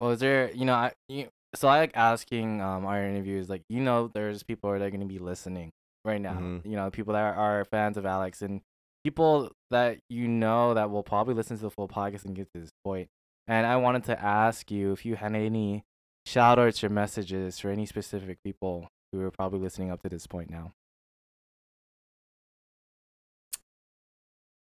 [0.01, 3.62] Well, is there, you know, I, you, so I like asking um our interviews, like,
[3.69, 5.71] you know, there's people that are going to be listening
[6.05, 6.65] right now, Mhm.
[6.65, 8.61] you know, people that are, are fans of Alex and
[9.05, 12.61] people that you know that will probably listen to the full podcast and get to
[12.61, 13.09] this point.
[13.47, 15.83] And I wanted to ask you if you had any
[16.27, 20.27] shout outs or messages for any specific people who are probably listening up to this
[20.27, 20.73] point now.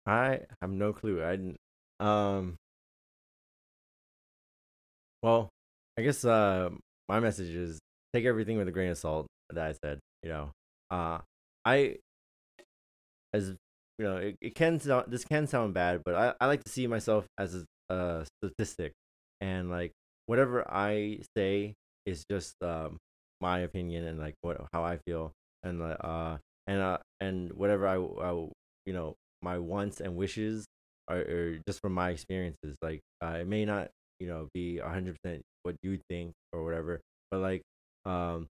[0.06, 1.22] I have no clue.
[1.22, 1.56] I didn't.
[2.00, 2.56] Um.
[5.22, 5.50] Well,
[5.98, 6.70] I guess uh
[7.08, 7.78] my message is
[8.14, 9.98] take everything with a grain of salt that I said.
[10.22, 10.50] You know,
[10.90, 11.18] uh,
[11.64, 11.96] I
[13.32, 13.54] as
[13.98, 16.70] you know, it, it can sound this can sound bad, but I, I like to
[16.70, 17.54] see myself as
[17.90, 18.92] a, a statistic,
[19.40, 19.92] and like
[20.26, 21.74] whatever I say
[22.06, 22.98] is just um
[23.40, 27.96] my opinion and like what how I feel, and uh and uh and whatever I,
[27.96, 28.32] I
[28.86, 30.66] you know my wants and wishes
[31.08, 32.76] are, are just from my experiences.
[32.82, 33.88] Like uh, it may not
[34.20, 37.00] you know be hundred percent what you think or whatever,
[37.30, 37.62] but like
[38.04, 38.48] um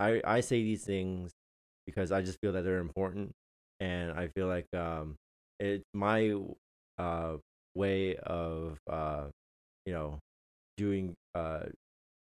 [0.00, 1.32] I I say these things
[1.86, 3.32] because I just feel that they're important,
[3.80, 5.16] and I feel like um
[5.60, 6.34] it's my
[6.98, 7.36] uh
[7.74, 9.26] way of uh
[9.86, 10.18] you know
[10.76, 11.64] doing uh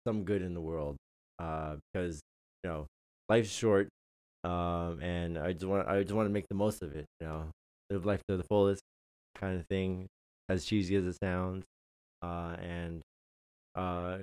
[0.08, 0.98] some good in the world
[1.40, 2.22] uh because
[2.64, 2.88] you know
[3.30, 3.90] life's short
[4.44, 7.28] um and I just want I just want to make the most of it you
[7.28, 7.52] know?
[7.90, 8.82] Live life to the fullest
[9.36, 10.08] kind of thing
[10.50, 11.66] as cheesy as it sounds
[12.24, 13.02] uh and
[13.76, 14.20] uh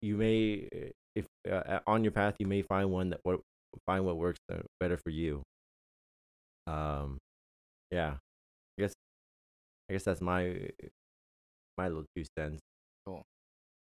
[0.00, 0.68] you may
[1.14, 3.40] if uh, on your path you may find one that what
[3.86, 5.42] find what works uh, better for you
[6.66, 7.18] um
[7.90, 8.14] yeah
[8.78, 8.94] i guess
[9.88, 10.68] i guess that's my
[11.78, 12.60] my little two cents
[13.06, 13.24] Cool.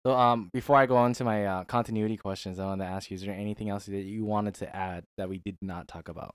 [0.07, 3.11] So, um, before I go on to my uh, continuity questions, I wanted to ask
[3.11, 6.09] you: Is there anything else that you wanted to add that we did not talk
[6.09, 6.35] about?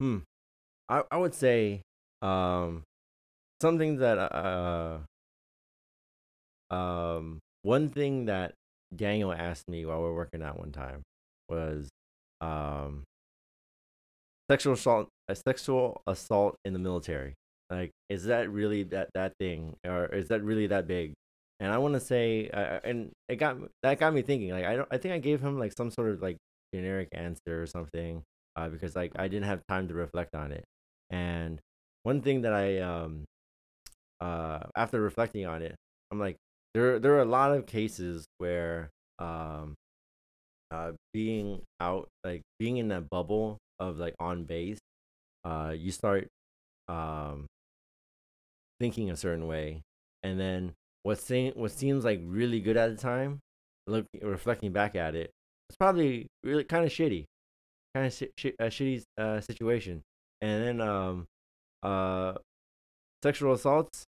[0.00, 0.18] Hmm.
[0.88, 1.82] I I would say
[2.22, 2.84] um
[3.62, 5.00] something that uh
[6.70, 8.54] um one thing that
[8.94, 11.02] Daniel asked me while we were working out one time
[11.48, 11.88] was
[12.40, 13.04] um
[14.50, 17.34] sexual assault a sexual assault in the military.
[17.70, 21.14] Like is that really that that thing or is that really that big?
[21.58, 24.76] And I want to say uh, and it got that got me thinking like I
[24.76, 26.36] don't I think I gave him like some sort of like
[26.74, 28.22] generic answer or something
[28.56, 30.64] uh, because like I didn't have time to reflect on it.
[31.10, 31.58] And
[32.02, 33.24] one thing that I um
[34.20, 35.74] uh after reflecting on it,
[36.12, 36.36] I'm like
[36.74, 39.74] there there are a lot of cases where um
[40.70, 44.78] uh being out like being in that bubble of like on base,
[45.44, 46.28] uh you start
[46.88, 47.46] um
[48.80, 49.80] thinking a certain way
[50.22, 50.72] and then
[51.04, 53.38] what seem what seems like really good at the time,
[53.86, 55.30] look reflecting back at it,
[55.68, 57.24] it's probably really kind of shitty
[57.94, 60.02] kind of sh- sh- a shitty uh, situation.
[60.40, 61.26] And then um
[61.82, 62.34] uh
[63.22, 64.04] sexual assaults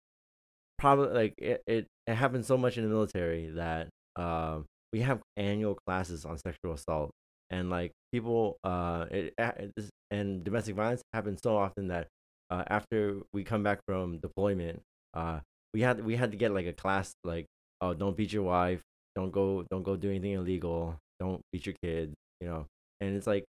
[0.82, 5.20] probably like it, it, it happens so much in the military that um we have
[5.36, 7.12] annual classes on sexual assault
[7.50, 9.72] and like people uh it, it
[10.10, 12.08] and domestic violence happens so often that
[12.50, 14.82] uh after we come back from deployment
[15.14, 15.38] uh
[15.72, 17.46] we had we had to get like a class like
[17.80, 18.82] oh don't beat your wife
[19.14, 22.66] don't go don't go do anything illegal don't beat your kids you know
[23.00, 23.44] and it's like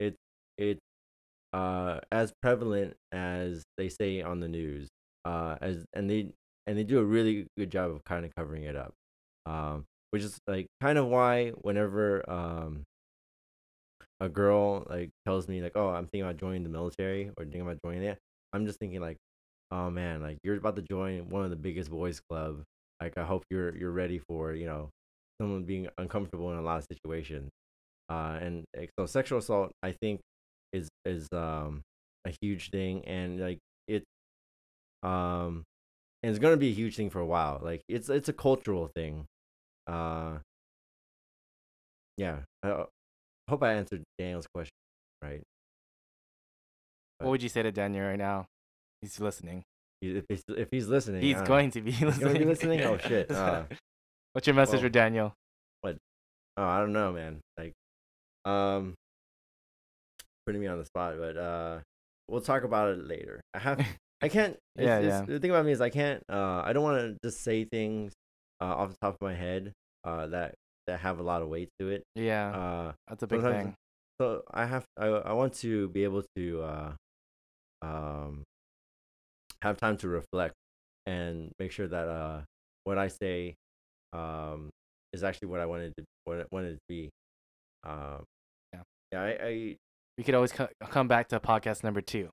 [0.00, 0.14] it
[0.58, 0.78] it
[1.54, 4.88] uh as prevalent as they say on the news
[5.24, 6.28] uh as and they
[6.66, 8.92] and they do a really good job of kind of covering it up
[9.46, 12.82] um which is like kind of why whenever um
[14.20, 17.60] a girl like tells me like oh i'm thinking about joining the military or thinking
[17.62, 18.18] about joining it
[18.52, 19.16] i'm just thinking like
[19.74, 22.62] oh man like you're about to join one of the biggest boys club.
[23.00, 24.88] Like i hope you're you're ready for you know
[25.40, 27.50] someone being uncomfortable in a lot of situations.
[28.08, 28.64] Uh and
[28.98, 30.20] so sexual assault i think
[30.72, 31.82] is is um
[32.26, 33.58] a huge thing and like
[33.88, 34.04] it
[35.02, 35.64] um
[36.24, 38.88] and it's gonna be a huge thing for a while like it's it's a cultural
[38.96, 39.26] thing
[39.86, 40.38] uh
[42.16, 42.84] yeah I
[43.50, 44.70] hope I answered Daniel's question
[45.22, 45.42] right.
[47.18, 48.46] What would you say to Daniel right now?
[49.00, 49.62] He's listening.
[50.02, 52.38] If he's, if he's listening, He's don't- going to be listening.
[52.38, 52.80] be listening?
[52.82, 53.30] Oh, shit.
[53.30, 53.64] Uh,
[54.32, 55.34] What's your message well- for Daniel?
[55.82, 55.96] What?
[56.56, 57.40] Oh, I don't know, man.
[57.58, 57.72] Like,
[58.44, 58.94] um,
[60.46, 61.78] putting me on the spot, but uh,
[62.28, 63.40] we'll talk about it later.
[63.54, 63.78] I have,
[64.22, 64.56] I can't.
[64.76, 65.34] It's, Yeah, it's- yeah.
[65.34, 66.22] The thing about me is I can't.
[66.30, 68.12] Uh, I don't want to just say things
[68.60, 69.72] uh, off the top of my head
[70.04, 70.54] uh, that
[70.86, 72.02] that have a lot of weight to it.
[72.14, 73.74] Yeah, Uh, that's a big thing.
[74.20, 74.84] so I have.
[74.98, 76.92] I I want to be able to uh,
[77.82, 78.44] um,
[79.62, 80.54] have time to reflect
[81.06, 82.42] and make sure that uh,
[82.84, 83.54] what I say
[84.12, 84.70] um,
[85.12, 87.10] is actually what I wanted to what I wanted to be.
[87.84, 88.24] Um,
[88.72, 88.82] Yeah.
[89.12, 89.22] Yeah.
[89.22, 89.76] I, I
[90.18, 92.30] We could always co- come back to podcast number two.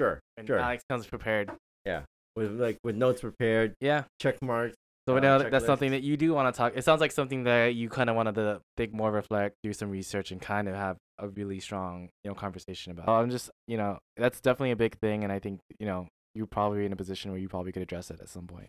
[0.00, 0.20] Sure.
[0.36, 0.58] And Sure.
[0.58, 1.50] Alex comes prepared.
[1.84, 2.02] Yeah.
[2.36, 4.04] With like with notes prepared, Yeah.
[4.20, 4.74] check marks.
[5.08, 5.66] So uh, now that that's checklists.
[5.66, 6.72] something that you do want to talk.
[6.76, 9.90] It sounds like something that you kind of wanted to think more, reflect, do some
[9.90, 13.08] research, and kind of have a really strong, you know, conversation about.
[13.08, 16.46] I'm just, you know, that's definitely a big thing, and I think, you know, you're
[16.46, 18.68] probably in a position where you probably could address it at some point.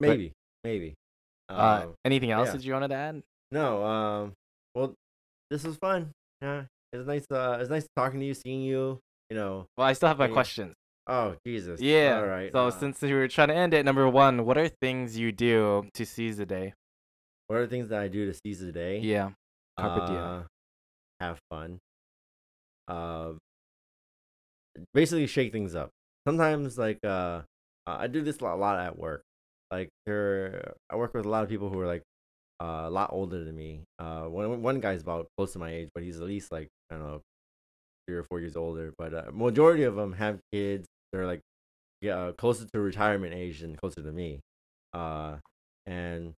[0.00, 0.32] Maybe.
[0.64, 0.94] maybe.
[1.48, 2.52] Uh, Um, anything else yeah.
[2.52, 3.22] that you wanted to add?
[3.50, 4.32] No, um,
[4.74, 4.94] well,
[5.50, 6.12] this was fun.
[6.42, 7.24] Yeah, it's nice.
[7.30, 9.00] Uh, it's nice talking to you, seeing you.
[9.30, 9.66] You know.
[9.76, 10.32] Well, I still have my Yeah.
[10.32, 10.74] questions.
[11.06, 11.80] Oh Jesus.
[11.80, 12.18] Yeah.
[12.20, 12.52] All right.
[12.52, 15.32] So uh, since we were trying to end it, number one, what are things you
[15.32, 16.74] do to seize the day?
[17.46, 18.98] what are the things that I do to seize the day?
[18.98, 19.30] Yeah.
[19.80, 20.18] Carpe diem.
[20.18, 20.42] Uh,
[21.20, 21.78] have fun.
[22.86, 23.32] Uh,
[24.92, 25.88] basically shake things up.
[26.26, 27.40] Sometimes, like, uh,
[27.86, 29.22] I do this a lot, a lot at work.
[29.70, 32.02] Like, there, I work with a lot of people who are like
[32.60, 33.80] uh, a lot older than me.
[33.98, 36.96] Uh, one one guy's about close to my age, but he's at least like I
[36.96, 37.20] don't know,
[38.08, 38.92] three or four years older.
[38.98, 40.86] But uh, majority of them have kids.
[41.12, 41.40] They're like,
[42.00, 44.40] yeah, closer to retirement age than closer to me.
[44.94, 45.36] Uh,
[45.86, 46.32] and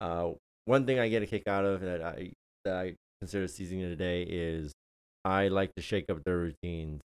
[0.00, 0.30] uh,
[0.66, 2.32] one thing I get a kick out of that I
[2.64, 4.72] that I consider seizing the day is
[5.24, 7.00] I like to shake up their routines.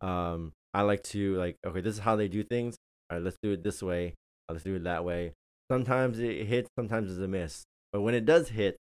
[0.00, 2.76] Um, I like to like okay, this is how they do things.
[3.10, 4.14] All right, let's do it this way.
[4.48, 5.32] uh, Let's do it that way.
[5.70, 7.64] Sometimes it hits, sometimes it's a miss.
[7.92, 8.76] But when it does hit,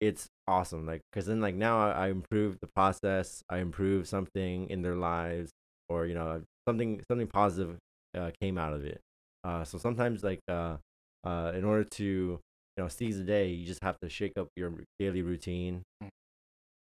[0.00, 0.86] it's awesome.
[0.86, 3.42] Like because then like now I, I improve the process.
[3.50, 5.50] I improve something in their lives,
[5.88, 7.76] or you know something something positive
[8.16, 9.00] uh, came out of it.
[9.44, 10.76] Uh, so sometimes like uh,
[11.24, 12.38] uh, in order to you
[12.78, 16.08] know seize the day, you just have to shake up your daily routine, Mm.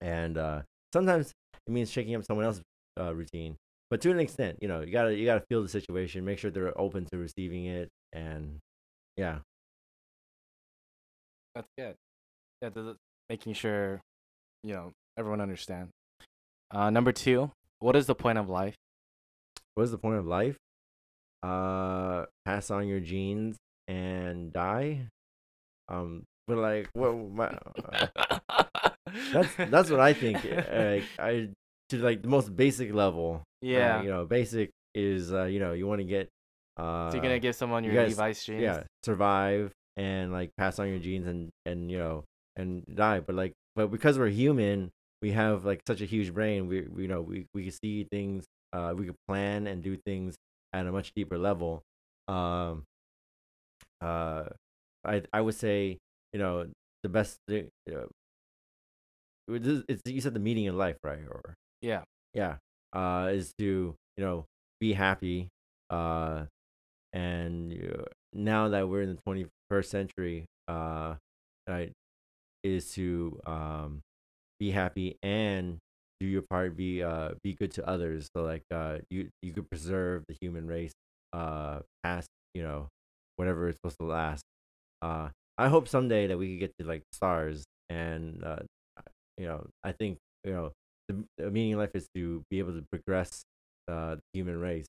[0.01, 0.63] and uh,
[0.93, 1.33] sometimes
[1.67, 2.63] it means shaking up someone else's
[3.01, 3.57] uh, routine.
[3.91, 6.51] But to an extent, you know, you gotta you gotta feel the situation, make sure
[6.51, 8.59] they're open to receiving it, and
[9.17, 9.39] yeah,
[11.55, 11.95] That's good.
[12.63, 12.97] Yeah, th- th-
[13.29, 14.01] making sure,
[14.63, 15.91] you know, everyone understands.
[16.71, 18.75] Uh, number two, what is the point of life?
[19.75, 20.57] what is the point of life?
[21.43, 23.57] Uh, pass on your genes
[23.89, 25.09] and die.
[25.89, 27.15] Um, but like, what?
[27.17, 27.59] My,
[29.33, 30.45] that's that's what I think.
[30.45, 30.63] uh,
[31.01, 31.49] Like, I
[31.89, 33.37] to like the most basic level.
[33.43, 34.03] uh, yeah.
[34.03, 36.29] you know, basic is uh, you know, you want to get
[36.77, 38.63] uh, so you're gonna give someone you your guys- Levi's jeans?
[38.63, 42.25] yeah, survive and like pass on your genes and and you know
[42.57, 43.21] and die.
[43.21, 44.91] But like, but because we're human,
[45.23, 46.69] we have like such a huge brain.
[46.69, 48.45] We, we you know we we can see things.
[48.73, 50.37] Uh, we can plan and do things
[50.73, 51.83] at a much deeper level.
[52.29, 52.85] Um.
[54.01, 54.45] Uh,
[55.05, 55.99] I I would say
[56.33, 56.67] you know
[57.03, 57.71] the best thing.
[57.91, 58.07] Uh,
[59.49, 61.25] it is- it's you said the meaning in life, right?
[61.29, 62.05] Or Yeah.
[62.35, 62.57] yeah
[62.93, 64.45] uh is to you know
[64.81, 65.49] be happy
[65.91, 66.45] uh
[67.13, 71.17] and uh, now that we're in the 21st century uh
[71.69, 71.93] right
[72.65, 74.01] is to um
[74.59, 75.79] be happy and
[76.21, 79.69] do your part be uh be good to others so like uh you you could
[79.69, 80.93] preserve the human race
[81.33, 82.89] uh past you know
[83.37, 84.43] whatever it's supposed to last
[85.03, 85.29] uh
[85.59, 88.61] i hope someday that we could get to like stars and uh
[89.39, 90.73] you know i think you know
[91.09, 93.45] the, the meaning of life is to be able to progress
[93.89, 94.87] uh, the human race.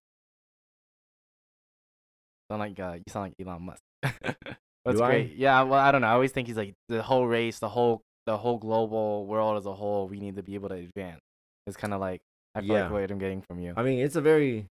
[2.50, 3.82] Sound like uh, you sound like Elon Musk.
[4.86, 5.08] That's Do I?
[5.10, 5.36] great.
[5.36, 5.62] Yeah.
[5.64, 6.08] Well, I don't know.
[6.08, 9.66] I always think he's like the whole race, the whole the whole global world as
[9.66, 10.08] a whole.
[10.08, 11.20] We need to be able to advance.
[11.68, 12.22] It's kind of like
[12.56, 12.84] I feel Yeah.
[12.84, 13.74] like what I'm getting from you.
[13.76, 14.68] I mean, it's a very,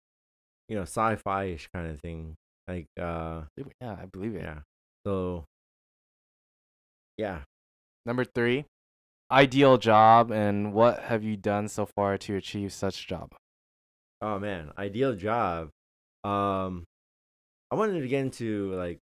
[0.69, 2.35] you know, sci-fi-ish kind of thing.
[2.69, 3.43] Like, uh,
[3.81, 4.43] yeah, I believe it.
[4.43, 4.61] yeah.
[5.07, 5.45] So,
[7.17, 7.41] yeah.
[8.07, 8.65] Number three,
[9.31, 13.33] ideal job, and what have you done so far to achieve such job?
[14.23, 15.71] Oh man, ideal job.
[16.25, 16.85] Um,
[17.71, 18.99] I wanted to get into like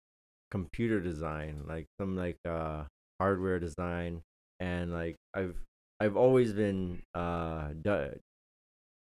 [0.52, 2.84] computer design, like some like uh
[3.20, 4.22] hardware design,
[4.60, 5.56] and like I've
[6.00, 8.20] I've always been uh do-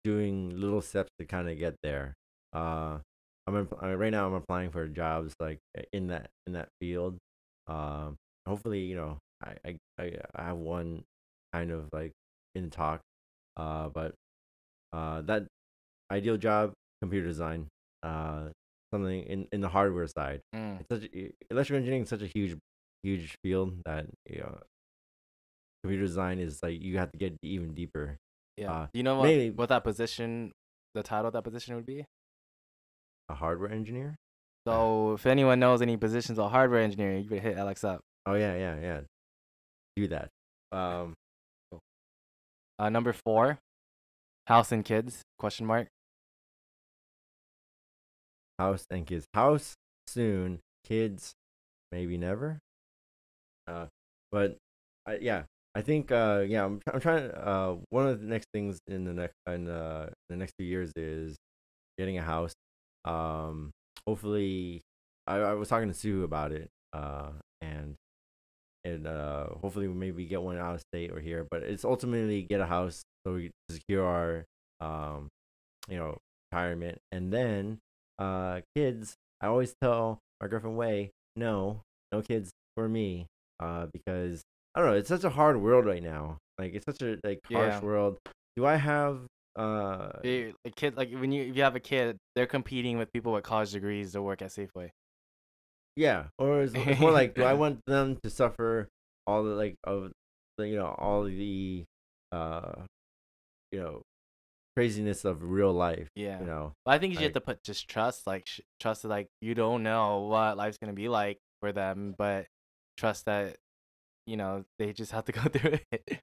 [0.04, 2.14] doing little steps to kind of get there.
[2.52, 2.98] Uh,
[3.46, 5.58] I'm right now I'm applying for jobs like
[5.92, 7.18] in that in that field.
[7.66, 8.16] Um,
[8.46, 11.02] hopefully you know I I I I have one
[11.52, 12.12] kind of like
[12.54, 13.00] in talk.
[13.56, 14.14] Uh, but
[14.92, 15.46] uh, that
[16.12, 17.68] ideal job, computer design,
[18.02, 18.48] uh,
[18.92, 20.40] something in, in the hardware side.
[20.54, 20.80] Mm.
[20.80, 22.56] It's such a, electrical engineering is such a huge
[23.02, 24.58] huge field that you know
[25.82, 28.16] computer design is like you have to get even deeper.
[28.56, 28.72] Yeah.
[28.72, 30.52] Uh, you know what, mainly- what that position,
[30.94, 32.04] the title of that position would be?
[33.28, 34.16] A hardware engineer.
[34.66, 38.00] So if anyone knows any positions of hardware engineering, you better hit Alex up.
[38.26, 39.00] Oh yeah, yeah, yeah.
[39.96, 40.28] Do that.
[40.72, 41.14] Um,
[42.80, 43.58] Uh, number four,
[44.46, 45.22] house and kids?
[45.38, 45.88] Question mark.
[48.58, 49.26] House and kids.
[49.34, 49.74] House
[50.06, 50.60] soon.
[50.84, 51.34] Kids,
[51.92, 52.58] maybe never.
[53.66, 53.86] Uh,
[54.32, 54.56] but
[55.06, 55.42] I yeah,
[55.74, 57.30] I think uh yeah I'm I'm trying.
[57.30, 60.92] Uh, one of the next things in the next in uh, the next few years
[60.96, 61.36] is
[61.98, 62.54] getting a house.
[63.04, 63.70] Um,
[64.06, 64.82] hopefully,
[65.26, 66.68] I I was talking to Sue about it.
[66.92, 67.30] Uh,
[67.60, 67.94] and
[68.84, 71.46] and uh hopefully maybe get one out of state or here.
[71.50, 74.44] But it's ultimately get a house so we secure our
[74.80, 75.28] um
[75.88, 76.18] you know
[76.52, 77.78] retirement and then
[78.18, 81.82] uh kids i always tell my girlfriend way no
[82.12, 83.26] no kids for me
[83.60, 84.42] uh because
[84.74, 87.40] i don't know it's such a hard world right now like it's such a like
[87.52, 87.80] harsh Yeah.
[87.80, 88.18] world
[88.56, 89.20] do i have
[89.56, 93.32] uh A kid like when you if you have a kid, they're competing with people
[93.32, 94.90] with college degrees to work at Safeway.
[95.96, 98.88] yeah or it's, it's more like do i want them to suffer
[99.26, 100.12] all the like of
[100.56, 101.84] the you know all the
[102.32, 102.72] uh
[103.72, 104.02] you know
[104.78, 106.38] craziness of real life Yeah.
[106.40, 109.02] you know But I think you like- have to put just trust, like sh- trust
[109.02, 112.46] that like you don't know what life's gonna be like for them, but
[112.96, 113.56] trust that
[114.26, 116.20] you know they just have to go through it,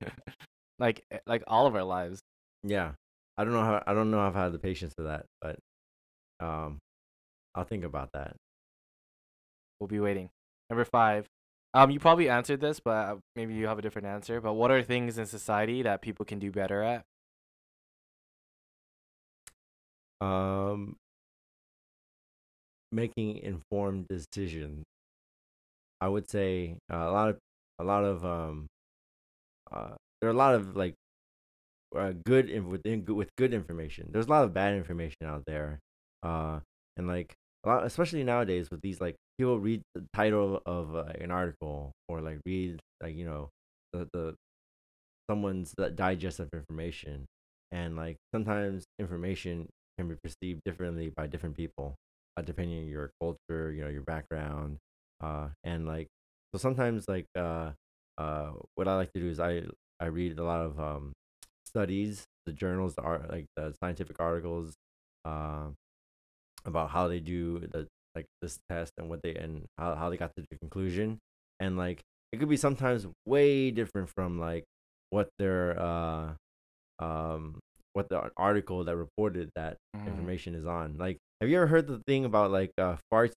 [0.80, 2.22] like eh, like all of our lives.
[2.64, 2.94] Yeah,
[3.38, 5.26] I don't know how I don't know if I have had the patience for that,
[5.41, 5.60] but
[6.40, 6.80] um,
[7.56, 8.36] I'll think about that.
[9.80, 10.30] We'll be waiting.
[10.69, 11.27] Number five.
[11.73, 14.40] Um, you probably answered this, but uh, maybe you have a different answer.
[14.40, 17.03] But what are things in society that people can do better at?
[20.22, 20.96] Um,
[22.92, 24.84] making informed decisions.
[26.02, 27.38] I would say uh, a lot of
[27.80, 28.68] a lot of um,
[29.72, 30.96] uh, there are a lot of like
[31.96, 34.10] uh, good in, within with good information.
[34.12, 35.80] There's a lot of bad information out there,
[36.24, 36.60] uh,
[36.98, 37.34] and like
[37.66, 41.92] a lot, especially nowadays with these like people read the title of uh, an article
[42.08, 43.50] or like read like you know
[43.94, 44.36] the the
[45.30, 47.26] someone's digest of information,
[47.72, 51.95] and like sometimes information can be perceived differently by different people,
[52.38, 54.77] uh, depending on your culture, you know, your background,
[55.22, 56.07] uh, and like
[56.53, 57.72] so sometimes like uh,
[58.17, 59.63] uh, what I like to do is I
[59.99, 61.13] I read a lot of um
[61.65, 64.73] studies, the journals, the art, like the scientific articles,
[65.26, 65.67] uh,
[66.65, 70.17] about how they do the like this test and what they and how how they
[70.17, 71.19] got to the conclusion,
[71.59, 72.01] and like
[72.31, 74.63] it could be sometimes way different from like
[75.09, 76.34] what their uh
[76.99, 77.59] um
[77.95, 80.07] what the article that reported that Mhm.
[80.07, 80.97] information is on.
[80.97, 83.34] Like, have you ever heard the thing about like uh farts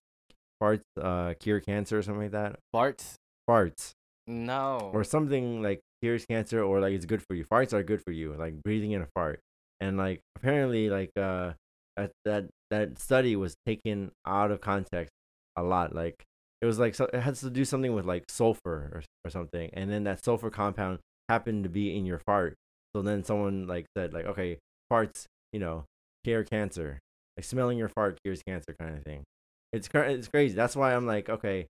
[0.61, 2.59] farts uh cure cancer or something like that?
[2.75, 3.15] Farts?
[3.49, 3.91] Farts
[4.27, 4.91] No.
[4.93, 7.45] or something like cures cancer or like it's good for you.
[7.45, 9.39] Farts are good for you, like breathing in a fart.
[9.79, 11.53] And like apparently like uh
[11.97, 15.11] that that that study was taken out of context
[15.55, 15.95] a lot.
[15.95, 16.15] Like
[16.61, 19.69] it was like so it has to do something with like sulfur or or something.
[19.73, 20.99] And then that sulfur compound
[21.29, 22.55] happened to be in your fart.
[22.95, 24.59] So then someone like said like okay,
[24.91, 25.85] farts, you know,
[26.23, 26.99] cure cancer.
[27.37, 29.23] Like smelling your fart cures cancer kind of thing.
[29.71, 30.55] It's it's crazy.
[30.55, 31.67] That's why I'm like okay,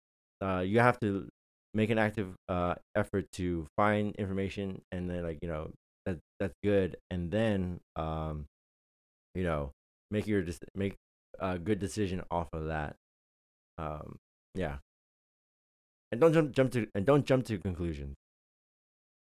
[0.42, 1.28] uh you have to
[1.74, 5.72] make an active uh effort to find information and then like you know
[6.06, 8.46] that that's good and then um
[9.34, 9.72] you know
[10.12, 10.44] make your
[10.76, 10.96] make
[11.40, 12.96] a good decision off of that
[13.78, 14.18] um
[14.54, 14.78] yeah
[16.12, 18.16] and don't jump jump to and don't jump to conclusions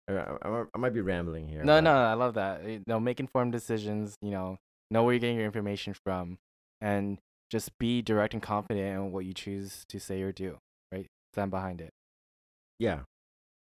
[0.09, 0.13] I,
[0.43, 2.61] I, I might be rambling here No, no, I love that.
[2.65, 4.15] Eh, No, make informed decisions.
[4.23, 4.59] You know,
[4.91, 6.39] know where you're getting your information from,
[6.81, 7.19] and
[7.51, 10.59] just be direct and confident in what you choose to say or do.
[10.93, 11.91] Right, stand behind it.
[12.79, 13.01] yeah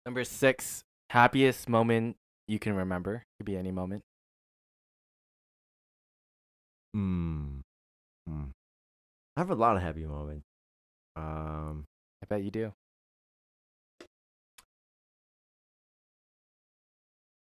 [0.05, 2.15] Number six, happiest moment
[2.47, 3.23] you can remember.
[3.39, 4.03] Could be any moment.
[6.95, 7.61] mm.
[8.29, 8.49] Mm.
[9.35, 10.43] i have a lot of happy moments
[11.15, 11.85] um
[12.23, 12.73] I bet you do.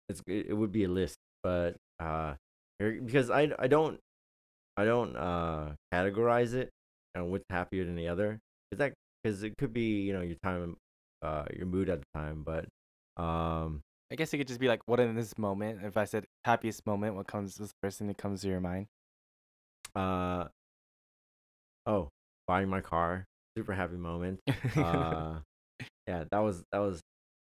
[0.10, 2.36] It's it, it would be a list, but uh,
[2.80, 3.99] because I I don't
[4.77, 6.69] I don't uh categorize it
[7.15, 8.40] and what's happier than the other.
[8.72, 10.77] Is that because it could be you know your time,
[11.22, 12.65] uh, your mood at the time, but
[13.22, 15.82] um, I guess it could just be like, what in this moment?
[15.84, 18.88] If I said happiest moment, what comes this person that comes to your mind?
[19.95, 20.45] uh,
[21.86, 22.10] oh,
[22.48, 23.26] buying my car,
[23.57, 24.40] super happy moment.
[24.76, 25.40] Uh,
[26.07, 27.02] yeah, that was that was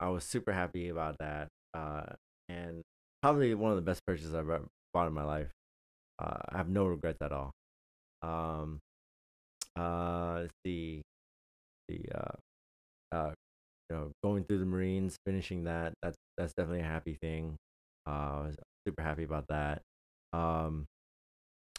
[0.00, 1.48] I was super happy about that.
[1.74, 2.04] uh,
[2.52, 2.82] and
[3.22, 5.50] probably one of the best purchases I've ever bought in my life.
[6.18, 7.52] Uh, I have no regrets at all.
[8.22, 8.78] Um,
[9.76, 11.02] uh, let's the
[12.14, 13.32] uh, uh,
[13.90, 15.92] you know, going through the Marines, finishing that.
[16.02, 17.56] That's that's definitely a happy thing.
[18.06, 18.56] Uh, I was
[18.86, 19.82] super happy about that.
[20.32, 20.86] Um,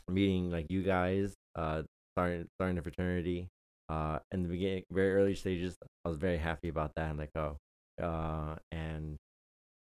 [0.08, 1.84] meeting like you guys, uh,
[2.16, 3.48] starting starting the fraternity.
[3.90, 5.76] Uh, in the beginning, very early stages,
[6.06, 7.10] I was very happy about that.
[7.10, 7.58] I'm like, oh,
[8.02, 9.18] uh, and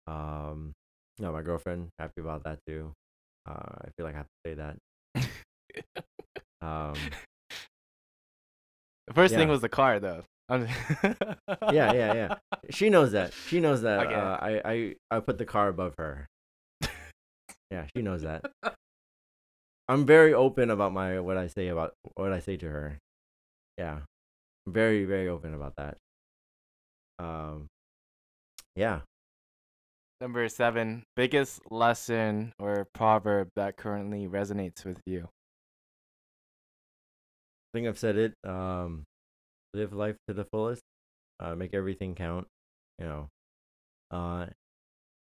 [0.09, 0.72] um,
[1.18, 2.93] no, my girlfriend happy about that too.
[3.48, 4.76] Uh, I feel like I have to say that.
[6.60, 6.94] Um,
[9.06, 10.24] The first thing was the car, though.
[11.72, 12.35] Yeah, yeah, yeah.
[12.70, 13.32] She knows that.
[13.47, 14.06] She knows that.
[14.06, 14.14] Okay.
[14.14, 16.26] Uh, I, I, I put the car above her.
[17.70, 18.44] Yeah, she knows that.
[19.89, 22.98] I'm very open about my what I say about what I say to her.
[23.78, 24.01] Yeah,
[24.66, 25.97] I'm very, very open about that.
[27.18, 27.66] Um,
[28.76, 29.01] yeah.
[30.20, 35.28] Number seven, biggest lesson or proverb that currently resonates with you.
[37.62, 38.35] I think I've said it.
[38.43, 39.05] Um,
[39.74, 40.82] live life to the fullest.
[41.39, 42.49] Uh, make everything count.
[42.99, 43.28] You know.
[44.11, 44.47] Uh,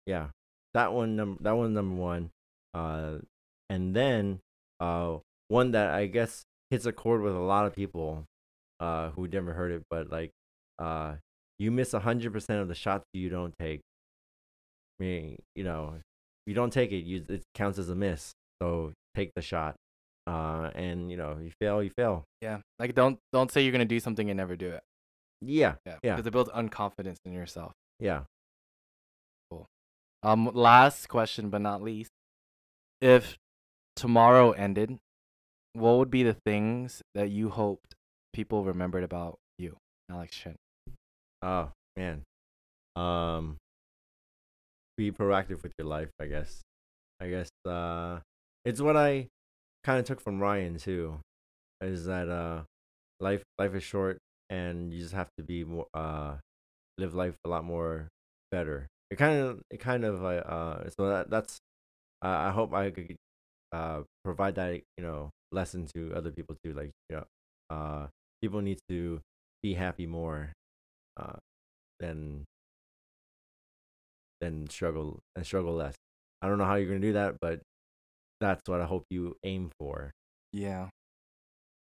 [0.08, 0.28] yeah,
[0.74, 1.16] that one.
[1.16, 2.32] Number that one number one.
[2.74, 3.18] Uh,
[3.70, 4.40] and then
[4.80, 5.18] uh,
[5.50, 8.26] one that I guess hits a chord with a lot of people,
[8.80, 10.32] uh, who never heard it, but like,
[10.80, 11.16] uh,
[11.60, 13.82] you miss hundred percent of the shots you don't take.
[15.00, 16.02] I mean, you know, if
[16.48, 18.32] you don't take it, you it counts as a miss.
[18.62, 19.76] So take the shot.
[20.26, 22.24] Uh, and you know, you fail, you fail.
[22.42, 24.82] Yeah, like don't don't say you're gonna do something and never do it.
[25.42, 26.16] Yeah, Yeah, Yeah.
[26.16, 27.72] because it builds unconfidence in yourself.
[28.00, 28.24] yeah.
[29.52, 29.66] Cool.
[30.24, 32.12] Um, last question but not least,
[33.02, 33.38] if
[33.96, 34.98] tomorrow ended,
[35.74, 37.94] what would be the things that you hoped
[38.34, 39.78] people remembered about you,
[40.10, 40.56] Alex Shin?
[41.42, 42.24] Oh man.
[42.96, 43.58] Um
[44.98, 46.62] be proactive with your life, I guess.
[47.20, 48.20] I guess uh
[48.66, 49.28] it's what I
[49.84, 51.20] kind of took from Ryan too.
[51.82, 52.64] Is that uh
[53.20, 54.18] life life is short
[54.50, 56.36] and you just have to be more uh
[56.98, 58.08] live life a lot more
[58.52, 58.88] better.
[59.12, 61.60] It kind of it kind of uh, uh so that that's
[62.24, 63.16] uh, I hope I could
[63.72, 67.26] uh provide that, you know, lesson to other people too like, you know,
[67.70, 68.08] uh
[68.42, 69.22] people need to
[69.64, 70.54] be happy more
[71.18, 71.38] uh,
[72.00, 72.46] than
[74.42, 75.96] than struggle and struggle less.
[76.42, 77.62] I don't know how you're gonna do that, but
[78.40, 80.12] that's what I hope you aim for.
[80.54, 80.90] Yeah,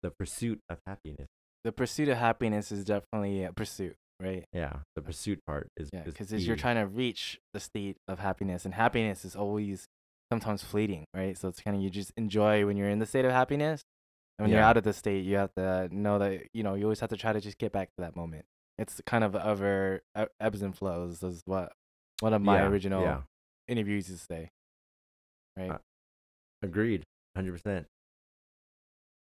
[0.03, 1.27] The pursuit of happiness.
[1.65, 4.45] the pursuit of happiness is definitely a pursuit, right?
[4.53, 8.65] Yeah, the pursuit part is Yeah, because you're trying to reach the state of happiness,
[8.65, 9.87] and happiness is always
[10.33, 11.37] sometimes fleeting, right?
[11.37, 13.83] So it's kind of you just enjoy when you're in the state of happiness,
[14.39, 16.85] and when you're out of the state, you have to know that you know you
[16.85, 18.45] always have to try to just get back to that moment.
[18.78, 20.03] It's kind of ever
[20.41, 21.23] ebbs and flows.
[21.23, 21.73] Is what
[22.21, 23.21] one of my Yeah, original Yeah,
[23.69, 24.49] interviews is say,
[25.57, 25.71] right?
[25.73, 25.79] Uh,
[26.63, 27.03] agreed,
[27.35, 27.87] hundred percent.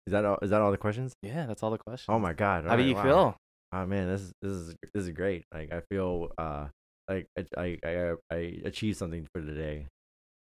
[0.05, 0.37] Is that all?
[0.41, 1.13] Is that all the questions?
[1.21, 2.05] yeah, that's all the questions.
[2.07, 2.65] Oh my god!
[2.65, 3.03] How do you wow.
[3.03, 3.37] feel?
[3.73, 5.43] Oh man, this is this is this is great.
[5.53, 6.67] Like I feel uh
[7.09, 9.87] like I I I, I achieved something for today.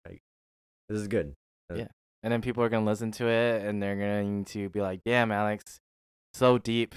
[0.06, 0.20] Like
[0.88, 1.32] this is good.
[1.72, 1.86] Uh, Yeah.
[2.22, 5.30] And then people are gonna listen to it, and they're going to be like, "Damn,
[5.32, 5.78] Alex,
[6.34, 6.94] so deep,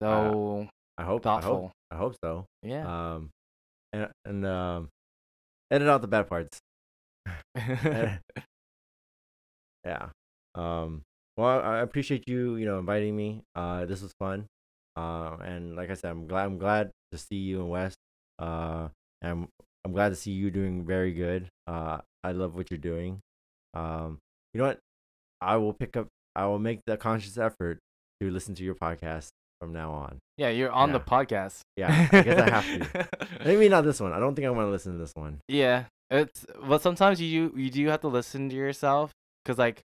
[0.00, 2.46] so I hope I hope I hope so.
[2.62, 3.14] yeah.
[3.14, 3.30] Um,
[3.92, 4.88] and and um,
[5.70, 6.60] edit out the bad parts.
[9.84, 10.10] Yeah.
[10.54, 11.02] Um.
[11.36, 13.42] Well, I I appreciate you, you know, inviting me.
[13.54, 14.46] Uh, this was fun.
[14.96, 17.96] Uh, and like I said, I'm glad I'm glad to see you in West.
[18.38, 18.88] Uh,
[19.22, 19.48] and I'm
[19.84, 21.48] I'm glad to see you doing very good.
[21.66, 23.20] Uh, I love what you're doing.
[23.74, 24.18] Um,
[24.54, 24.78] you know what?
[25.40, 26.08] I will pick up.
[26.36, 27.78] I will make the conscious effort
[28.20, 29.30] to listen to your podcast
[29.62, 30.18] from now on.
[30.38, 31.60] Yeah, you're on the podcast.
[31.76, 33.08] Yeah, I guess I have to.
[33.44, 34.12] Maybe not this one.
[34.12, 35.38] I don't think I want to listen to this one.
[35.46, 39.12] yeah, it's but sometimes you do- you do have to listen to yourself
[39.44, 39.82] because like,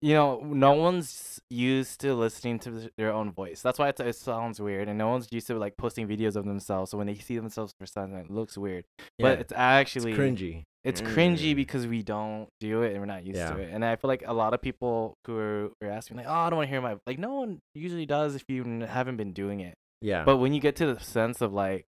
[0.00, 3.60] you know, no one's used to listening to their own voice.
[3.60, 6.44] That's why it's, it sounds weird, and no one's used to like posting videos of
[6.44, 6.92] themselves.
[6.92, 8.84] So when they see themselves for something, it looks weird.
[9.18, 10.62] Yeah, But it's actually it's cringy.
[10.88, 11.56] It's cringy Mm.
[11.56, 13.50] because we don't do it and we're not used Yeah.
[13.52, 13.70] to it.
[13.72, 16.50] And I feel like a lot of people who are, are asking like, "Oh, I
[16.50, 19.60] don't want to hear my like." No one usually does if you haven't been doing
[19.60, 19.74] it.
[20.00, 20.24] Yeah.
[20.24, 21.84] But when you get to the sense of like,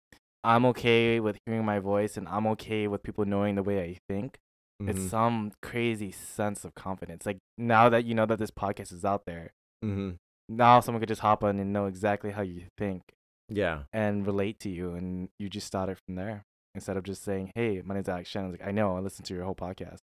[0.43, 3.97] I'm okay with hearing my voice and I'm okay with people knowing the way I
[4.07, 4.37] think,
[4.79, 5.09] it's Mhm.
[5.09, 7.25] some crazy sense of confidence.
[7.25, 9.51] Like now that you know that this podcast is out there,
[9.83, 10.17] Mhm.
[10.47, 13.01] now someone could just hop on and know exactly how you think
[13.49, 13.83] Yeah.
[13.93, 16.43] and relate to you, and you just start it from there
[16.75, 19.33] instead of just saying, "Hey, my name's Alex Shannon." Like I know I listened to
[19.33, 19.99] your whole podcast.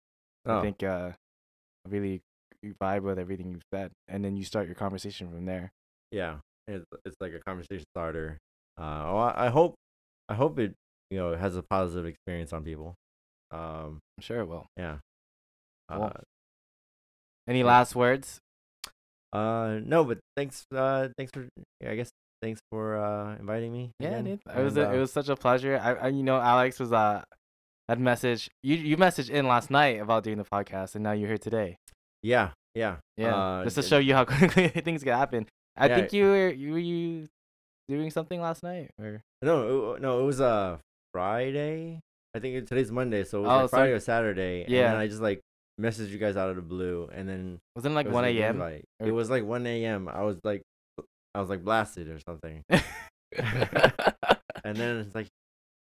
[0.46, 0.58] Oh.
[0.58, 2.20] I think uh, I really
[2.80, 5.70] vibe with everything you've said, and then you start your conversation from there.
[6.12, 6.36] Yeah.
[6.68, 8.38] It's it's like a conversation starter.
[8.78, 9.04] Uh.
[9.06, 9.74] Oh, I, I hope
[10.28, 10.74] I hope it
[11.10, 12.94] you know has a positive experience on people.
[13.50, 14.66] Um, I'm sure it will.
[14.76, 14.98] yeah.
[15.90, 16.04] Cool.
[16.04, 16.10] Uh,
[17.48, 17.64] Any Yeah.
[17.66, 18.38] last words?
[19.32, 20.64] uh, no, but thanks.
[20.74, 21.48] Uh, thanks for.
[21.86, 22.10] I guess
[22.42, 23.90] thanks for uh inviting me.
[24.00, 24.24] Yeah, again.
[24.24, 24.40] dude.
[24.56, 25.78] It was And, a, uh, it was such a pleasure.
[25.82, 27.22] I, I you know Alex was uh
[27.88, 31.28] had message you you messaged in last night about doing the podcast and now you're
[31.28, 31.76] here today.
[32.22, 35.46] Yeah, yeah, Yeah, Uh, just to show you how quickly things can happen.
[35.76, 37.26] I Yeah, think you were you were you
[37.88, 40.78] doing something last night or No, it- no, it was uh
[41.14, 42.00] Friday.
[42.34, 44.62] I think today's Monday, so it was Oh, like Friday so- or Saturday.
[44.64, 44.92] And Yeah.
[44.92, 45.40] then I just like
[45.80, 48.24] messaged you guys out of the blue, and then wasn't it like it was one
[48.26, 48.62] a.m.
[48.62, 50.08] or- It was like one a.m.
[50.08, 50.62] I was like,
[51.38, 55.28] I was like blasted or something, and then it's like,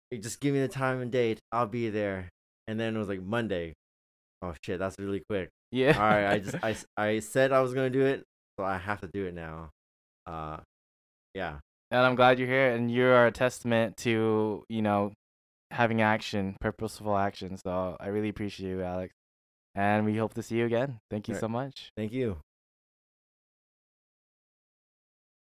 [0.10, 1.38] "Hey, just give me the time and date.
[1.52, 2.30] I'll be there.
[2.68, 3.74] And then it was like Monday.
[4.42, 5.50] Oh shit, that's really quick.
[5.72, 5.94] yeah.
[5.94, 6.76] All right, I just I,
[7.10, 8.24] I said I was gonna do it,
[8.58, 9.70] so I have to do it now.
[10.26, 10.58] Uh,
[11.36, 11.60] yeah.
[11.92, 15.14] and I'm glad you're here and you are a testament to you know
[15.70, 17.56] having action, purposeful action.
[17.58, 19.14] So I really appreciate you, Alex.
[19.76, 20.98] And we hope to see you again.
[21.12, 21.42] Thank you Alright.
[21.42, 21.92] so much.
[21.96, 22.38] Thank you.